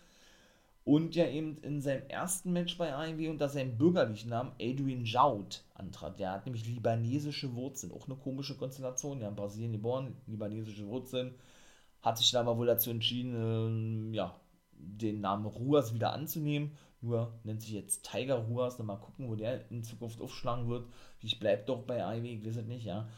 und 0.85 1.15
ja 1.15 1.27
eben 1.29 1.59
in 1.59 1.81
seinem 1.81 2.07
ersten 2.09 2.53
Match 2.53 2.79
bei 2.79 2.95
AMW 2.95 3.29
unter 3.29 3.49
seinem 3.49 3.77
bürgerlichen 3.77 4.31
Namen 4.31 4.53
Adrian 4.61 5.05
Jaud 5.05 5.65
antrat. 5.75 6.19
Der 6.19 6.33
hat 6.33 6.47
nämlich 6.47 6.67
libanesische 6.67 7.55
Wurzeln, 7.55 7.93
auch 7.93 8.07
eine 8.07 8.17
komische 8.17 8.57
Konstellation, 8.57 9.21
ja, 9.21 9.29
in 9.29 9.37
Brasilien 9.37 9.73
geboren, 9.73 10.17
libanesische 10.27 10.87
Wurzeln, 10.87 11.35
hat 12.01 12.19
sich 12.19 12.31
dann 12.31 12.47
aber 12.47 12.59
wohl 12.59 12.67
dazu 12.67 12.91
entschieden, 12.91 14.13
äh, 14.13 14.17
ja, 14.17 14.41
den 14.73 15.21
Namen 15.21 15.45
Ruas 15.45 15.93
wieder 15.95 16.13
anzunehmen, 16.13 16.73
nur 17.03 17.39
nennt 17.45 17.63
sich 17.63 17.73
jetzt 17.73 18.11
Tiger 18.11 18.37
Ruas, 18.37 18.79
mal 18.79 18.97
gucken, 18.97 19.29
wo 19.29 19.35
der 19.35 19.71
in 19.71 19.85
Zukunft 19.85 20.21
aufschlagen 20.21 20.69
wird. 20.69 20.89
Ich 21.21 21.39
bleibe 21.39 21.65
doch 21.67 21.83
bei 21.83 22.05
AEW, 22.05 22.25
ich 22.25 22.45
weiß 22.45 22.57
es 22.57 22.67
nicht, 22.67 22.85
ja. 22.85 23.09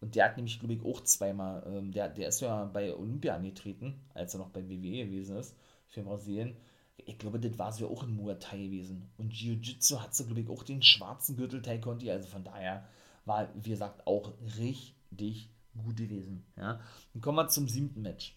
Und 0.00 0.14
der 0.14 0.26
hat 0.26 0.36
nämlich, 0.36 0.58
glaube 0.58 0.74
ich, 0.74 0.84
auch 0.84 1.00
zweimal, 1.02 1.62
ähm, 1.66 1.92
der, 1.92 2.08
der 2.10 2.28
ist 2.28 2.40
ja 2.40 2.64
bei 2.66 2.94
Olympia 2.94 3.34
angetreten, 3.34 4.00
als 4.14 4.34
er 4.34 4.40
noch 4.40 4.50
bei 4.50 4.68
WWE 4.68 5.06
gewesen 5.06 5.36
ist, 5.36 5.56
für 5.88 6.02
Brasilien 6.02 6.56
ich 6.96 7.18
glaube, 7.18 7.38
das 7.38 7.58
war 7.58 7.72
so 7.72 7.88
auch 7.88 8.02
ein 8.02 8.14
Muay 8.14 8.38
Thai 8.38 8.58
gewesen. 8.58 9.10
Und 9.18 9.32
Jiu-Jitsu 9.32 10.00
hat 10.00 10.14
so, 10.14 10.24
glaube 10.24 10.40
ich, 10.40 10.48
auch 10.48 10.62
den 10.62 10.82
schwarzen 10.82 11.36
Gürtel 11.36 11.62
Thai 11.62 11.78
Conti. 11.78 12.10
Also 12.10 12.26
von 12.26 12.44
daher 12.44 12.88
war, 13.24 13.48
wie 13.54 13.70
gesagt, 13.70 14.06
auch 14.06 14.32
richtig 14.58 15.50
gut 15.76 15.96
gewesen. 15.96 16.44
Ja. 16.56 16.80
Dann 17.12 17.22
kommen 17.22 17.36
wir 17.36 17.48
zum 17.48 17.68
siebten 17.68 18.02
Match. 18.02 18.36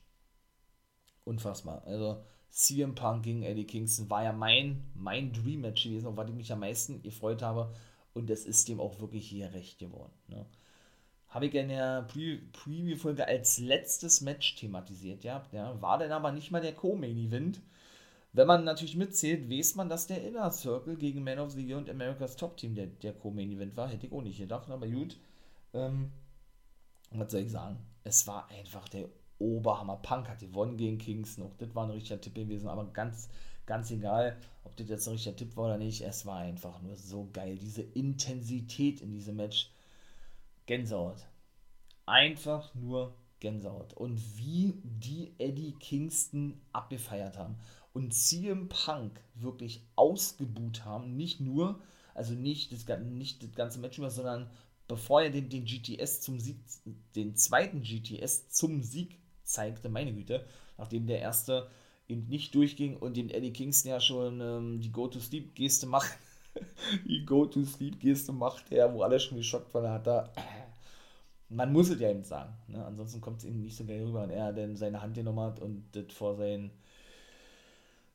Unfassbar. 1.24 1.84
Also 1.86 2.24
CM 2.50 2.96
Punk 2.96 3.24
gegen 3.24 3.44
Eddie 3.44 3.66
Kingston 3.66 4.10
war 4.10 4.24
ja 4.24 4.34
mein, 4.34 4.92
mein 4.96 5.32
Dream-Match 5.32 5.84
gewesen, 5.84 6.08
auf 6.08 6.18
was 6.18 6.30
ich 6.30 6.36
mich 6.36 6.52
am 6.52 6.60
meisten 6.60 7.02
gefreut 7.02 7.42
habe. 7.42 7.74
Und 8.14 8.30
das 8.30 8.46
ist 8.46 8.68
dem 8.68 8.80
auch 8.80 9.00
wirklich 9.00 9.28
hier 9.28 9.54
recht 9.54 9.80
geworden. 9.80 10.14
Ne? 10.28 10.46
Habe 11.30 11.46
ich 11.46 11.54
in 11.54 11.70
der 11.70 12.04
Pre 12.04 12.40
Preview-Folge 12.52 13.28
als 13.28 13.60
letztes 13.60 14.22
Match 14.22 14.56
thematisiert, 14.56 15.24
ja. 15.24 15.46
ja. 15.52 15.80
War 15.82 16.00
dann 16.00 16.12
aber 16.12 16.32
nicht 16.32 16.50
mal 16.50 16.62
der 16.62 16.74
Co-Main-Event. 16.74 17.62
Wenn 18.32 18.48
man 18.48 18.64
natürlich 18.64 18.96
mitzählt, 18.96 19.50
weiß 19.50 19.76
man, 19.76 19.90
dass 19.90 20.08
der 20.08 20.24
Inner 20.24 20.52
Circle 20.52 20.98
gegen 20.98 21.24
Man 21.24 21.40
of 21.40 21.52
the 21.52 21.66
Year 21.66 21.78
und 21.78 21.90
America's 21.90 22.36
Top 22.36 22.58
Team 22.58 22.76
der, 22.76 22.88
der 22.88 23.14
Co-Main-Event 23.14 23.76
war. 23.76 23.90
Hätte 23.90 24.06
ich 24.06 24.14
auch 24.14 24.22
nicht 24.22 24.38
gedacht, 24.38 24.70
aber 24.70 24.88
gut. 24.88 25.18
Ähm, 25.74 26.12
was 27.12 27.32
soll 27.32 27.42
ich 27.42 27.52
sagen? 27.52 27.78
Es 28.04 28.28
war 28.28 28.50
einfach 28.50 28.88
der 28.90 29.10
Oberhammer. 29.40 29.98
Punk 29.98 30.30
hat 30.30 30.40
gewonnen 30.40 30.78
gegen 30.78 31.00
Kingston. 31.00 31.46
Auch 31.46 31.56
das 31.58 31.74
war 31.74 31.86
ein 31.86 31.92
richtiger 31.92 32.22
Tipp 32.22 32.36
gewesen, 32.36 32.68
aber 32.68 32.86
ganz, 32.86 33.30
ganz 33.66 33.90
egal, 33.90 34.38
ob 34.64 34.76
das 34.78 34.90
jetzt 34.90 35.08
ein 35.08 35.14
richtiger 35.14 35.36
Tipp 35.36 35.58
war 35.58 35.66
oder 35.66 35.78
nicht. 35.78 36.02
Es 36.02 36.26
war 36.28 36.38
einfach 36.38 36.82
nur 36.84 36.96
so 36.96 37.30
geil. 37.34 37.58
Diese 37.58 37.82
Intensität 37.82 39.02
in 39.02 39.12
diesem 39.12 39.38
Match. 39.38 39.72
Gänsehaut. 40.68 41.26
Einfach 42.06 42.76
nur 42.76 43.16
Gänsehaut. 43.40 43.94
Und 43.94 44.20
wie 44.38 44.80
die 44.84 45.34
Eddie 45.40 45.74
Kingston 45.80 46.62
abgefeiert 46.74 47.40
haben 47.40 47.58
und 47.94 48.14
CM 48.14 48.70
Punk 48.70 49.20
wirklich 49.36 49.84
ausgebuht 49.96 50.86
haben, 50.86 51.16
nicht 51.16 51.40
nur, 51.40 51.82
also 52.14 52.34
nicht 52.34 52.72
das, 52.72 53.00
nicht 53.00 53.44
das 53.44 53.54
ganze 53.54 53.80
Match 53.80 53.98
über, 53.98 54.12
sondern 54.12 54.50
bevor 54.88 55.22
er 55.22 55.30
den, 55.30 55.50
den 55.50 55.66
GTS 55.66 56.22
zum 56.22 56.40
Sieg, 56.40 56.58
den 57.16 57.36
zweiten 57.36 57.82
GTS 57.82 58.50
zum 58.50 58.82
Sieg 58.84 59.18
zeigte, 59.44 59.90
meine 59.90 60.14
Güte, 60.14 60.46
nachdem 60.78 61.08
der 61.08 61.20
erste 61.20 61.70
eben 62.08 62.28
nicht 62.28 62.56
durchging 62.56 62.98
und 62.98 63.18
dem 63.18 63.30
Eddie 63.30 63.54
Kingston 63.54 63.92
ja 63.92 64.00
schon 64.00 64.42
ähm, 64.42 64.82
die 64.82 64.92
Go-to-Sleep-Geste 64.92 65.86
macht, 65.86 66.18
die 67.08 67.26
Go-to-Sleep-Geste 67.26 68.32
macht, 68.32 68.72
der, 68.72 68.94
wo 68.94 69.04
alle 69.04 69.20
schon 69.20 69.38
geschockt 69.38 69.74
waren, 69.74 69.92
hat 69.92 70.08
er, 70.08 70.32
man 71.50 71.72
muss 71.72 71.90
es 71.90 72.00
ja 72.00 72.10
eben 72.10 72.24
sagen, 72.24 72.54
ne? 72.68 72.84
ansonsten 72.84 73.22
kommt 73.22 73.40
es 73.40 73.46
ihm 73.46 73.62
nicht 73.62 73.76
so 73.76 73.86
geil 73.86 74.04
rüber, 74.04 74.24
und 74.24 74.32
er 74.32 74.54
dann 74.54 74.76
seine 74.76 75.02
Hand 75.02 75.16
genommen 75.16 75.40
hat 75.40 75.60
und 75.60 75.84
das 75.92 76.12
vor 76.14 76.36
seinen 76.36 76.72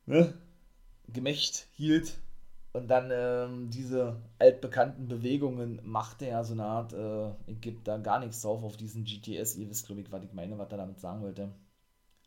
ne, 0.05 0.33
Gemächt 1.07 1.67
hielt 1.73 2.17
und 2.73 2.87
dann 2.87 3.09
ähm, 3.11 3.69
diese 3.69 4.21
altbekannten 4.39 5.07
Bewegungen 5.07 5.79
machte 5.83 6.25
er 6.25 6.43
so 6.43 6.53
eine 6.53 6.65
Art, 6.65 6.93
äh, 6.93 7.53
gebe 7.61 7.81
da 7.83 7.97
gar 7.97 8.19
nichts 8.19 8.41
drauf 8.41 8.63
auf 8.63 8.75
diesen 8.75 9.05
GTS, 9.05 9.55
ihr 9.55 9.69
wisst 9.69 9.85
glaube 9.85 10.01
ich, 10.01 10.11
was 10.11 10.23
ich 10.23 10.33
meine, 10.33 10.57
was 10.57 10.71
er 10.71 10.77
damit 10.77 10.99
sagen 10.99 11.21
wollte. 11.21 11.51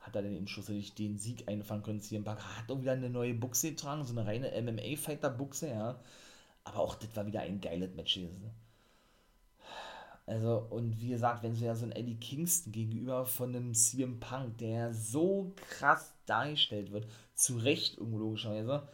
Hat 0.01 0.17
er 0.17 0.23
denn 0.23 0.33
eben 0.33 0.47
schlussendlich 0.47 0.95
den 0.95 1.19
Sieg 1.19 1.49
einfangen 1.49 1.83
können, 1.83 2.01
CM 2.01 2.25
Punk 2.25 2.41
hat 2.41 2.71
auch 2.71 2.81
wieder 2.81 2.93
eine 2.93 3.11
neue 3.11 3.35
Buchse 3.35 3.71
getragen, 3.71 4.05
so 4.05 4.19
eine 4.19 4.27
reine 4.27 4.51
MMA-Fighter-Buchse, 4.63 5.69
ja. 5.69 6.01
Aber 6.65 6.79
auch 6.79 6.95
das 6.95 7.15
war 7.15 7.27
wieder 7.27 7.41
ein 7.41 7.61
geiles 7.61 7.95
Match 7.95 8.15
gewesen. 8.15 8.51
Also, 10.29 10.67
und 10.69 11.01
wie 11.01 11.09
gesagt, 11.09 11.43
wenn 11.43 11.55
so 11.55 11.65
ja 11.65 11.75
so 11.75 11.87
ein 11.87 11.93
Eddie 11.93 12.17
Kingston 12.17 12.71
gegenüber 12.71 13.25
von 13.25 13.57
einem 13.57 13.73
CM 13.73 14.21
Punk, 14.21 14.59
der 14.59 14.93
so 14.93 15.55
krass 15.57 16.13
dargestellt 16.27 16.93
wird, 16.93 17.07
zu 17.35 17.57
Recht 17.57 17.97
irgendwo 17.97 18.19
logischerweise, 18.19 18.87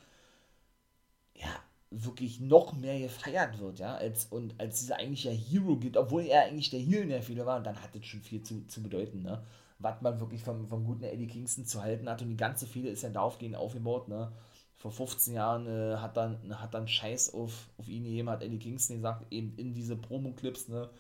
ja, 1.35 1.49
wirklich 1.91 2.41
noch 2.41 2.73
mehr 2.73 3.01
gefeiert 3.01 3.59
wird, 3.59 3.81
ja, 3.81 3.97
als, 3.97 4.27
und 4.27 4.55
als 4.61 4.81
dieser 4.81 4.97
eigentliche 4.97 5.31
Hero 5.31 5.77
geht, 5.77 5.97
obwohl 5.97 6.23
er 6.23 6.45
eigentlich 6.45 6.71
der 6.71 6.81
Heel 6.81 7.03
in 7.03 7.09
der 7.09 7.23
Fehler 7.23 7.47
war, 7.47 7.61
dann 7.61 7.83
hat 7.83 7.95
das 7.97 8.07
schon 8.07 8.21
viel 8.21 8.43
zu, 8.43 8.65
zu 8.69 8.81
bedeuten, 8.83 9.23
ne, 9.23 9.43
was 9.81 10.01
man 10.03 10.21
wirklich 10.21 10.43
vom, 10.43 10.69
vom 10.69 10.85
guten 10.85 11.03
Eddie 11.03 11.27
Kingston 11.27 11.67
zu 11.67 11.83
halten 11.83 12.09
hat 12.09 12.23
und 12.23 12.29
die 12.29 12.37
ganze 12.37 12.67
Fehler 12.67 12.91
ist 12.91 13.03
ja 13.03 13.11
daraufgehend 13.11 13.57
aufgebaut, 13.57 14.07
ne, 14.09 14.31
vor 14.77 14.93
15 14.93 15.35
Jahren 15.35 15.67
äh, 15.67 15.97
hat 15.97 16.17
dann 16.17 16.61
hat 16.61 16.75
dann 16.75 16.87
Scheiß 16.87 17.35
auf, 17.35 17.71
auf 17.79 17.89
ihn 17.89 18.05
gegeben, 18.05 18.31
hat 18.31 18.43
Eddie 18.43 18.59
Kingston 18.59 18.97
gesagt, 18.97 19.27
eben 19.33 19.57
in 19.57 19.75
diese 19.75 19.97
Promo-Clips, 19.97 20.69
ne, 20.69 20.91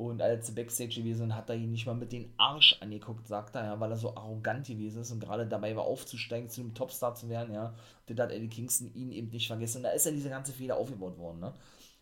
und 0.00 0.22
als 0.22 0.54
Backstage 0.54 0.94
gewesen 0.94 1.18
sind, 1.18 1.34
hat 1.34 1.50
er 1.50 1.56
ihn 1.56 1.72
nicht 1.72 1.84
mal 1.84 1.94
mit 1.94 2.10
den 2.10 2.32
Arsch 2.38 2.74
angeguckt, 2.80 3.28
sagt 3.28 3.54
er, 3.54 3.64
ja, 3.64 3.80
weil 3.80 3.90
er 3.90 3.98
so 3.98 4.16
arrogant 4.16 4.66
gewesen 4.66 5.02
ist 5.02 5.10
und 5.10 5.20
gerade 5.20 5.46
dabei 5.46 5.76
war 5.76 5.84
aufzusteigen, 5.84 6.48
zu 6.48 6.62
einem 6.62 6.72
Topstar 6.72 7.14
zu 7.14 7.28
werden, 7.28 7.54
ja. 7.54 7.74
Das 8.06 8.18
hat 8.18 8.32
Eddie 8.32 8.48
Kingston 8.48 8.94
ihn 8.94 9.12
eben 9.12 9.28
nicht 9.28 9.46
vergessen. 9.46 9.78
Und 9.78 9.82
da 9.82 9.90
ist 9.90 10.06
ja 10.06 10.12
diese 10.12 10.30
ganze 10.30 10.54
Fehler 10.54 10.78
aufgebaut 10.78 11.18
worden, 11.18 11.40
ne. 11.40 11.52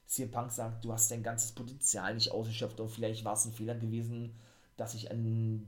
CM 0.06 0.30
Punk 0.30 0.52
sagt, 0.52 0.84
du 0.84 0.92
hast 0.92 1.10
dein 1.10 1.24
ganzes 1.24 1.50
Potenzial 1.50 2.14
nicht 2.14 2.30
ausgeschöpft 2.30 2.78
und 2.78 2.88
vielleicht 2.88 3.24
war 3.24 3.32
es 3.32 3.44
ein 3.46 3.52
Fehler 3.52 3.74
gewesen, 3.74 4.32
dass 4.76 4.94
ich 4.94 5.10
an 5.10 5.66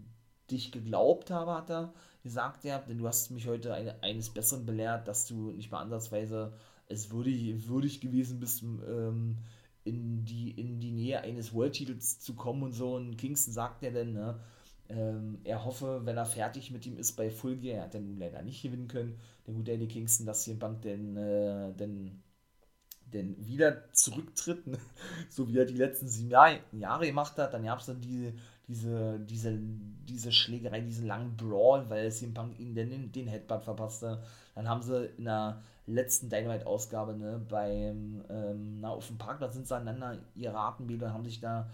dich 0.53 0.71
geglaubt 0.71 1.33
habe, 1.33 1.55
hat 1.55 1.69
er 1.69 1.93
gesagt, 2.23 2.63
ja, 2.63 2.79
denn 2.79 2.99
du 2.99 3.09
hast 3.09 3.33
mich 3.33 3.49
heute 3.49 3.75
eine, 3.75 4.01
eines 4.05 4.31
Besseren 4.31 4.65
belehrt, 4.65 5.09
dass 5.09 5.27
du 5.27 5.51
nicht 5.51 5.73
mal 5.73 5.81
ansatzweise 5.81 6.53
es 6.87 7.11
würdig, 7.11 7.67
würdig 7.67 8.01
gewesen 8.01 8.39
bist, 8.39 8.63
ähm, 8.63 9.37
in 9.85 10.25
die, 10.25 10.51
in 10.51 10.81
die 10.81 10.93
Nähe 10.93 11.21
eines 11.23 11.55
World-Titels 11.55 12.21
zu 12.21 12.35
kommen 12.35 12.63
und 12.63 12.73
so. 12.73 12.97
Und 12.97 13.17
Kingston 13.17 13.55
sagt 13.55 13.83
ja 13.83 13.91
dann, 13.91 14.13
ne, 14.13 14.41
ähm, 14.89 15.39
er 15.45 15.65
hoffe, 15.65 16.01
wenn 16.05 16.17
er 16.17 16.27
fertig 16.27 16.71
mit 16.71 16.85
ihm 16.87 16.99
ist 16.99 17.13
bei 17.13 17.31
Full 17.31 17.57
Gear, 17.57 17.79
er 17.79 17.85
hat 17.85 17.95
dann 17.95 18.19
leider 18.19 18.43
nicht 18.43 18.63
gewinnen 18.63 18.89
können, 18.89 19.19
der 19.47 19.55
gute 19.55 19.73
Eddie 19.73 19.89
Kingston, 19.89 20.27
dass 20.27 20.43
CM 20.43 20.59
Punk 20.59 20.83
denn, 20.83 21.17
äh, 21.17 21.73
denn, 21.75 22.23
denn 23.07 23.37
wieder 23.47 23.93
zurücktritt, 23.93 24.67
ne? 24.69 24.79
so 25.29 25.49
wie 25.49 25.59
er 25.59 25.65
die 25.65 25.75
letzten 25.75 26.09
sieben 26.09 26.31
Jahr, 26.31 26.59
Jahre 26.73 27.07
gemacht 27.07 27.39
hat. 27.39 27.55
Dann 27.55 27.65
gab 27.65 27.79
es 27.79 27.87
dann 27.87 28.01
diese, 28.01 28.35
diese, 28.71 29.19
diese, 29.19 29.59
diese 30.09 30.31
Schlägerei, 30.31 30.81
diesen 30.81 31.07
langen 31.07 31.37
Brawl, 31.37 31.91
weil 31.91 32.11
CM 32.13 32.33
Punk 32.33 32.59
ihnen 32.61 32.75
den, 32.75 33.11
den 33.11 33.27
Headbutt 33.27 33.65
verpasste. 33.65 34.23
Dann 34.55 34.69
haben 34.69 34.83
sie 34.83 35.07
in 35.19 35.25
der 35.25 35.61
letzten 35.87 36.31
Dynamite-Ausgabe 36.31 37.15
ne, 37.15 37.45
beim, 37.49 38.25
ähm, 38.31 38.81
na, 38.81 38.91
auf 38.91 39.09
dem 39.09 39.19
Parkplatz 39.19 39.55
sind 39.55 39.67
sie 39.67 39.75
aneinander 39.75 40.19
ihre 40.37 40.57
Atembilder 40.57 41.13
haben 41.13 41.25
sich 41.25 41.41
da 41.41 41.69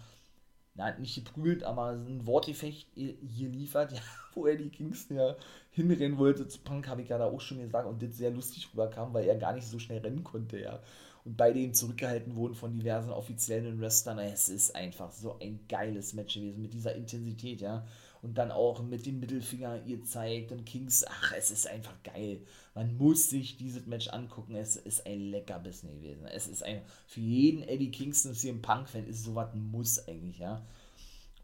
na, 0.74 0.99
nicht 0.99 1.14
geprügelt, 1.16 1.64
aber 1.64 1.90
ein 1.90 2.26
Wortgefecht 2.26 2.88
hier 2.94 3.49
liefert, 3.51 3.92
ja, 3.92 4.01
wo 4.34 4.47
er 4.47 4.57
die 4.57 4.70
Kingston 4.70 5.18
ja 5.18 5.36
hinrennen 5.77 6.18
wollte 6.18 6.49
zu 6.49 6.59
Punk, 6.59 6.89
habe 6.89 7.03
ich 7.03 7.09
ja 7.09 7.18
da 7.18 7.27
auch 7.27 7.41
schon 7.41 7.61
gesagt, 7.61 7.87
und 7.87 8.03
das 8.03 8.16
sehr 8.16 8.31
lustig 8.31 8.68
rüberkam, 8.72 9.14
weil 9.14 9.27
er 9.27 9.37
gar 9.37 9.53
nicht 9.53 9.66
so 9.66 9.79
schnell 9.79 9.99
rennen 9.99 10.24
konnte, 10.24 10.59
ja. 10.59 10.81
Und 11.24 11.37
beide 11.37 11.59
ihm 11.59 11.74
zurückgehalten 11.74 12.37
wurden 12.37 12.55
von 12.55 12.72
diversen 12.72 13.11
offiziellen 13.11 13.81
Wrestlern. 13.81 14.20
Es 14.20 14.49
ist 14.49 14.77
einfach 14.77 15.11
so 15.12 15.39
ein 15.41 15.59
geiles 15.68 16.12
Match 16.12 16.35
gewesen 16.35 16.62
mit 16.62 16.72
dieser 16.72 16.95
Intensität, 16.95 17.61
ja 17.61 17.85
und 18.27 18.39
dann 18.39 18.51
auch 18.51 18.83
mit 18.83 19.07
dem 19.07 19.20
Mittelfinger 19.20 19.83
ihr 19.87 20.03
zeigt 20.03 20.51
und 20.51 20.66
Kings, 20.66 21.05
ach, 21.09 21.33
es 21.37 21.53
ist 21.53 21.68
einfach 21.68 21.95
geil. 22.03 22.41
Man 22.74 22.97
muss 22.97 23.31
sich 23.31 23.57
dieses 23.57 23.87
Match 23.87 24.09
angucken. 24.09 24.57
Es 24.57 24.74
ist 24.74 25.07
ein 25.07 25.31
Leckerbissen 25.31 25.91
gewesen. 25.91 26.27
Es 26.27 26.49
ist 26.49 26.64
ein, 26.64 26.83
für 27.07 27.20
jeden 27.20 27.62
Eddie 27.62 27.93
Kingston 27.93 28.35
CM 28.35 28.62
Punk-Fan 28.62 29.07
ist 29.07 29.22
sowas 29.22 29.53
ein 29.55 29.70
Muss 29.70 30.09
eigentlich, 30.09 30.39
ja. 30.39 30.66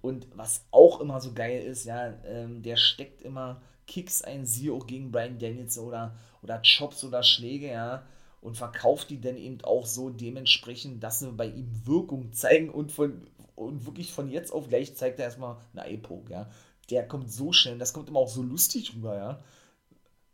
Und 0.01 0.26
was 0.35 0.64
auch 0.72 1.01
immer 1.01 1.20
so 1.20 1.33
geil 1.33 1.62
ist, 1.62 1.85
ja, 1.85 2.14
ähm, 2.24 2.62
der 2.62 2.76
steckt 2.76 3.22
immer 3.22 3.62
Kicks 3.93 4.22
ein, 4.22 4.47
auch 4.70 4.86
gegen 4.86 5.12
Brian 5.12 5.38
Daniels 5.38 5.78
oder, 5.78 6.16
oder 6.43 6.62
Chops 6.62 7.05
oder 7.05 7.22
Schläge, 7.22 7.68
ja, 7.68 8.05
und 8.40 8.57
verkauft 8.57 9.11
die 9.11 9.20
dann 9.20 9.36
eben 9.36 9.62
auch 9.62 9.86
so 9.86 10.11
dementsprechend, 10.11 11.03
dass 11.03 11.20
sie 11.20 11.30
bei 11.32 11.47
ihm 11.47 11.70
Wirkung 11.84 12.32
zeigen 12.32 12.70
und 12.70 12.93
von 12.93 13.26
und 13.55 13.86
wirklich 13.86 14.12
von 14.12 14.30
jetzt 14.30 14.51
auf 14.51 14.68
gleich 14.68 14.97
zeigt 14.97 15.18
er 15.20 15.26
erstmal 15.26 15.59
eine 15.74 15.88
Epoche, 15.90 16.30
ja 16.30 16.51
der 16.90 17.07
kommt 17.09 17.30
so 17.30 17.53
schnell, 17.53 17.78
das 17.78 17.93
kommt 17.93 18.09
immer 18.09 18.20
auch 18.20 18.28
so 18.28 18.43
lustig 18.43 18.95
rüber, 18.95 19.16
ja. 19.16 19.43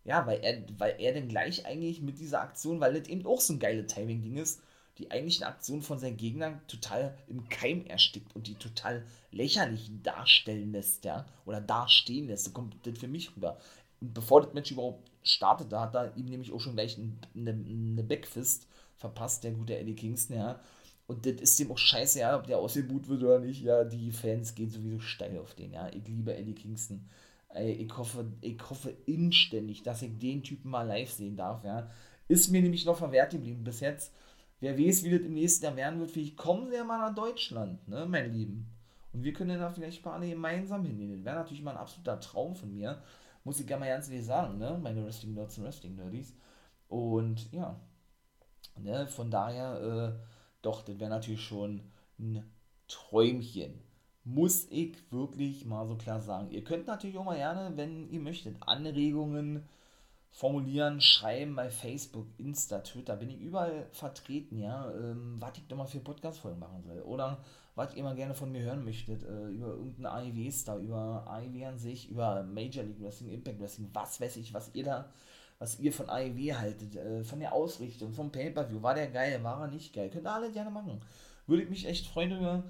Ja, 0.05 0.27
weil 0.27 0.41
er, 0.43 0.63
weil 0.79 0.97
er 0.99 1.15
dann 1.15 1.29
gleich 1.29 1.67
eigentlich 1.67 2.01
mit 2.01 2.19
dieser 2.19 2.41
Aktion, 2.41 2.81
weil 2.81 2.95
das 2.99 3.09
eben 3.09 3.27
auch 3.27 3.41
so 3.41 3.53
ein 3.53 3.59
geiles 3.59 3.93
Timing-Ding 3.93 4.37
ist, 4.37 4.61
die 4.99 5.11
eigentlichen 5.11 5.45
Aktionen 5.45 5.83
von 5.83 5.99
seinen 5.99 6.17
Gegnern 6.17 6.61
total 6.67 7.17
im 7.29 7.49
Keim 7.49 7.87
erstickt 7.87 8.35
und 8.35 8.47
die 8.47 8.55
total 8.55 9.05
lächerlich 9.31 9.91
darstellen 10.03 10.73
lässt, 10.73 11.05
ja, 11.05 11.27
oder 11.47 11.61
dastehen 11.61 12.27
lässt. 12.27 12.45
So 12.45 12.51
kommt 12.51 12.75
das 12.85 12.99
für 12.99 13.09
mich 13.09 13.35
rüber. 13.37 13.59
Und 14.01 14.15
bevor 14.15 14.43
das 14.43 14.55
Match 14.55 14.71
überhaupt 14.71 15.11
startete, 15.23 15.79
hat 15.79 15.95
er 15.95 16.17
ihm 16.17 16.27
nämlich 16.27 16.53
auch 16.53 16.61
schon 16.61 16.75
gleich 16.75 16.99
eine, 16.99 17.51
eine 17.51 18.03
Backfist 18.03 18.67
verpasst, 18.97 19.45
der 19.45 19.53
gute 19.53 19.79
Eddie 19.79 19.95
Kingston, 19.95 20.37
ja. 20.37 20.61
Und 21.07 21.25
das 21.25 21.41
ist 21.41 21.59
dem 21.59 21.73
auch 21.73 21.79
scheiße, 21.79 22.19
ja, 22.19 22.37
ob 22.37 22.47
der 22.47 22.59
ausgebuht 22.59 23.09
wird 23.09 23.23
oder 23.23 23.39
nicht. 23.39 23.63
Ja, 23.63 23.85
die 23.85 24.13
Fans 24.13 24.55
gehen 24.55 24.69
sowieso 24.69 24.99
steil 24.99 25.39
auf 25.39 25.55
den, 25.55 25.73
ja. 25.73 25.89
Ich 25.89 26.07
liebe 26.07 26.37
Eddie 26.37 26.55
Kingston. 26.55 27.09
Ich 27.59 27.97
hoffe, 27.97 28.31
ich 28.43 28.59
hoffe 28.69 28.95
inständig, 29.07 29.83
dass 29.83 30.03
ich 30.03 30.19
den 30.19 30.43
Typen 30.43 30.71
mal 30.71 30.83
live 30.83 31.11
sehen 31.11 31.37
darf, 31.37 31.65
ja. 31.65 31.91
Ist 32.29 32.51
mir 32.51 32.61
nämlich 32.61 32.85
noch 32.85 32.99
verwehrt 32.99 33.33
geblieben 33.33 33.65
bis 33.65 33.81
jetzt. 33.81 34.13
Wer 34.61 34.79
weiß, 34.79 35.05
wie 35.05 35.11
das 35.11 35.21
im 35.21 35.35
nächsten 35.35 35.65
Jahr 35.65 35.77
werden 35.77 36.01
wird. 36.01 36.11
Vielleicht 36.11 36.37
kommen 36.37 36.69
sie 36.69 36.77
ja 36.77 36.85
mal 36.85 36.99
nach 36.99 37.15
Deutschland, 37.15 37.87
ne, 37.89 38.07
mein 38.07 38.33
Lieben. 38.33 38.67
Und 39.13 39.23
wir 39.23 39.33
können 39.33 39.59
da 39.59 39.71
vielleicht 39.71 40.05
mal 40.05 40.15
alle 40.15 40.29
gemeinsam 40.29 40.85
hingehen. 40.85 41.13
Das 41.13 41.25
wäre 41.25 41.37
natürlich 41.37 41.63
mal 41.63 41.73
ein 41.73 41.77
absoluter 41.79 42.21
Traum 42.21 42.55
von 42.55 42.73
mir. 42.73 43.01
Muss 43.45 43.61
ich 43.61 43.67
gerne 43.67 43.81
mal 43.81 43.89
ganz 43.89 44.09
ehrlich 44.09 44.27
sagen, 44.27 44.59
ne, 44.59 44.79
meine 44.83 45.05
Wrestling-Nerds 45.05 45.59
und 45.59 45.65
Wrestling-Nerdies. 45.65 46.35
Und 46.89 47.53
ja, 47.53 47.79
ne, 48.77 49.07
von 49.07 49.31
daher, 49.31 50.17
äh, 50.19 50.29
doch, 50.63 50.83
das 50.83 50.99
wäre 50.99 51.11
natürlich 51.11 51.43
schon 51.43 51.83
ein 52.19 52.45
Träumchen. 52.89 53.81
Muss 54.25 54.67
ich 54.71 54.97
wirklich 55.11 55.65
mal 55.65 55.87
so 55.87 55.97
klar 55.97 56.21
sagen. 56.21 56.51
Ihr 56.51 56.65
könnt 56.65 56.87
natürlich 56.87 57.17
auch 57.17 57.25
mal 57.25 57.37
gerne, 57.37 57.77
wenn 57.77 58.11
ihr 58.11 58.21
möchtet, 58.21 58.57
Anregungen 58.61 59.65
formulieren, 60.31 61.01
schreiben 61.01 61.57
bei 61.57 61.70
Facebook, 61.70 62.26
Insta, 62.39 62.81
Twitter. 62.81 63.16
Bin 63.16 63.31
ich 63.31 63.41
überall 63.41 63.89
vertreten, 63.93 64.59
ja. 64.59 64.91
Ähm, 64.93 65.37
was 65.39 65.57
ich 65.57 65.66
doch 65.66 65.76
mal 65.76 65.87
für 65.87 66.01
Podcast-Folgen 66.01 66.59
machen 66.59 66.83
soll. 66.83 67.01
Oder 67.01 67.39
was 67.74 67.95
ihr 67.95 68.03
mal 68.03 68.14
gerne 68.14 68.35
von 68.35 68.53
mir 68.53 68.62
hören 68.62 68.85
möchtet. 68.85 69.22
Äh, 69.22 69.49
über 69.49 69.68
irgendeinen 69.68 70.07
AIW-Star, 70.07 70.79
über 70.79 71.24
AIW 71.29 71.64
an 71.64 71.79
sich, 71.79 72.11
über 72.11 72.43
Major 72.43 72.85
League 72.85 73.01
Wrestling, 73.01 73.31
Impact 73.31 73.61
Wrestling, 73.61 73.91
was 73.93 74.20
weiß 74.20 74.37
ich, 74.37 74.55
was 74.55 74.74
ihr 74.74 74.85
da 74.85 75.12
was 75.59 75.81
ihr 75.81 75.93
von 75.93 76.09
AEW 76.09 76.55
haltet, 76.55 76.97
äh, 76.97 77.24
von 77.24 77.41
der 77.41 77.53
Ausrichtung, 77.53 78.12
vom 78.12 78.31
Pay-Per-View. 78.31 78.83
War 78.83 78.95
der 78.95 79.09
geil, 79.09 79.43
war 79.43 79.62
er 79.62 79.68
nicht 79.68 79.93
geil? 79.93 80.09
Könnt 80.11 80.26
ihr 80.26 80.33
alle 80.33 80.53
gerne 80.53 80.70
machen. 80.70 81.01
Würde 81.47 81.64
ich 81.64 81.70
mich 81.70 81.87
echt 81.87 82.07
freuen 82.07 82.39
über. 82.39 82.62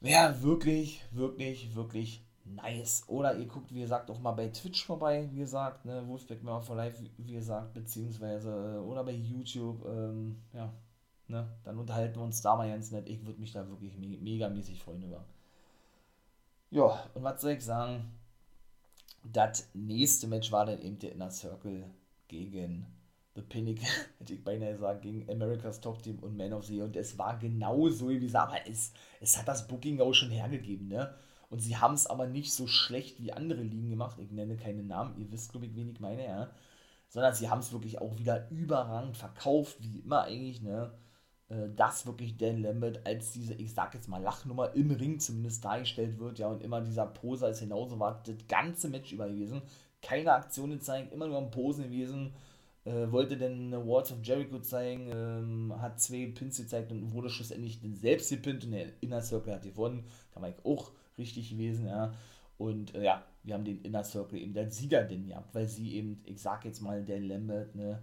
Wäre 0.00 0.42
wirklich, 0.42 1.02
wirklich, 1.10 1.74
wirklich 1.74 2.25
nice. 2.54 3.04
Oder 3.08 3.36
ihr 3.36 3.46
guckt, 3.46 3.72
wie 3.74 3.80
gesagt, 3.80 4.10
auch 4.10 4.20
mal 4.20 4.32
bei 4.32 4.48
Twitch 4.48 4.84
vorbei, 4.84 5.28
wie 5.32 5.40
gesagt, 5.40 5.84
ne, 5.84 6.06
Wolfpack 6.06 6.42
mal 6.42 6.60
for 6.60 6.76
Life, 6.76 7.02
wie 7.18 7.32
gesagt, 7.32 7.74
beziehungsweise, 7.74 8.76
äh, 8.76 8.78
oder 8.78 9.04
bei 9.04 9.12
YouTube, 9.12 9.84
ähm, 9.86 10.36
ja, 10.52 10.72
ne, 11.28 11.48
dann 11.64 11.78
unterhalten 11.78 12.16
wir 12.16 12.24
uns 12.24 12.42
da 12.42 12.56
mal 12.56 12.68
ganz 12.68 12.90
nett. 12.90 13.08
Ich 13.08 13.24
würde 13.26 13.40
mich 13.40 13.52
da 13.52 13.68
wirklich 13.68 13.96
me 13.96 14.18
megamäßig 14.18 14.82
freuen 14.82 15.02
über. 15.02 15.24
Ja, 16.70 17.06
und 17.14 17.22
was 17.22 17.40
soll 17.40 17.52
ich 17.52 17.64
sagen? 17.64 18.10
das 19.32 19.68
nächste 19.74 20.26
Match 20.26 20.52
war 20.52 20.66
dann 20.66 20.80
eben 20.80 20.98
der 20.98 21.12
Inner 21.12 21.30
Circle 21.30 21.84
gegen 22.28 22.86
The 23.34 23.42
Pinnacle, 23.42 23.86
hätte 24.18 24.34
ich 24.34 24.44
beinahe 24.44 24.72
gesagt, 24.72 25.02
gegen 25.02 25.28
America's 25.30 25.80
Top 25.80 26.02
Team 26.02 26.18
und 26.20 26.36
Man 26.36 26.52
of 26.52 26.64
the 26.64 26.76
Year. 26.76 26.84
Und 26.84 26.96
es 26.96 27.18
war 27.18 27.38
genau 27.38 27.88
so, 27.88 28.08
wie 28.08 28.20
gesagt, 28.20 28.48
aber 28.48 28.68
es, 28.68 28.92
es 29.20 29.36
hat 29.36 29.48
das 29.48 29.66
Booking 29.66 30.00
auch 30.00 30.12
schon 30.12 30.30
hergegeben, 30.30 30.88
ne? 30.88 31.14
Und 31.48 31.60
sie 31.60 31.76
haben 31.76 31.94
es 31.94 32.06
aber 32.06 32.26
nicht 32.26 32.52
so 32.52 32.66
schlecht 32.66 33.20
wie 33.20 33.32
andere 33.32 33.62
Ligen 33.62 33.90
gemacht. 33.90 34.18
Ich 34.20 34.30
nenne 34.30 34.56
keine 34.56 34.82
Namen, 34.82 35.16
ihr 35.18 35.30
wisst, 35.30 35.52
glaube 35.52 35.66
ich, 35.66 35.74
wen 35.76 35.90
ich 35.90 36.00
meine, 36.00 36.24
ja. 36.24 36.50
Sondern 37.08 37.34
sie 37.34 37.48
haben 37.48 37.60
es 37.60 37.72
wirklich 37.72 38.00
auch 38.00 38.18
wieder 38.18 38.50
überragend 38.50 39.16
verkauft, 39.16 39.76
wie 39.80 40.00
immer 40.00 40.22
eigentlich, 40.22 40.60
ne? 40.60 40.92
Äh, 41.48 41.68
dass 41.76 42.06
wirklich 42.06 42.36
Dan 42.36 42.60
Lambert 42.62 43.06
als 43.06 43.30
diese, 43.30 43.54
ich 43.54 43.72
sag 43.72 43.94
jetzt 43.94 44.08
mal, 44.08 44.20
Lachnummer 44.20 44.74
im 44.74 44.90
Ring 44.90 45.20
zumindest 45.20 45.64
dargestellt 45.64 46.18
wird, 46.18 46.38
ja, 46.40 46.48
und 46.48 46.62
immer 46.62 46.80
dieser 46.80 47.06
Poser 47.06 47.50
ist 47.50 47.60
genauso 47.60 48.00
war 48.00 48.22
das 48.24 48.36
ganze 48.48 48.88
Match 48.88 49.12
über 49.12 49.28
gewesen. 49.28 49.62
Keine 50.02 50.32
Aktionen 50.32 50.80
zeigen, 50.80 51.10
immer 51.12 51.28
nur 51.28 51.38
am 51.38 51.50
Posen 51.50 51.84
gewesen. 51.84 52.34
Äh, 52.84 53.10
wollte 53.10 53.36
dann 53.36 53.74
Awards 53.74 54.12
of 54.12 54.18
Jericho 54.22 54.60
zeigen, 54.60 55.10
ähm, 55.12 55.74
hat 55.80 56.00
zwei 56.00 56.26
Pins 56.26 56.56
gezeigt 56.56 56.92
und 56.92 57.12
wurde 57.12 57.30
schlussendlich 57.30 57.80
dann 57.80 57.94
selbst 57.94 58.30
gepinnt 58.30 58.64
und 58.64 58.72
der 58.72 59.02
Inner 59.02 59.22
Circle 59.22 59.54
hat 59.54 59.62
gewonnen. 59.62 60.04
Kann 60.32 60.42
man 60.42 60.54
auch 60.64 60.92
richtig 61.18 61.50
gewesen, 61.50 61.86
ja. 61.86 62.12
Und 62.58 62.94
äh, 62.94 63.04
ja, 63.04 63.24
wir 63.42 63.54
haben 63.54 63.64
den 63.64 63.82
Inner 63.82 64.04
Circle 64.04 64.38
eben 64.38 64.54
der 64.54 64.70
Sieger 64.70 65.04
denn 65.04 65.26
gehabt, 65.26 65.54
weil 65.54 65.68
sie 65.68 65.94
eben, 65.94 66.22
ich 66.24 66.40
sag 66.40 66.64
jetzt 66.64 66.80
mal, 66.80 67.04
der 67.04 67.20
Lambert, 67.20 67.74
ne, 67.74 68.02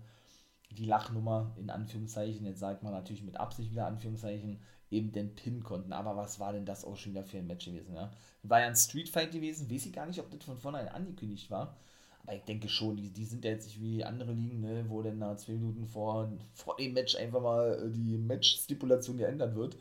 die 0.71 0.85
Lachnummer 0.85 1.55
in 1.57 1.69
Anführungszeichen, 1.69 2.45
jetzt 2.45 2.59
sagt 2.59 2.83
man 2.83 2.93
natürlich 2.93 3.23
mit 3.23 3.37
Absicht 3.37 3.71
wieder 3.71 3.87
Anführungszeichen, 3.87 4.59
eben 4.91 5.11
den 5.11 5.35
Pin 5.35 5.63
konnten. 5.63 5.93
Aber 5.93 6.15
was 6.15 6.39
war 6.39 6.53
denn 6.53 6.65
das 6.65 6.85
auch 6.85 6.95
schon 6.95 7.13
wieder 7.13 7.23
für 7.23 7.37
ein 7.37 7.47
Match 7.47 7.65
gewesen? 7.65 7.93
Ja? 7.95 8.11
War 8.43 8.61
ja 8.61 8.67
ein 8.67 8.75
Street 8.75 9.09
Fight 9.09 9.31
gewesen, 9.31 9.69
weiß 9.69 9.87
ich 9.87 9.93
gar 9.93 10.05
nicht, 10.05 10.19
ob 10.19 10.29
das 10.29 10.43
von 10.43 10.57
vornherein 10.57 10.89
angekündigt 10.89 11.49
war. 11.49 11.77
Aber 12.23 12.35
ich 12.35 12.43
denke 12.43 12.69
schon, 12.69 12.95
die, 12.95 13.09
die 13.11 13.25
sind 13.25 13.43
ja 13.43 13.51
jetzt 13.51 13.65
nicht 13.65 13.81
wie 13.81 14.03
andere 14.03 14.31
Ligen, 14.31 14.61
ne, 14.61 14.85
wo 14.87 15.01
dann 15.01 15.19
nach 15.19 15.35
zwei 15.35 15.53
Minuten 15.53 15.87
vor, 15.87 16.31
vor 16.53 16.77
dem 16.77 16.93
Match 16.93 17.15
einfach 17.15 17.41
mal 17.41 17.83
äh, 17.85 17.91
die 17.91 18.17
Match-Stipulation 18.17 19.17
geändert 19.17 19.55
wird. 19.55 19.75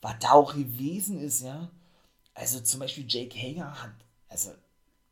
Was 0.00 0.18
da 0.18 0.32
auch 0.32 0.54
gewesen 0.54 1.20
ist, 1.20 1.42
ja. 1.42 1.70
Also 2.34 2.60
zum 2.60 2.80
Beispiel 2.80 3.04
Jake 3.08 3.36
Hager 3.38 3.82
hat, 3.82 3.92
also 4.28 4.50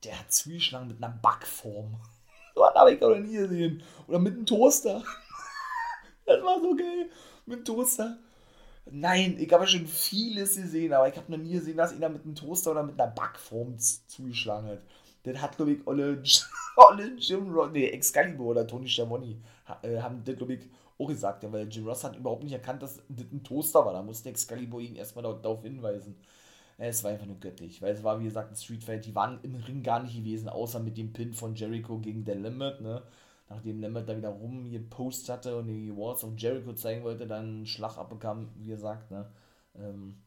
der 0.05 0.19
hat 0.19 0.33
zugeschlagen 0.33 0.89
mit 0.89 1.03
einer 1.03 1.13
Backform. 1.13 2.01
Was 2.55 2.75
habe 2.75 2.93
ich 2.95 3.01
noch 3.01 3.15
nie 3.17 3.37
gesehen. 3.37 3.83
Oder 4.07 4.19
mit 4.19 4.35
einem 4.35 4.47
Toaster. 4.47 5.03
Das 6.27 6.45
war 6.45 6.61
so 6.61 6.77
geil. 6.77 7.09
Mit 7.47 7.57
einem 7.57 7.65
Toaster. 7.65 8.19
Nein, 8.91 9.37
ich 9.39 9.53
habe 9.53 9.67
schon 9.67 9.87
vieles 9.87 10.57
gesehen, 10.57 10.93
aber 10.93 11.09
ich 11.09 11.17
habe 11.17 11.31
noch 11.33 11.39
nie 11.39 11.53
gesehen, 11.53 11.77
dass 11.77 11.93
einer 11.93 12.09
mit 12.09 12.25
einem 12.25 12.35
Toaster 12.35 12.73
oder 12.73 12.83
mit 12.83 13.01
einer 13.01 13.11
Backform 13.11 13.77
zugeschlagen 13.79 14.69
hat. 14.69 14.83
Das 15.23 15.41
hat, 15.41 15.57
glaube 15.57 15.73
ich, 15.73 15.87
Olle, 15.87 16.23
Olle 16.77 17.13
Jim 17.19 17.53
Ross, 17.53 17.71
nee, 17.73 17.87
Excalibur 17.89 18.49
oder 18.49 18.67
Tony 18.67 18.89
Schiavone 18.89 19.37
äh, 19.83 19.99
haben 20.01 20.23
das, 20.25 20.37
glaube 20.37 20.55
ich, 20.55 20.61
auch 20.99 21.07
gesagt, 21.07 21.51
weil 21.51 21.69
Jim 21.69 21.87
Ross 21.87 22.05
hat 22.05 22.17
überhaupt 22.17 22.43
nicht 22.43 22.53
erkannt, 22.53 22.83
dass 22.83 22.97
das 23.09 23.27
ein 23.33 23.43
Toaster 23.45 23.85
war. 23.85 23.93
Da 23.93 24.03
musste 24.03 24.31
Excalibur 24.31 24.81
ihn 24.81 24.97
erstmal 24.97 25.23
darauf 25.23 25.63
hinweisen. 25.63 26.17
Es 26.81 27.03
war 27.03 27.11
einfach 27.11 27.27
nur 27.27 27.41
göttlich, 27.41 27.83
weil 27.83 27.93
es 27.93 28.05
war, 28.05 28.21
wie 28.21 28.25
gesagt, 28.25 28.53
ein 28.53 28.57
Street 28.57 28.85
Fight. 28.85 29.05
Die 29.05 29.15
waren 29.15 29.41
im 29.43 29.57
Ring 29.57 29.83
gar 29.83 30.01
nicht 30.03 30.17
gewesen, 30.17 30.49
außer 30.49 30.79
mit 30.79 30.97
dem 30.97 31.13
Pin 31.13 31.35
von 31.35 31.55
Jericho 31.57 31.99
gegen 31.99 32.25
der 32.25 32.37
Limit, 32.37 32.81
ne? 32.81 33.03
Nachdem 33.49 33.81
Limit 33.81 34.09
da 34.09 34.17
wieder 34.17 34.29
rumgepostet 34.29 35.29
hatte 35.29 35.57
und 35.59 35.67
die 35.67 35.95
Walls 35.97 36.23
of 36.23 36.35
Jericho 36.37 36.73
zeigen 36.75 37.03
wollte, 37.03 37.27
dann 37.27 37.67
Schlag 37.67 37.99
abbekam, 37.99 38.51
wie 38.57 38.69
gesagt, 38.69 39.11
ne? 39.11 39.27
Ähm, 39.75 40.23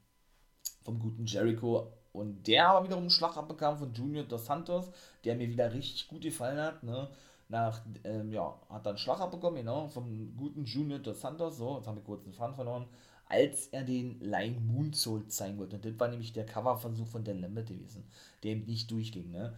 vom 0.83 0.99
guten 0.99 1.25
Jericho. 1.25 1.93
Und 2.13 2.45
der 2.47 2.67
aber 2.67 2.85
wiederum 2.85 3.09
Schlag 3.09 3.37
abbekam 3.37 3.77
von 3.77 3.93
Junior 3.93 4.25
Dos 4.25 4.45
Santos, 4.45 4.91
der 5.23 5.35
mir 5.35 5.47
wieder 5.47 5.73
richtig 5.73 6.07
gut 6.09 6.21
gefallen 6.21 6.59
hat. 6.59 6.83
Ne? 6.83 7.07
Nach, 7.47 7.81
ähm, 8.03 8.31
ja, 8.33 8.59
hat 8.69 8.85
dann 8.85 8.97
Schlag 8.97 9.21
abbekommen, 9.21 9.59
genau, 9.59 9.87
vom 9.87 10.35
guten 10.35 10.65
Junior 10.65 10.99
Dos 10.99 11.21
Santos. 11.21 11.57
So, 11.57 11.77
jetzt 11.77 11.87
haben 11.87 11.95
wir 11.95 12.03
kurz 12.03 12.23
den 12.23 12.33
Faden 12.33 12.55
verloren. 12.55 12.87
Als 13.31 13.67
er 13.67 13.83
den 13.83 14.19
Line 14.19 14.59
Moonsault 14.59 15.31
zeigen 15.31 15.57
wollte. 15.57 15.77
Und 15.77 15.85
das 15.85 15.97
war 15.97 16.09
nämlich 16.09 16.33
der 16.33 16.45
Coverversuch 16.45 17.07
von 17.07 17.23
Dan 17.23 17.39
Lambert 17.39 17.69
gewesen, 17.69 18.03
der 18.43 18.51
ihm 18.51 18.65
nicht 18.65 18.91
durchging. 18.91 19.31
Ne? 19.31 19.53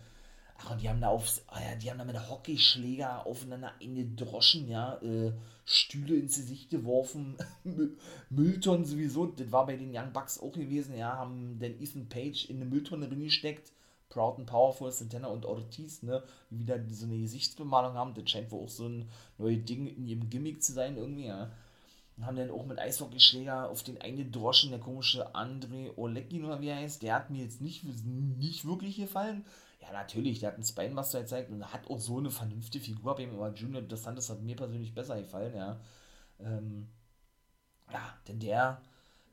Ach, 0.57 0.71
und 0.71 0.81
die 0.81 0.89
haben 0.89 1.01
da 1.01 1.09
aufs, 1.09 1.43
oh 1.51 1.59
ja, 1.59 1.75
die 1.75 1.89
haben 1.89 1.97
da 1.97 2.05
mit 2.05 2.29
Hockeyschläger 2.29 3.25
aufeinander 3.25 3.73
eingedroschen, 3.81 4.67
ja, 4.67 4.95
äh, 5.01 5.33
Stühle 5.65 6.15
ins 6.15 6.35
Gesicht 6.35 6.69
geworfen, 6.69 7.35
Mülltonnen 8.29 8.85
sowieso, 8.85 9.25
das 9.25 9.51
war 9.51 9.65
bei 9.65 9.75
den 9.75 9.95
Young 9.95 10.13
Bucks 10.13 10.39
auch 10.39 10.51
gewesen, 10.51 10.95
ja, 10.95 11.17
haben 11.17 11.59
den 11.59 11.81
Ethan 11.81 12.07
Page 12.07 12.49
in 12.49 12.57
eine 12.57 12.65
Mülltonne 12.65 13.07
drin 13.07 13.23
gesteckt, 13.23 13.71
Proud 14.09 14.37
and 14.37 14.47
Powerful, 14.47 14.91
Santana 14.91 15.27
und 15.27 15.45
Ortiz, 15.45 16.03
ne, 16.03 16.23
die 16.51 16.59
wieder 16.59 16.79
so 16.87 17.07
eine 17.07 17.17
Gesichtsbemalung 17.17 17.95
haben, 17.95 18.13
das 18.13 18.29
scheint 18.29 18.51
wohl 18.51 18.63
auch 18.63 18.69
so 18.69 18.87
ein 18.87 19.09
neues 19.37 19.65
Ding 19.65 19.87
in 19.87 20.07
ihrem 20.07 20.29
Gimmick 20.29 20.63
zu 20.63 20.71
sein, 20.71 20.97
irgendwie, 20.97 21.25
ja. 21.25 21.51
Haben 22.21 22.37
dann 22.37 22.51
auch 22.51 22.65
mit 22.65 22.79
Eishockeyschläger 22.79 23.69
auf 23.69 23.83
den 23.83 23.99
eingedroschen, 23.99 24.69
der 24.69 24.79
komische 24.79 25.35
André 25.35 25.97
Olekin 25.97 26.45
oder 26.45 26.61
wie 26.61 26.67
er 26.67 26.77
heißt, 26.77 27.01
der 27.01 27.15
hat 27.15 27.31
mir 27.31 27.43
jetzt 27.43 27.59
nicht, 27.59 27.83
nicht 27.83 28.65
wirklich 28.65 28.97
gefallen, 28.97 29.43
ja, 29.83 29.91
natürlich, 29.91 30.39
der 30.39 30.49
hat 30.49 30.55
einen 30.55 30.63
Spinebuster 30.63 31.21
gezeigt 31.21 31.51
und 31.51 31.73
hat 31.73 31.89
auch 31.89 31.99
so 31.99 32.17
eine 32.17 32.31
vernünftige 32.31 32.83
Figur. 32.83 33.11
Aber 33.11 33.53
Junior 33.53 33.81
Dos 33.81 34.03
Santos 34.03 34.29
hat 34.29 34.41
mir 34.41 34.55
persönlich 34.55 34.93
besser 34.93 35.19
gefallen, 35.19 35.55
ja. 35.55 35.79
Ähm, 36.39 36.87
ja, 37.91 38.17
denn 38.27 38.39
der, 38.39 38.81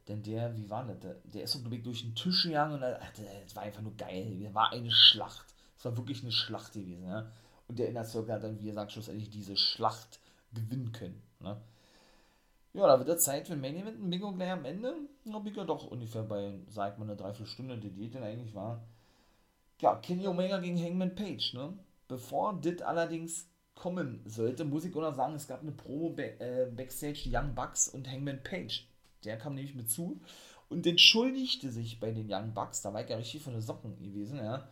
denn 0.09 0.23
der, 0.23 0.57
wie 0.57 0.69
war 0.69 0.85
das? 0.85 0.99
Der, 1.01 1.15
der 1.25 1.45
ist 1.45 1.53
so 1.53 1.61
durch 1.61 2.03
den 2.03 2.15
Tisch 2.15 2.45
gegangen 2.45 2.75
und 2.75 2.81
das 2.81 3.55
war 3.55 3.63
einfach 3.63 3.83
nur 3.83 3.97
geil. 3.97 4.41
Das 4.43 4.55
war 4.55 4.73
eine 4.73 4.91
Schlacht. 4.91 5.47
Es 5.79 5.85
war 5.85 5.97
wirklich 5.97 6.23
eine 6.23 6.33
Schlacht 6.33 6.73
gewesen, 6.73 7.07
ja. 7.07 7.31
Und 7.69 7.79
der 7.79 7.89
Inner 7.89 8.05
Circle 8.05 8.35
hat 8.35 8.43
dann, 8.43 8.59
wie 8.59 8.67
gesagt, 8.67 8.91
schlussendlich 8.93 9.31
diese 9.31 9.57
Schlacht 9.57 10.19
gewinnen 10.53 10.91
können, 10.91 11.23
ne? 11.39 11.61
Ja, 12.73 12.87
da 12.87 12.99
wird 12.99 13.09
der 13.09 13.19
Zeit 13.19 13.47
für 13.47 13.55
ein 13.55 13.61
Main 13.61 13.77
Event. 13.77 14.01
Ein 14.01 14.11
Bingo 14.11 14.33
gleich 14.33 14.51
am 14.51 14.65
Ende. 14.65 14.95
Ja, 15.25 15.39
Bingo 15.39 15.65
doch 15.65 15.87
ungefähr 15.87 16.23
bei, 16.23 16.53
sagt 16.69 16.99
man, 16.99 17.09
eine 17.09 17.17
Dreiviertelstunde, 17.17 17.79
die 17.79 17.91
Diät 17.91 18.15
denn 18.15 18.23
eigentlich 18.23 18.55
war 18.55 18.81
ja, 19.81 19.97
Kenny 19.97 20.27
Omega 20.27 20.59
gegen 20.59 20.81
Hangman 20.81 21.15
Page, 21.15 21.55
ne? 21.55 21.73
Bevor 22.09 22.61
das 22.61 22.83
allerdings 22.83 23.49
kommen 23.75 24.21
sollte, 24.27 24.65
muss 24.65 24.85
ich 24.85 24.95
auch 24.95 25.01
noch 25.01 25.15
sagen, 25.15 25.35
es 25.35 25.47
gab 25.47 25.63
eine 25.63 25.73
Promo 25.73 26.15
äh, 26.19 26.67
Backstage, 26.67 27.25
Young 27.27 27.55
Bucks 27.55 27.89
und 27.89 28.11
Hangman 28.11 28.43
Page. 28.43 28.87
Der 29.25 29.39
kam 29.39 29.55
nämlich 29.55 29.75
mit 29.75 29.91
zu 29.91 30.21
und 30.69 30.87
entschuldigte 30.87 31.71
sich 31.71 31.99
bei 32.01 32.11
den 32.11 32.31
Young 32.31 32.53
Bucks, 32.53 32.83
da 32.83 32.93
war 32.93 33.03
ich 33.03 33.09
ja 33.09 33.17
richtig 33.17 33.43
von 33.43 33.53
den 33.53 33.63
Socken 33.63 33.97
gewesen, 34.03 34.39
ja. 34.39 34.69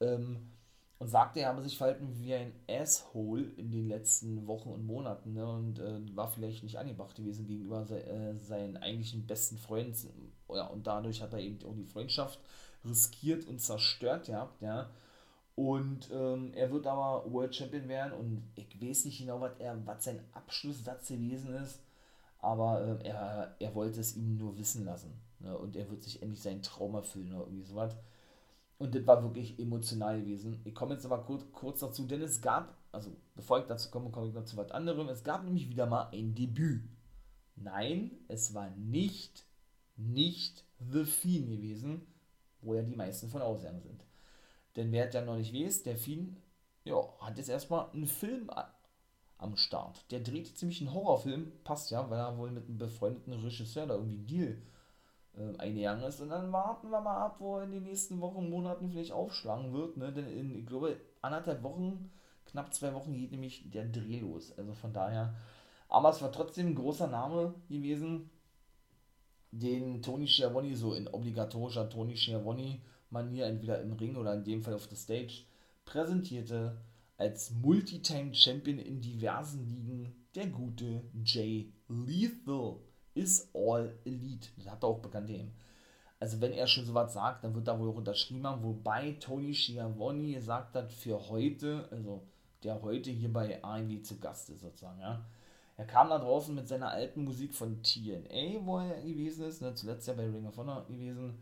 Ähm, 0.00 0.50
und 0.98 1.08
sagte, 1.08 1.40
er 1.40 1.48
habe 1.48 1.62
sich 1.62 1.76
verhalten 1.76 2.16
wie 2.18 2.34
ein 2.34 2.52
Asshole 2.68 3.44
in 3.56 3.70
den 3.70 3.88
letzten 3.88 4.46
Wochen 4.46 4.70
und 4.70 4.86
Monaten 4.86 5.34
ne, 5.34 5.46
und 5.46 5.78
äh, 5.78 6.16
war 6.16 6.28
vielleicht 6.28 6.62
nicht 6.62 6.78
angebracht 6.78 7.14
gewesen 7.14 7.46
gegenüber 7.46 7.84
se 7.84 8.02
äh, 8.02 8.34
seinen 8.34 8.78
eigentlichen 8.78 9.26
besten 9.26 9.58
Freunden. 9.58 10.32
Ja, 10.48 10.66
und 10.68 10.86
dadurch 10.86 11.20
hat 11.20 11.34
er 11.34 11.40
eben 11.40 11.58
auch 11.66 11.74
die 11.74 11.84
Freundschaft 11.84 12.38
riskiert 12.84 13.46
und 13.46 13.60
zerstört 13.60 14.26
gehabt, 14.26 14.62
ja. 14.62 14.88
Und 15.54 16.10
ähm, 16.12 16.52
er 16.54 16.70
wird 16.70 16.86
aber 16.86 17.30
World 17.32 17.54
Champion 17.54 17.88
werden 17.88 18.12
und 18.12 18.42
ich 18.56 18.80
weiß 18.80 19.06
nicht 19.06 19.18
genau, 19.18 19.40
was, 19.40 19.52
er, 19.58 19.74
was 19.86 20.04
sein 20.04 20.20
Abschlusssatz 20.34 21.08
gewesen 21.08 21.54
ist, 21.54 21.80
aber 22.40 23.00
äh, 23.00 23.08
er, 23.08 23.56
er 23.58 23.74
wollte 23.74 24.00
es 24.00 24.16
ihm 24.16 24.36
nur 24.36 24.58
wissen 24.58 24.84
lassen. 24.84 25.18
Ne? 25.40 25.56
Und 25.56 25.74
er 25.76 25.90
wird 25.90 26.02
sich 26.02 26.20
endlich 26.20 26.42
seinen 26.42 26.62
Traum 26.62 26.94
erfüllen 26.94 27.32
oder 27.34 27.46
irgendwie 27.46 27.64
sowas. 27.64 27.96
Und 28.78 28.94
das 28.94 29.06
war 29.06 29.22
wirklich 29.22 29.58
emotional 29.58 30.20
gewesen. 30.20 30.60
Ich 30.64 30.74
komme 30.74 30.94
jetzt 30.94 31.06
aber 31.06 31.24
kurz, 31.24 31.44
kurz 31.52 31.80
dazu, 31.80 32.06
denn 32.06 32.20
es 32.20 32.42
gab, 32.42 32.76
also 32.92 33.10
bevor 33.34 33.60
ich 33.60 33.66
dazu 33.66 33.90
komme, 33.90 34.10
komme 34.10 34.28
ich 34.28 34.34
noch 34.34 34.44
zu 34.44 34.56
was 34.56 34.70
anderem. 34.70 35.08
Es 35.08 35.24
gab 35.24 35.44
nämlich 35.44 35.70
wieder 35.70 35.86
mal 35.86 36.10
ein 36.12 36.34
Debüt. 36.34 36.82
Nein, 37.54 38.10
es 38.28 38.52
war 38.52 38.68
nicht, 38.70 39.46
nicht 39.96 40.64
The 40.78 41.04
Fiend 41.04 41.48
gewesen, 41.48 42.06
wo 42.60 42.74
ja 42.74 42.82
die 42.82 42.96
meisten 42.96 43.30
von 43.30 43.40
ausgegangen 43.40 43.80
sind. 43.80 44.04
Denn 44.76 44.92
wer 44.92 45.10
ja 45.10 45.24
noch 45.24 45.36
nicht 45.36 45.54
weiß, 45.54 45.84
der 45.84 45.96
Fien 45.96 46.36
ja, 46.84 46.96
hat 47.20 47.38
jetzt 47.38 47.48
erstmal 47.48 47.90
einen 47.90 48.06
Film 48.06 48.50
am 49.38 49.56
Start. 49.56 50.10
Der 50.10 50.20
dreht 50.20 50.56
ziemlich 50.58 50.80
einen 50.82 50.92
Horrorfilm, 50.92 51.50
passt 51.64 51.90
ja, 51.90 52.08
weil 52.10 52.18
er 52.18 52.36
wohl 52.36 52.50
mit 52.50 52.68
einem 52.68 52.76
befreundeten 52.76 53.32
Regisseur 53.32 53.86
da 53.86 53.94
irgendwie 53.94 54.16
einen 54.16 54.26
Deal 54.26 54.62
äh, 55.36 55.58
eingegangen 55.58 56.04
ist. 56.04 56.20
Und 56.20 56.30
dann 56.30 56.52
warten 56.52 56.90
wir 56.90 57.00
mal 57.00 57.26
ab, 57.26 57.36
wo 57.38 57.58
in 57.58 57.72
den 57.72 57.84
nächsten 57.84 58.20
Wochen, 58.20 58.50
Monaten 58.50 58.90
vielleicht 58.90 59.12
aufschlagen 59.12 59.72
wird. 59.72 59.96
Ne? 59.96 60.12
Denn 60.12 60.26
in, 60.26 60.58
ich 60.58 60.66
glaube, 60.66 60.96
anderthalb 61.22 61.62
Wochen, 61.62 62.10
knapp 62.46 62.72
zwei 62.72 62.94
Wochen 62.94 63.14
geht 63.14 63.30
nämlich 63.30 63.70
der 63.70 63.86
Dreh 63.86 64.20
los. 64.20 64.56
Also 64.56 64.74
von 64.74 64.92
daher, 64.92 65.34
aber 65.88 66.10
es 66.10 66.22
war 66.22 66.32
trotzdem 66.32 66.68
ein 66.68 66.74
großer 66.74 67.06
Name 67.06 67.54
gewesen 67.68 68.30
den 69.52 70.02
Tony 70.02 70.26
Schiavone 70.26 70.76
so 70.76 70.94
in 70.94 71.08
obligatorischer 71.08 71.88
Tony 71.88 72.16
Schiavone-Manier, 72.16 73.46
entweder 73.46 73.80
im 73.80 73.92
Ring 73.92 74.16
oder 74.16 74.34
in 74.34 74.44
dem 74.44 74.62
Fall 74.62 74.74
auf 74.74 74.86
der 74.88 74.96
Stage, 74.96 75.44
präsentierte 75.84 76.76
als 77.16 77.52
Multitime-Champion 77.52 78.78
in 78.78 79.00
diversen 79.00 79.66
Ligen 79.66 80.14
der 80.34 80.48
gute 80.48 81.02
Jay 81.24 81.72
Lethal 81.88 82.76
ist 83.16 83.50
All 83.54 83.98
Elite. 84.04 84.48
Das 84.56 84.70
hat 84.70 84.84
er 84.84 84.88
auch 84.88 85.00
bekannt 85.00 85.30
eben. 85.30 85.52
Also 86.18 86.40
wenn 86.40 86.52
er 86.52 86.66
schon 86.66 86.86
sowas 86.86 87.12
sagt, 87.12 87.44
dann 87.44 87.54
wird 87.54 87.68
er 87.68 87.78
wohl 87.78 87.88
unterschrieben 87.88 88.46
haben, 88.46 88.62
wobei 88.62 89.12
Tony 89.20 89.54
Schiavone 89.54 90.34
gesagt 90.34 90.74
hat, 90.74 90.92
für 90.92 91.28
heute, 91.28 91.88
also 91.90 92.22
der 92.62 92.80
heute 92.80 93.10
hier 93.10 93.32
bei 93.32 93.62
AEW 93.62 94.02
zu 94.02 94.18
Gast 94.18 94.48
ist 94.50 94.60
sozusagen, 94.60 95.00
ja, 95.00 95.24
er 95.76 95.84
kam 95.84 96.08
da 96.08 96.18
draußen 96.18 96.54
mit 96.54 96.68
seiner 96.68 96.90
alten 96.90 97.24
Musik 97.24 97.52
von 97.52 97.82
TNA, 97.82 98.64
wo 98.64 98.78
er 98.78 99.02
gewesen 99.02 99.44
ist, 99.44 99.60
ne, 99.60 99.74
zuletzt 99.74 100.08
ja 100.08 100.14
bei 100.14 100.24
Ring 100.24 100.46
of 100.46 100.56
Honor 100.56 100.86
gewesen. 100.86 101.34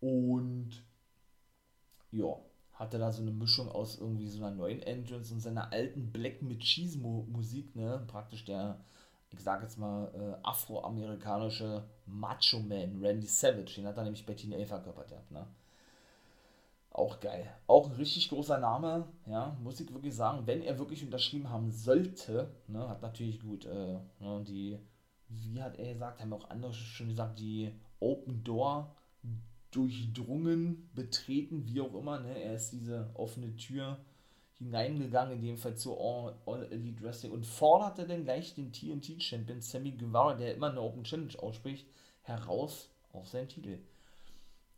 Und 0.00 0.82
ja, 2.10 2.36
hatte 2.72 2.98
da 2.98 3.12
so 3.12 3.22
eine 3.22 3.30
Mischung 3.30 3.68
aus 3.68 4.00
irgendwie 4.00 4.26
so 4.26 4.44
einer 4.44 4.56
neuen 4.56 4.82
Entrance 4.82 5.32
und 5.32 5.40
seiner 5.40 5.72
alten 5.72 6.10
Black 6.10 6.42
Machismo 6.42 7.26
Musik, 7.30 7.76
ne, 7.76 8.02
praktisch 8.08 8.44
der, 8.44 8.80
ich 9.32 9.40
sag 9.40 9.62
jetzt 9.62 9.78
mal, 9.78 10.10
äh, 10.14 10.46
afroamerikanische 10.46 11.84
Macho 12.06 12.60
Man, 12.60 13.02
Randy 13.02 13.26
Savage, 13.26 13.74
den 13.76 13.86
hat 13.86 13.96
er 13.96 14.04
nämlich 14.04 14.26
bei 14.26 14.34
TNA 14.34 14.66
verkörpert, 14.66 15.30
ne. 15.30 15.46
Auch 16.92 17.20
geil. 17.20 17.48
Auch 17.68 17.88
ein 17.88 17.96
richtig 17.96 18.28
großer 18.28 18.58
Name, 18.58 19.06
ja, 19.26 19.56
muss 19.62 19.78
ich 19.78 19.92
wirklich 19.94 20.14
sagen, 20.14 20.46
wenn 20.46 20.62
er 20.62 20.78
wirklich 20.78 21.04
unterschrieben 21.04 21.48
haben 21.48 21.70
sollte, 21.70 22.50
ne, 22.66 22.88
hat 22.88 23.02
natürlich 23.02 23.40
gut, 23.40 23.64
äh, 23.64 23.98
ne, 24.18 24.44
die, 24.46 24.78
wie 25.28 25.62
hat 25.62 25.78
er 25.78 25.92
gesagt, 25.92 26.20
haben 26.20 26.32
auch 26.32 26.50
andere 26.50 26.74
schon 26.74 27.08
gesagt, 27.08 27.38
die 27.38 27.72
Open 28.00 28.42
Door 28.42 28.96
durchdrungen, 29.70 30.90
betreten, 30.94 31.64
wie 31.66 31.80
auch 31.80 31.94
immer, 31.94 32.18
ne, 32.18 32.36
er 32.42 32.54
ist 32.54 32.72
diese 32.72 33.10
offene 33.14 33.54
Tür 33.54 33.98
hineingegangen, 34.60 35.34
in 35.34 35.42
dem 35.42 35.56
Fall 35.56 35.76
zu 35.76 35.98
All, 35.98 36.36
All 36.46 36.70
Elite 36.70 37.02
Wrestling 37.02 37.32
und 37.32 37.44
forderte 37.44 38.06
dann 38.06 38.22
gleich 38.22 38.54
den 38.54 38.72
TNT-Champion 38.72 39.60
Sammy 39.60 39.90
Guevara, 39.90 40.34
der 40.34 40.54
immer 40.54 40.70
eine 40.70 40.80
Open 40.80 41.02
Challenge 41.02 41.36
ausspricht, 41.40 41.88
heraus 42.22 42.88
auf 43.12 43.26
seinen 43.28 43.48
Titel 43.48 43.80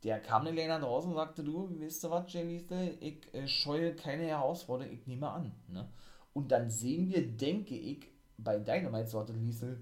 der 0.02 0.20
kam 0.20 0.44
dann 0.44 0.54
gleich 0.54 0.68
nach 0.68 0.80
draußen 0.80 1.10
und 1.10 1.16
sagte, 1.16 1.44
du, 1.44 1.68
weißt 1.80 2.04
du 2.04 2.10
was, 2.10 2.32
Jay 2.32 2.42
Lethal, 2.42 2.96
ich 3.00 3.32
äh, 3.32 3.46
scheue 3.46 3.94
keine 3.94 4.24
Herausforderung, 4.24 4.92
ich 4.92 5.06
nehme 5.06 5.30
an. 5.30 5.52
Ne? 5.68 5.88
Und 6.32 6.50
dann 6.50 6.70
sehen 6.70 7.08
wir, 7.10 7.26
denke 7.26 7.76
ich, 7.76 8.08
bei 8.36 8.58
Dynamite, 8.58 9.08
so 9.08 9.20
hatte 9.20 9.32
Lethal 9.32 9.78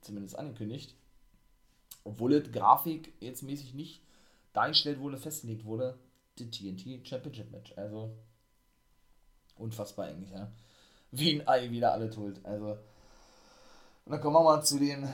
zumindest 0.00 0.36
angekündigt, 0.36 0.96
obwohl 2.02 2.34
es 2.34 2.50
Grafik 2.50 3.12
jetzt 3.20 3.42
mäßig 3.42 3.74
nicht 3.74 4.02
dargestellt 4.52 4.98
wurde, 4.98 5.16
festgelegt 5.16 5.64
wurde, 5.64 5.98
die 6.38 6.50
TNT 6.50 7.06
Championship 7.06 7.52
Match. 7.52 7.72
Also 7.76 8.10
unfassbar 9.56 10.06
eigentlich, 10.06 10.30
ja. 10.30 10.50
Wie 11.10 11.40
ein 11.40 11.48
Ei 11.48 11.70
wieder 11.70 11.92
alle 11.92 12.10
tut. 12.10 12.44
Also, 12.44 12.78
und 14.04 14.12
dann 14.12 14.20
kommen 14.20 14.36
wir 14.36 14.42
mal 14.42 14.62
zu 14.62 14.78
den, 14.78 15.08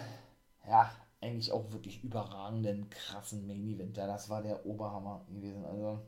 ja, 0.67 0.91
eigentlich 1.21 1.53
auch 1.53 1.71
wirklich 1.73 2.03
überragenden, 2.05 2.89
krassen 2.91 3.47
Main 3.47 3.67
Event. 3.69 3.97
Ja, 3.97 4.07
das 4.07 4.29
war 4.29 4.43
der 4.43 4.65
Oberhammer 4.65 5.25
gewesen. 5.29 5.65
Also, 5.65 6.01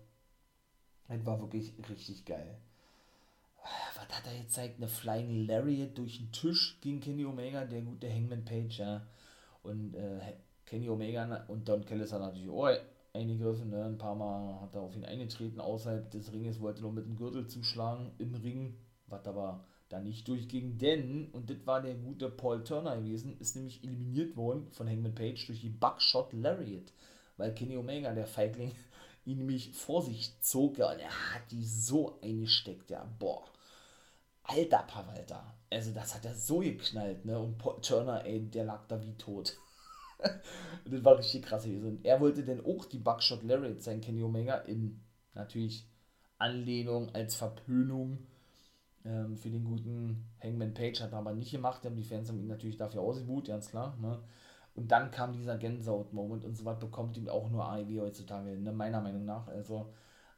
das 1.08 1.26
war 1.26 1.40
wirklich 1.40 1.72
richtig 1.88 2.24
geil. 2.24 2.56
Was 3.94 4.16
hat 4.16 4.26
er 4.26 4.34
jetzt 4.34 4.54
gezeigt? 4.54 4.76
Eine 4.78 4.88
Flying 4.88 5.46
Lariat 5.46 5.98
durch 5.98 6.18
den 6.18 6.32
Tisch 6.32 6.78
gegen 6.80 7.00
Kenny 7.00 7.26
Omega, 7.26 7.64
der 7.64 7.82
gute 7.82 8.10
Hangman 8.10 8.44
Page, 8.44 8.78
ja. 8.78 9.02
Und 9.62 9.94
äh, 9.94 10.20
Kenny 10.64 10.88
Omega 10.88 11.44
und 11.48 11.68
Don 11.68 11.84
Callis 11.84 12.12
hat 12.12 12.20
natürlich 12.20 12.48
auch 12.48 12.70
eingegriffen, 13.12 13.70
ne? 13.70 13.84
ein 13.84 13.98
paar 13.98 14.14
Mal 14.14 14.60
hat 14.60 14.74
er 14.74 14.82
auf 14.82 14.94
ihn 14.94 15.04
eingetreten 15.04 15.60
außerhalb 15.60 16.10
des 16.10 16.32
Ringes, 16.32 16.60
wollte 16.60 16.82
noch 16.82 16.92
mit 16.92 17.06
dem 17.06 17.16
Gürtel 17.16 17.46
zuschlagen 17.46 18.12
im 18.18 18.34
Ring, 18.34 18.76
was 19.06 19.26
aber 19.26 19.64
da 19.88 20.00
nicht 20.00 20.28
durchging, 20.28 20.78
denn, 20.78 21.28
und 21.32 21.50
das 21.50 21.66
war 21.66 21.82
der 21.82 21.94
gute 21.94 22.30
Paul 22.30 22.62
Turner 22.62 22.96
gewesen, 22.96 23.36
ist 23.40 23.56
nämlich 23.56 23.82
eliminiert 23.82 24.36
worden 24.36 24.70
von 24.70 24.88
Hangman 24.88 25.14
Page 25.14 25.44
durch 25.46 25.60
die 25.60 25.68
Buckshot 25.68 26.32
Lariat. 26.32 26.92
weil 27.36 27.54
Kenny 27.54 27.76
Omega, 27.76 28.12
der 28.12 28.26
Feigling, 28.26 28.72
ihn 29.24 29.38
nämlich 29.38 29.72
vor 29.72 30.02
sich 30.02 30.40
zog, 30.40 30.78
ja, 30.78 30.92
und 30.92 31.00
er 31.00 31.34
hat 31.34 31.50
die 31.50 31.64
so 31.64 32.18
eingesteckt, 32.22 32.90
ja, 32.90 33.04
boah. 33.18 33.44
Alter 34.44 34.82
Pawalter. 34.82 35.54
Also 35.70 35.92
das 35.92 36.14
hat 36.14 36.24
er 36.24 36.34
so 36.34 36.58
geknallt, 36.58 37.24
ne? 37.24 37.38
Und 37.38 37.62
Turner, 37.82 38.24
ey, 38.24 38.40
der 38.40 38.64
lag 38.64 38.86
da 38.88 39.00
wie 39.00 39.14
tot. 39.14 39.56
das 40.90 41.04
war 41.04 41.18
richtig 41.18 41.42
krass 41.42 41.64
gewesen. 41.64 41.98
Und 41.98 42.04
er 42.04 42.20
wollte 42.20 42.44
dann 42.44 42.64
auch 42.64 42.84
die 42.84 42.98
Buckshot 42.98 43.42
Lariat 43.42 43.82
sein, 43.82 44.00
Kenny 44.00 44.22
Omega, 44.22 44.56
in 44.58 45.00
natürlich 45.34 45.88
Anlehnung 46.38 47.14
als 47.14 47.36
Verpönung 47.36 48.18
ähm, 49.04 49.36
für 49.36 49.50
den 49.50 49.64
guten 49.64 50.26
Hangman 50.42 50.74
Page. 50.74 51.00
Hat 51.00 51.12
er 51.12 51.18
aber 51.18 51.32
nicht 51.32 51.50
gemacht, 51.50 51.82
die 51.84 52.04
Fans 52.04 52.28
haben 52.28 52.40
ihn 52.40 52.48
natürlich 52.48 52.76
dafür 52.76 53.02
ausgebucht, 53.02 53.46
ganz 53.46 53.70
klar. 53.70 53.96
Ne? 54.00 54.18
Und 54.74 54.90
dann 54.92 55.10
kam 55.10 55.32
dieser 55.32 55.58
Gänsehaut-Moment 55.58 56.44
und 56.44 56.56
so 56.56 56.64
was 56.64 56.78
bekommt 56.78 57.16
ihm 57.16 57.28
auch 57.28 57.50
nur 57.50 57.64
AEW 57.64 58.00
heutzutage, 58.00 58.58
ne? 58.58 58.72
meiner 58.72 59.00
Meinung 59.00 59.24
nach. 59.24 59.48
Also 59.48 59.92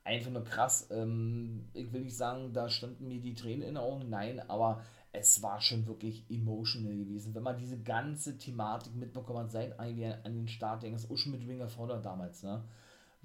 einfach 0.05 0.31
nur 0.31 0.45
krass. 0.45 0.89
Ähm, 0.91 1.69
ich 1.75 1.93
will 1.93 2.03
nicht 2.03 2.17
sagen, 2.17 2.53
da 2.53 2.69
standen 2.69 3.09
mir 3.09 3.21
die 3.21 3.35
Tränen 3.35 3.63
in 3.63 3.75
den 3.75 3.77
Augen, 3.77 4.09
nein, 4.09 4.41
aber 4.49 4.83
es 5.13 5.43
war 5.43 5.61
schon 5.61 5.87
wirklich 5.87 6.25
emotional 6.31 6.97
gewesen. 6.97 7.35
Wenn 7.35 7.43
man 7.43 7.59
diese 7.59 7.79
ganze 7.79 8.39
Thematik 8.39 8.95
mitbekommen 8.95 9.41
hat, 9.41 9.53
seit 9.53 9.79
AEW 9.79 10.15
an 10.25 10.35
den 10.35 10.49
Start, 10.49 10.83
denkt 10.83 11.07
auch 11.11 11.17
schon 11.17 11.33
mit 11.33 11.47
Ring 11.47 11.61
of 11.61 11.77
Honor 11.77 12.01
damals, 12.01 12.43
ne? 12.43 12.65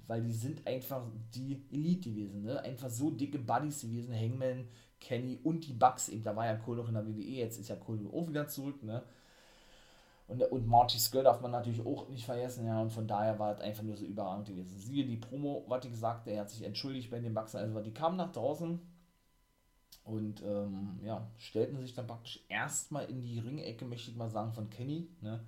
Weil 0.06 0.22
die 0.22 0.32
sind 0.32 0.66
einfach 0.66 1.06
die 1.34 1.62
Elite 1.72 2.10
gewesen, 2.10 2.42
ne? 2.42 2.60
Einfach 2.60 2.90
so 2.90 3.10
dicke 3.10 3.38
Buddies 3.38 3.80
gewesen, 3.80 4.14
Hangman, 4.14 4.68
Kenny 5.00 5.40
und 5.42 5.66
die 5.66 5.72
Bucks 5.72 6.10
eben. 6.10 6.22
Da 6.22 6.36
war 6.36 6.44
ja 6.44 6.56
Cole 6.56 6.82
noch 6.82 6.88
in 6.88 6.94
der 6.94 7.06
WWE, 7.06 7.22
jetzt 7.22 7.58
ist 7.58 7.68
ja 7.68 7.76
Cole 7.76 8.06
auch 8.12 8.28
wieder 8.28 8.46
zurück, 8.48 8.82
ne? 8.82 9.02
Und, 10.26 10.42
und 10.42 10.66
Marty 10.66 10.98
Skull 10.98 11.24
darf 11.24 11.40
man 11.40 11.52
natürlich 11.52 11.84
auch 11.86 12.06
nicht 12.10 12.26
vergessen, 12.26 12.66
ja, 12.66 12.82
und 12.82 12.92
von 12.92 13.08
daher 13.08 13.38
war 13.38 13.54
es 13.54 13.60
einfach 13.60 13.82
nur 13.82 13.96
so 13.96 14.04
überragend 14.04 14.48
gewesen. 14.48 14.78
Siehe 14.78 15.06
die 15.06 15.16
Promo, 15.16 15.64
was 15.68 15.86
ich 15.86 15.90
gesagt, 15.90 16.26
er 16.26 16.42
hat 16.42 16.50
sich 16.50 16.64
entschuldigt 16.64 17.10
bei 17.10 17.18
den 17.18 17.32
Bucks, 17.32 17.54
also 17.54 17.80
die 17.80 17.94
kamen 17.94 18.18
nach 18.18 18.30
draußen 18.30 18.78
und 20.04 20.42
ähm, 20.42 21.00
ja, 21.04 21.30
stellten 21.38 21.80
sich 21.80 21.94
dann 21.94 22.06
praktisch 22.06 22.44
erstmal 22.48 23.06
in 23.10 23.20
die 23.20 23.38
Ringecke, 23.38 23.84
möchte 23.84 24.10
ich 24.10 24.16
mal 24.16 24.30
sagen, 24.30 24.52
von 24.52 24.70
Kenny, 24.70 25.08
ne. 25.20 25.40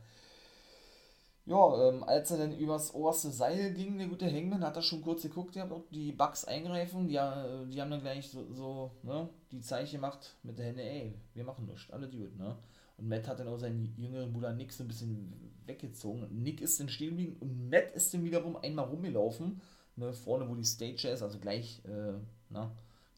Ja, 1.47 1.89
ähm, 1.89 2.05
als 2.05 2.31
er 2.31 2.39
dann 2.39 2.57
übers 2.57 2.95
oberste 2.95 3.31
Seil 3.31 3.73
ging, 3.73 3.99
der 3.99 4.07
gute 4.07 4.31
Hangman, 4.31 4.63
hat 4.63 4.77
er 4.77 4.83
schon 4.83 5.03
kurz 5.03 5.23
geguckt, 5.23 5.57
ja, 5.57 5.69
ob 5.71 5.91
die 5.91 6.13
Bugs 6.13 6.45
eingreifen, 6.45 7.09
die, 7.09 7.15
die 7.15 7.81
haben 7.81 7.91
dann 7.91 8.03
gleich 8.03 8.29
so, 8.29 8.45
so 8.53 8.91
ne, 9.03 9.29
die 9.51 9.61
Zeichen 9.61 9.97
gemacht 9.97 10.37
mit 10.43 10.59
der 10.59 10.67
Hände, 10.67 10.83
ey, 10.83 11.15
wir 11.35 11.45
machen 11.45 11.67
nichts, 11.67 11.91
alle 11.91 12.09
gut, 12.09 12.37
ne. 12.39 12.57
Und 12.99 13.09
Matt 13.09 13.27
hat 13.27 13.41
dann 13.41 13.49
auch 13.49 13.57
seinen 13.57 13.95
jüngeren 13.97 14.31
Bruder 14.31 14.53
Nick 14.53 14.73
so 14.73 14.85
ein 14.85 14.89
bisschen 14.89 15.33
weggezogen. 15.65 16.27
Nick 16.43 16.61
ist 16.61 16.79
dann 16.79 16.91
stehen 16.91 17.11
geblieben 17.11 17.37
und 17.41 17.71
Matt 17.71 17.91
ist 17.93 18.13
dann 18.13 18.25
wiederum 18.25 18.57
einmal 18.57 18.85
rumgelaufen. 18.85 19.63
Ne, 19.97 20.13
vorne, 20.13 20.49
wo 20.49 20.55
die 20.55 20.65
Stage 20.65 21.09
ist, 21.09 21.23
also 21.23 21.39
gleich, 21.39 21.83
äh, 21.87 22.13
na, 22.51 22.71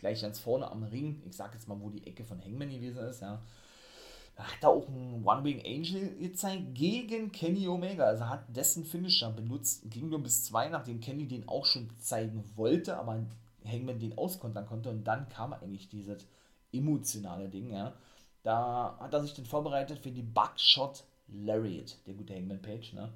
gleich 0.03 0.21
ganz 0.21 0.41
vorne 0.41 0.71
am 0.71 0.83
Ring. 0.83 1.23
Ich 1.25 1.37
sag 1.37 1.55
jetzt 1.55 1.69
mal, 1.69 1.81
wo 1.81 1.89
die 1.89 2.07
Ecke 2.07 2.25
von 2.25 2.43
Hangman 2.45 2.71
gewesen 2.71 2.99
ist, 2.99 3.23
ja. 3.23 3.41
Da 4.35 4.45
hat 4.45 4.63
er 4.63 4.71
auch 4.71 4.89
einen 4.89 5.25
One-Wing 5.25 5.63
Angel 5.65 6.17
gezeigt 6.17 6.75
gegen 6.75 7.31
Kenny 7.33 7.69
Omega. 7.69 8.05
Also 8.05 8.29
hat 8.29 8.45
dessen 8.55 8.85
Finisher 8.85 9.31
benutzt, 9.31 9.91
ging 9.91 10.09
nur 10.09 10.23
bis 10.23 10.45
zwei, 10.45 10.69
nachdem 10.69 11.01
Kenny 11.01 11.29
den 11.29 11.49
auch 11.49 11.65
schon 11.65 11.89
zeigen 11.99 12.43
wollte, 12.57 12.97
aber 12.97 13.25
Hangman 13.65 14.01
den 14.01 14.19
auskontern 14.19 14.67
konnte. 14.67 14.91
Und 14.91 15.05
dann 15.05 15.29
kam 15.29 15.53
eigentlich 15.53 15.89
dieses 15.89 16.27
emotionale 16.73 17.49
Ding, 17.49 17.71
ja. 17.71 17.93
Da 18.43 18.97
hat 18.99 19.15
er 19.15 19.23
sich 19.23 19.35
dann 19.35 19.47
vorbereitet 19.47 20.01
für 20.01 20.11
die 20.11 20.23
Buckshot 20.23 21.05
Lariat, 21.29 21.97
der 22.07 22.15
gute 22.15 22.35
Hangman 22.35 22.61
Page, 22.61 22.95
ne? 22.95 23.09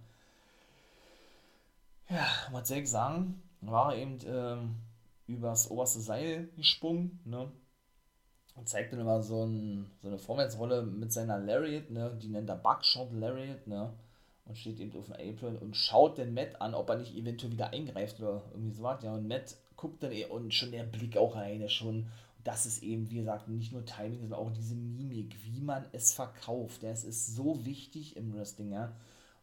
Ja, 2.08 2.26
was 2.52 2.68
soll 2.68 2.78
ich 2.78 2.90
sagen? 2.90 3.42
War 3.62 3.96
eben 3.96 4.18
ähm, 4.24 4.76
übers 5.26 5.70
oberste 5.70 6.00
Seil 6.00 6.48
gesprungen, 6.56 7.20
ne? 7.24 7.50
Und 8.54 8.68
zeigt 8.68 8.92
dann 8.92 9.00
immer 9.00 9.22
so, 9.22 9.44
ein, 9.44 9.90
so 10.00 10.08
eine 10.08 10.18
Vorwärtsrolle 10.18 10.82
mit 10.82 11.12
seiner 11.12 11.38
Lariat, 11.38 11.90
ne? 11.90 12.16
Die 12.22 12.28
nennt 12.28 12.48
er 12.48 12.56
Buckshot 12.56 13.12
Lariat, 13.12 13.66
ne? 13.66 13.92
Und 14.44 14.56
steht 14.56 14.80
eben 14.80 14.96
auf 14.96 15.06
dem 15.06 15.14
Apron 15.14 15.58
und 15.58 15.76
schaut 15.76 16.18
den 16.18 16.32
Matt 16.32 16.60
an, 16.60 16.74
ob 16.74 16.88
er 16.88 16.98
nicht 16.98 17.14
eventuell 17.14 17.52
wieder 17.52 17.72
eingreift 17.72 18.20
oder 18.20 18.42
irgendwie 18.52 18.76
so 18.76 18.82
was, 18.82 19.02
ja. 19.02 19.14
Und 19.14 19.28
Matt 19.28 19.56
guckt 19.76 20.02
dann 20.02 20.12
eh 20.12 20.24
und 20.26 20.54
schon 20.54 20.72
der 20.72 20.84
Blick 20.84 21.16
auch 21.16 21.34
rein, 21.34 21.68
schon 21.68 22.06
das 22.46 22.64
ist 22.64 22.82
eben, 22.84 23.10
wie 23.10 23.16
gesagt, 23.16 23.48
nicht 23.48 23.72
nur 23.72 23.84
Timing, 23.84 24.20
sondern 24.20 24.38
auch 24.38 24.52
diese 24.52 24.76
Mimik, 24.76 25.36
wie 25.44 25.60
man 25.60 25.84
es 25.90 26.12
verkauft. 26.12 26.84
Ja, 26.84 26.90
es 26.90 27.02
ist 27.02 27.34
so 27.34 27.64
wichtig 27.64 28.16
im 28.16 28.32
Wrestling, 28.34 28.70
ja. 28.70 28.92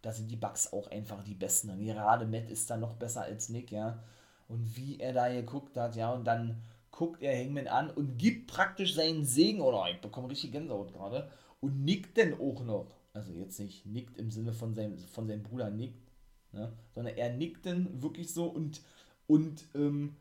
Da 0.01 0.13
sind 0.13 0.31
die 0.31 0.37
Bugs 0.37 0.71
auch 0.71 0.89
einfach 0.89 1.21
die 1.23 1.33
Besten. 1.33 1.69
Und 1.69 1.83
gerade 1.83 2.25
Matt 2.25 2.49
ist 2.49 2.69
da 2.69 2.77
noch 2.77 2.93
besser 2.93 3.23
als 3.23 3.49
Nick, 3.49 3.71
ja. 3.71 4.01
Und 4.47 4.75
wie 4.75 4.99
er 4.99 5.13
da 5.13 5.29
geguckt 5.29 5.77
hat, 5.77 5.95
ja, 5.95 6.11
und 6.11 6.25
dann 6.25 6.61
guckt 6.91 7.23
er 7.23 7.37
Hangman 7.37 7.67
an 7.67 7.89
und 7.89 8.17
gibt 8.17 8.47
praktisch 8.47 8.93
seinen 8.93 9.25
Segen, 9.25 9.61
oder? 9.61 9.89
Ich 9.91 9.99
bekomme 9.99 10.29
richtig 10.29 10.51
Gänsehaut 10.51 10.93
gerade, 10.93 11.29
und 11.59 11.83
nickt 11.83 12.17
denn 12.17 12.33
auch 12.33 12.63
noch. 12.63 12.87
Also 13.13 13.31
jetzt 13.33 13.59
nicht 13.59 13.85
nickt 13.85 14.17
im 14.17 14.31
Sinne 14.31 14.53
von 14.53 14.73
seinem, 14.73 14.97
von 14.97 15.27
seinem 15.27 15.43
Bruder 15.43 15.69
nickt, 15.69 16.11
ne, 16.51 16.73
sondern 16.91 17.15
er 17.15 17.31
nickt 17.33 17.65
dann 17.65 18.01
wirklich 18.01 18.33
so 18.33 18.45
und, 18.45 18.81
und 19.27 19.63
ähm, 19.75 20.15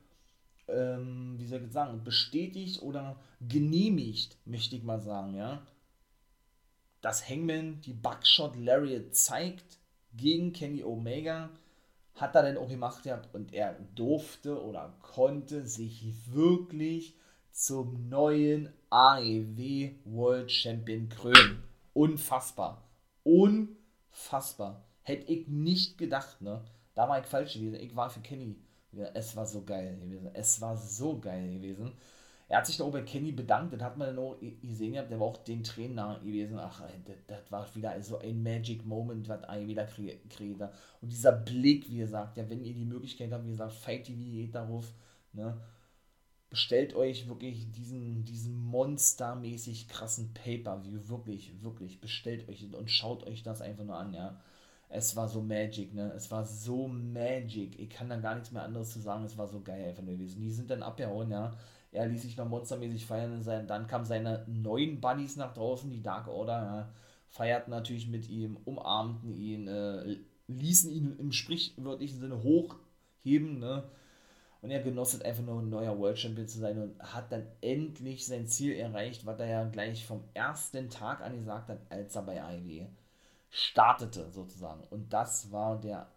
ähm, 0.68 1.34
wie 1.38 1.46
soll 1.46 1.62
ich 1.64 1.72
sagen, 1.72 2.04
bestätigt 2.04 2.82
oder 2.82 3.16
genehmigt, 3.40 4.36
möchte 4.44 4.76
ich 4.76 4.82
mal 4.82 5.00
sagen, 5.00 5.34
ja, 5.34 5.62
dass 7.00 7.28
Hangman 7.28 7.80
die 7.80 7.94
Buckshot 7.94 8.56
Lariat 8.56 9.14
zeigt 9.14 9.78
gegen 10.14 10.52
Kenny 10.52 10.84
Omega, 10.84 11.50
hat 12.14 12.34
er 12.34 12.42
denn 12.42 12.58
auch 12.58 12.68
gemacht 12.68 13.04
ja, 13.06 13.20
und 13.32 13.52
er 13.52 13.74
durfte 13.94 14.62
oder 14.62 14.94
konnte 15.00 15.66
sich 15.66 16.12
wirklich 16.32 17.16
zum 17.50 18.08
neuen 18.08 18.72
AEW 18.90 19.92
World 20.04 20.50
Champion 20.50 21.08
krönen. 21.08 21.62
Unfassbar. 21.92 22.88
Unfassbar. 23.22 24.84
Hätte 25.02 25.32
ich 25.32 25.48
nicht 25.48 25.98
gedacht, 25.98 26.40
ne? 26.40 26.64
Da 26.94 27.08
war 27.08 27.20
ich 27.20 27.26
falsch 27.26 27.54
gewesen. 27.54 27.80
Ich 27.80 27.96
war 27.96 28.10
für 28.10 28.20
Kenny 28.20 28.56
es 29.14 29.36
war 29.36 29.46
so 29.46 29.62
geil 29.62 29.96
gewesen. 29.98 30.30
Es 30.34 30.60
war 30.60 30.76
so 30.76 31.18
geil 31.18 31.50
gewesen. 31.50 31.92
Er 32.53 32.59
hat 32.59 32.66
sich 32.66 32.76
da 32.76 32.84
auch 32.84 32.92
bei 32.92 33.00
Kenny 33.00 33.32
bedankt, 33.32 33.72
das 33.72 33.80
hat 33.80 33.96
man 33.96 34.09
dann 34.09 34.18
auch 34.18 34.36
gesehen, 34.61 34.92
der 34.92 35.18
war 35.18 35.26
auch 35.26 35.38
den 35.38 35.64
Trainer 35.64 36.20
gewesen. 36.22 36.59
Ach, 36.59 36.82
das, 37.07 37.16
das 37.26 37.50
war 37.50 37.74
wieder 37.74 37.98
so 38.03 38.18
ein 38.18 38.42
Magic 38.42 38.84
Moment, 38.84 39.26
was 39.26 39.42
ein 39.44 39.66
wieder 39.66 39.86
kriegt. 39.86 40.61
Und 40.61 41.11
dieser 41.11 41.32
Blick, 41.32 41.88
wie 41.88 41.96
gesagt, 41.96 42.36
ja, 42.36 42.50
wenn 42.50 42.62
ihr 42.62 42.74
die 42.74 42.84
Möglichkeit 42.84 43.32
habt, 43.32 43.46
wie 43.46 43.53
gesagt, 43.53 43.72
Fight 43.72 44.05
TV 44.05 44.20
geht 44.20 44.55
darauf, 44.55 44.92
ne, 45.32 45.62
bestellt 46.50 46.94
euch 46.94 47.26
wirklich 47.26 47.70
diesen, 47.70 48.26
diesen 48.26 48.55
monstermäßig 48.55 49.88
krassen 49.88 50.34
Pay-Per-View, 50.34 51.09
wirklich, 51.09 51.62
wirklich, 51.62 52.03
bestellt 52.03 52.50
euch 52.50 52.66
und 52.70 52.90
schaut 52.90 53.26
euch 53.26 53.42
das 53.42 53.62
einfach 53.62 53.84
nur 53.84 53.96
an, 53.96 54.12
ja 54.12 54.38
es 54.94 55.16
war 55.16 55.26
so 55.26 55.40
Magic, 55.40 55.94
ne? 55.94 56.12
Es 56.14 56.30
war 56.30 56.44
so 56.44 56.86
Magic. 56.86 57.78
Ich 57.80 57.88
kann 57.88 58.11
da 58.11 58.16
gar 58.16 58.34
nichts 58.34 58.53
mehr 58.53 58.62
anderes 58.62 58.92
zu 58.92 59.00
sagen. 59.00 59.24
Es 59.24 59.38
war 59.38 59.48
so 59.48 59.62
geil 59.62 59.88
einfach 59.88 60.03
nur 60.03 60.14
gewesen. 60.14 60.42
Die 60.42 60.50
sind 60.50 60.70
dann 60.70 60.82
abgehauen, 60.82 61.30
ja. 61.30 61.57
Er 61.93 62.07
ließ 62.07 62.22
sich 62.22 62.36
noch 62.36 62.49
monstermäßig 62.49 63.07
feiern. 63.07 63.43
Dann 63.66 63.86
kamen 63.86 64.05
seine 64.05 64.45
neuen 64.49 65.01
Buddies 65.01 65.36
nach 65.36 65.53
draußen, 65.55 65.90
die 65.90 66.03
Dark 66.03 66.26
Order, 66.28 66.62
ja. 66.62 66.88
Feierten 67.28 67.70
natürlich 67.70 68.09
mit 68.09 68.28
ihm, 68.28 68.59
umarmten 68.64 69.34
ihn, 69.34 69.66
äh, 69.66 70.18
ließen 70.49 70.90
ihn 70.90 71.16
im 71.18 71.32
sprichwörtlichen 71.32 72.20
Sinne 72.20 72.43
hochheben, 72.43 73.59
ne? 73.59 73.84
Und 74.61 74.70
er 74.70 74.82
genoss 74.82 75.14
es 75.14 75.22
einfach 75.22 75.43
nur 75.43 75.61
ein 75.61 75.70
neuer 75.70 75.99
World 75.99 76.18
Champion 76.18 76.47
zu 76.47 76.59
sein 76.59 76.78
und 76.78 77.03
hat 77.03 77.32
dann 77.32 77.47
endlich 77.62 78.26
sein 78.26 78.47
Ziel 78.47 78.74
erreicht, 78.76 79.26
was 79.26 79.40
er 79.40 79.47
ja 79.47 79.64
gleich 79.64 80.07
vom 80.07 80.22
ersten 80.34 80.88
Tag 80.88 81.20
an 81.20 81.34
gesagt 81.36 81.68
hat, 81.68 81.80
als 81.90 82.14
er 82.14 82.22
bei 82.22 82.43
AEW 82.43 82.86
startete 83.51 84.30
sozusagen. 84.30 84.84
Und 84.90 85.12
das 85.12 85.53
war 85.53 85.80
der 85.80 86.09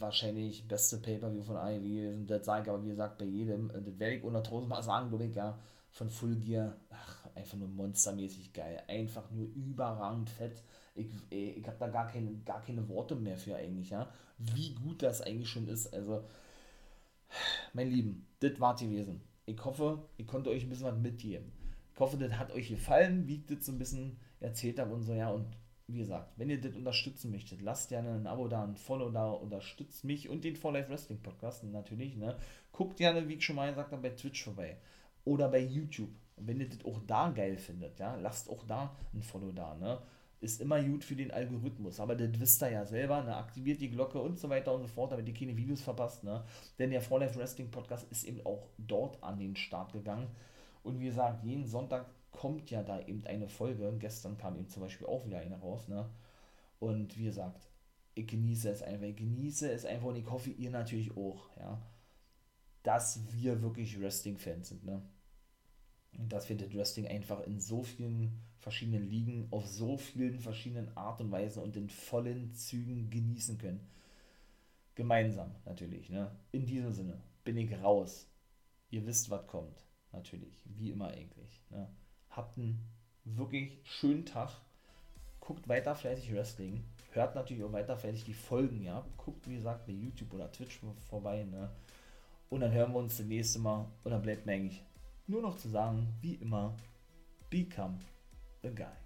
wahrscheinlich 0.00 0.66
beste 0.66 0.98
Pay-Per-View 0.98 1.42
von 1.42 1.56
AEW 1.56 1.80
gewesen. 1.80 2.26
Das 2.26 2.44
sage 2.44 2.64
ich 2.64 2.68
aber, 2.68 2.84
wie 2.84 2.88
gesagt, 2.88 3.18
bei 3.18 3.24
jedem. 3.24 3.70
Äh, 3.70 3.82
das 3.82 3.98
werde 3.98 4.16
ich 4.16 4.24
unter 4.24 4.42
tausendmal 4.42 4.82
sagen, 4.82 5.08
glaube 5.08 5.24
ich, 5.24 5.34
ja. 5.34 5.58
Von 5.90 6.10
Full 6.10 6.36
Gear. 6.36 6.76
Ach, 6.90 7.28
einfach 7.34 7.56
nur 7.56 7.68
monstermäßig 7.68 8.52
geil. 8.52 8.82
Einfach 8.88 9.30
nur 9.30 9.46
überragend 9.54 10.30
fett. 10.30 10.62
Ich, 10.94 11.06
äh, 11.30 11.50
ich 11.50 11.66
habe 11.66 11.78
da 11.78 11.88
gar 11.88 12.06
keine, 12.06 12.32
gar 12.44 12.62
keine 12.62 12.88
Worte 12.88 13.14
mehr 13.14 13.36
für 13.36 13.56
eigentlich, 13.56 13.90
ja. 13.90 14.08
Wie 14.38 14.74
gut 14.74 15.02
das 15.02 15.22
eigentlich 15.22 15.48
schon 15.48 15.68
ist. 15.68 15.92
Also, 15.92 16.24
mein 17.72 17.90
Lieben, 17.90 18.26
das 18.40 18.60
war 18.60 18.76
gewesen. 18.76 19.20
Ich 19.46 19.64
hoffe, 19.64 20.02
ich 20.16 20.26
konnte 20.26 20.50
euch 20.50 20.64
ein 20.64 20.68
bisschen 20.68 20.86
was 20.86 20.98
mitgeben. 20.98 21.52
Ich 21.94 22.00
hoffe, 22.00 22.16
das 22.16 22.32
hat 22.32 22.52
euch 22.52 22.68
gefallen, 22.68 23.26
wie 23.26 23.36
ich 23.36 23.46
das 23.46 23.66
so 23.66 23.72
ein 23.72 23.78
bisschen 23.78 24.18
erzählt 24.40 24.78
habe 24.78 24.94
und 24.94 25.02
so, 25.02 25.12
ja. 25.14 25.30
Und 25.30 25.46
wie 25.88 25.98
gesagt, 25.98 26.32
wenn 26.36 26.50
ihr 26.50 26.60
das 26.60 26.74
unterstützen 26.74 27.30
möchtet, 27.30 27.62
lasst 27.62 27.88
gerne 27.88 28.14
ein 28.14 28.26
Abo 28.26 28.48
da, 28.48 28.64
ein 28.64 28.76
Follow 28.76 29.10
da, 29.10 29.30
unterstützt 29.30 30.04
mich 30.04 30.28
und 30.28 30.44
den 30.44 30.56
For 30.56 30.72
Life 30.72 30.90
Wrestling 30.90 31.22
Podcast 31.22 31.64
natürlich. 31.64 32.16
Ne? 32.16 32.36
Guckt 32.72 32.96
gerne, 32.96 33.28
wie 33.28 33.34
ich 33.34 33.44
schon 33.44 33.56
mal 33.56 33.70
gesagt 33.70 33.92
habe, 33.92 34.02
bei 34.02 34.10
Twitch 34.10 34.42
vorbei 34.42 34.76
oder 35.24 35.48
bei 35.48 35.60
YouTube. 35.60 36.10
Wenn 36.36 36.60
ihr 36.60 36.68
das 36.68 36.84
auch 36.84 37.00
da 37.06 37.30
geil 37.30 37.56
findet, 37.56 37.98
ja, 37.98 38.16
lasst 38.16 38.50
auch 38.50 38.64
da 38.66 38.96
ein 39.14 39.22
Follow 39.22 39.52
da. 39.52 39.74
Ne? 39.76 39.98
ist 40.40 40.60
immer 40.60 40.82
gut 40.82 41.04
für 41.04 41.16
den 41.16 41.30
Algorithmus. 41.30 42.00
Aber 42.00 42.14
das 42.14 42.38
wisst 42.38 42.62
ihr 42.62 42.70
ja 42.70 42.84
selber, 42.84 43.22
ne? 43.22 43.36
aktiviert 43.36 43.80
die 43.80 43.90
Glocke 43.90 44.20
und 44.20 44.38
so 44.38 44.48
weiter 44.48 44.74
und 44.74 44.82
so 44.82 44.88
fort, 44.88 45.12
damit 45.12 45.28
ihr 45.28 45.34
keine 45.34 45.56
Videos 45.56 45.82
verpasst. 45.82 46.24
Ne? 46.24 46.44
Denn 46.78 46.90
der 46.90 47.00
For 47.00 47.20
Life 47.20 47.38
Wrestling 47.38 47.70
Podcast 47.70 48.10
ist 48.10 48.24
eben 48.24 48.44
auch 48.44 48.68
dort 48.78 49.22
an 49.22 49.38
den 49.38 49.56
Start 49.56 49.92
gegangen. 49.92 50.28
Und 50.82 51.00
wie 51.00 51.06
gesagt, 51.06 51.42
jeden 51.44 51.66
Sonntag 51.66 52.06
kommt 52.36 52.70
ja 52.70 52.82
da 52.82 53.00
eben 53.00 53.26
eine 53.26 53.48
Folge. 53.48 53.96
Gestern 53.98 54.36
kam 54.36 54.56
eben 54.56 54.68
zum 54.68 54.82
Beispiel 54.82 55.06
auch 55.06 55.24
wieder 55.24 55.38
eine 55.38 55.58
raus. 55.58 55.88
Ne? 55.88 56.08
Und 56.78 57.16
wie 57.18 57.24
gesagt, 57.24 57.66
ich 58.14 58.26
genieße 58.26 58.70
es 58.70 58.82
einfach. 58.82 59.06
Ich 59.06 59.16
genieße 59.16 59.72
es 59.72 59.86
einfach 59.86 60.08
und 60.08 60.16
ich 60.16 60.30
hoffe, 60.30 60.50
ihr 60.50 60.70
natürlich 60.70 61.16
auch. 61.16 61.56
Ja? 61.56 61.80
Dass 62.82 63.20
wir 63.32 63.62
wirklich 63.62 63.98
Wrestling-Fans 63.98 64.68
sind. 64.68 64.84
Ne? 64.84 65.02
Und 66.18 66.30
dass 66.30 66.48
wir 66.48 66.56
das 66.56 66.72
Wrestling 66.74 67.08
einfach 67.08 67.42
in 67.46 67.58
so 67.58 67.82
vielen 67.82 68.38
verschiedenen 68.58 69.08
Ligen, 69.08 69.48
auf 69.50 69.66
so 69.66 69.96
vielen 69.96 70.38
verschiedenen 70.38 70.94
Art 70.96 71.20
und 71.20 71.30
Weisen 71.30 71.62
und 71.62 71.76
in 71.76 71.88
vollen 71.88 72.52
Zügen 72.52 73.08
genießen 73.08 73.56
können. 73.56 73.80
Gemeinsam 74.94 75.54
natürlich. 75.64 76.10
Ne? 76.10 76.30
In 76.52 76.66
diesem 76.66 76.92
Sinne 76.92 77.22
bin 77.44 77.56
ich 77.56 77.72
raus. 77.82 78.28
Ihr 78.90 79.06
wisst, 79.06 79.30
was 79.30 79.46
kommt. 79.46 79.86
Natürlich. 80.12 80.62
Wie 80.64 80.90
immer 80.90 81.08
eigentlich. 81.08 81.62
Ne? 81.70 81.88
Habt 82.36 82.58
einen 82.58 82.78
wirklich 83.24 83.78
schönen 83.82 84.26
Tag. 84.26 84.50
Guckt 85.40 85.66
weiter 85.68 85.94
fleißig 85.94 86.34
Wrestling. 86.34 86.84
Hört 87.12 87.34
natürlich 87.34 87.64
auch 87.64 87.72
weiter 87.72 87.96
fleißig 87.96 88.24
die 88.24 88.34
Folgen, 88.34 88.82
ja. 88.82 89.06
Guckt, 89.16 89.48
wie 89.48 89.54
gesagt, 89.54 89.86
bei 89.86 89.92
YouTube 89.92 90.34
oder 90.34 90.52
Twitch 90.52 90.78
vorbei, 91.08 91.44
ne? 91.44 91.70
Und 92.50 92.60
dann 92.60 92.72
hören 92.72 92.92
wir 92.92 92.98
uns 92.98 93.16
das 93.16 93.26
nächste 93.26 93.58
Mal. 93.58 93.86
Und 94.04 94.10
dann 94.10 94.20
bleibt 94.20 94.44
mir 94.44 94.52
eigentlich 94.52 94.84
nur 95.26 95.40
noch 95.40 95.56
zu 95.56 95.70
sagen, 95.70 96.06
wie 96.20 96.34
immer, 96.34 96.76
become 97.48 97.98
a 98.62 98.68
guy. 98.68 99.05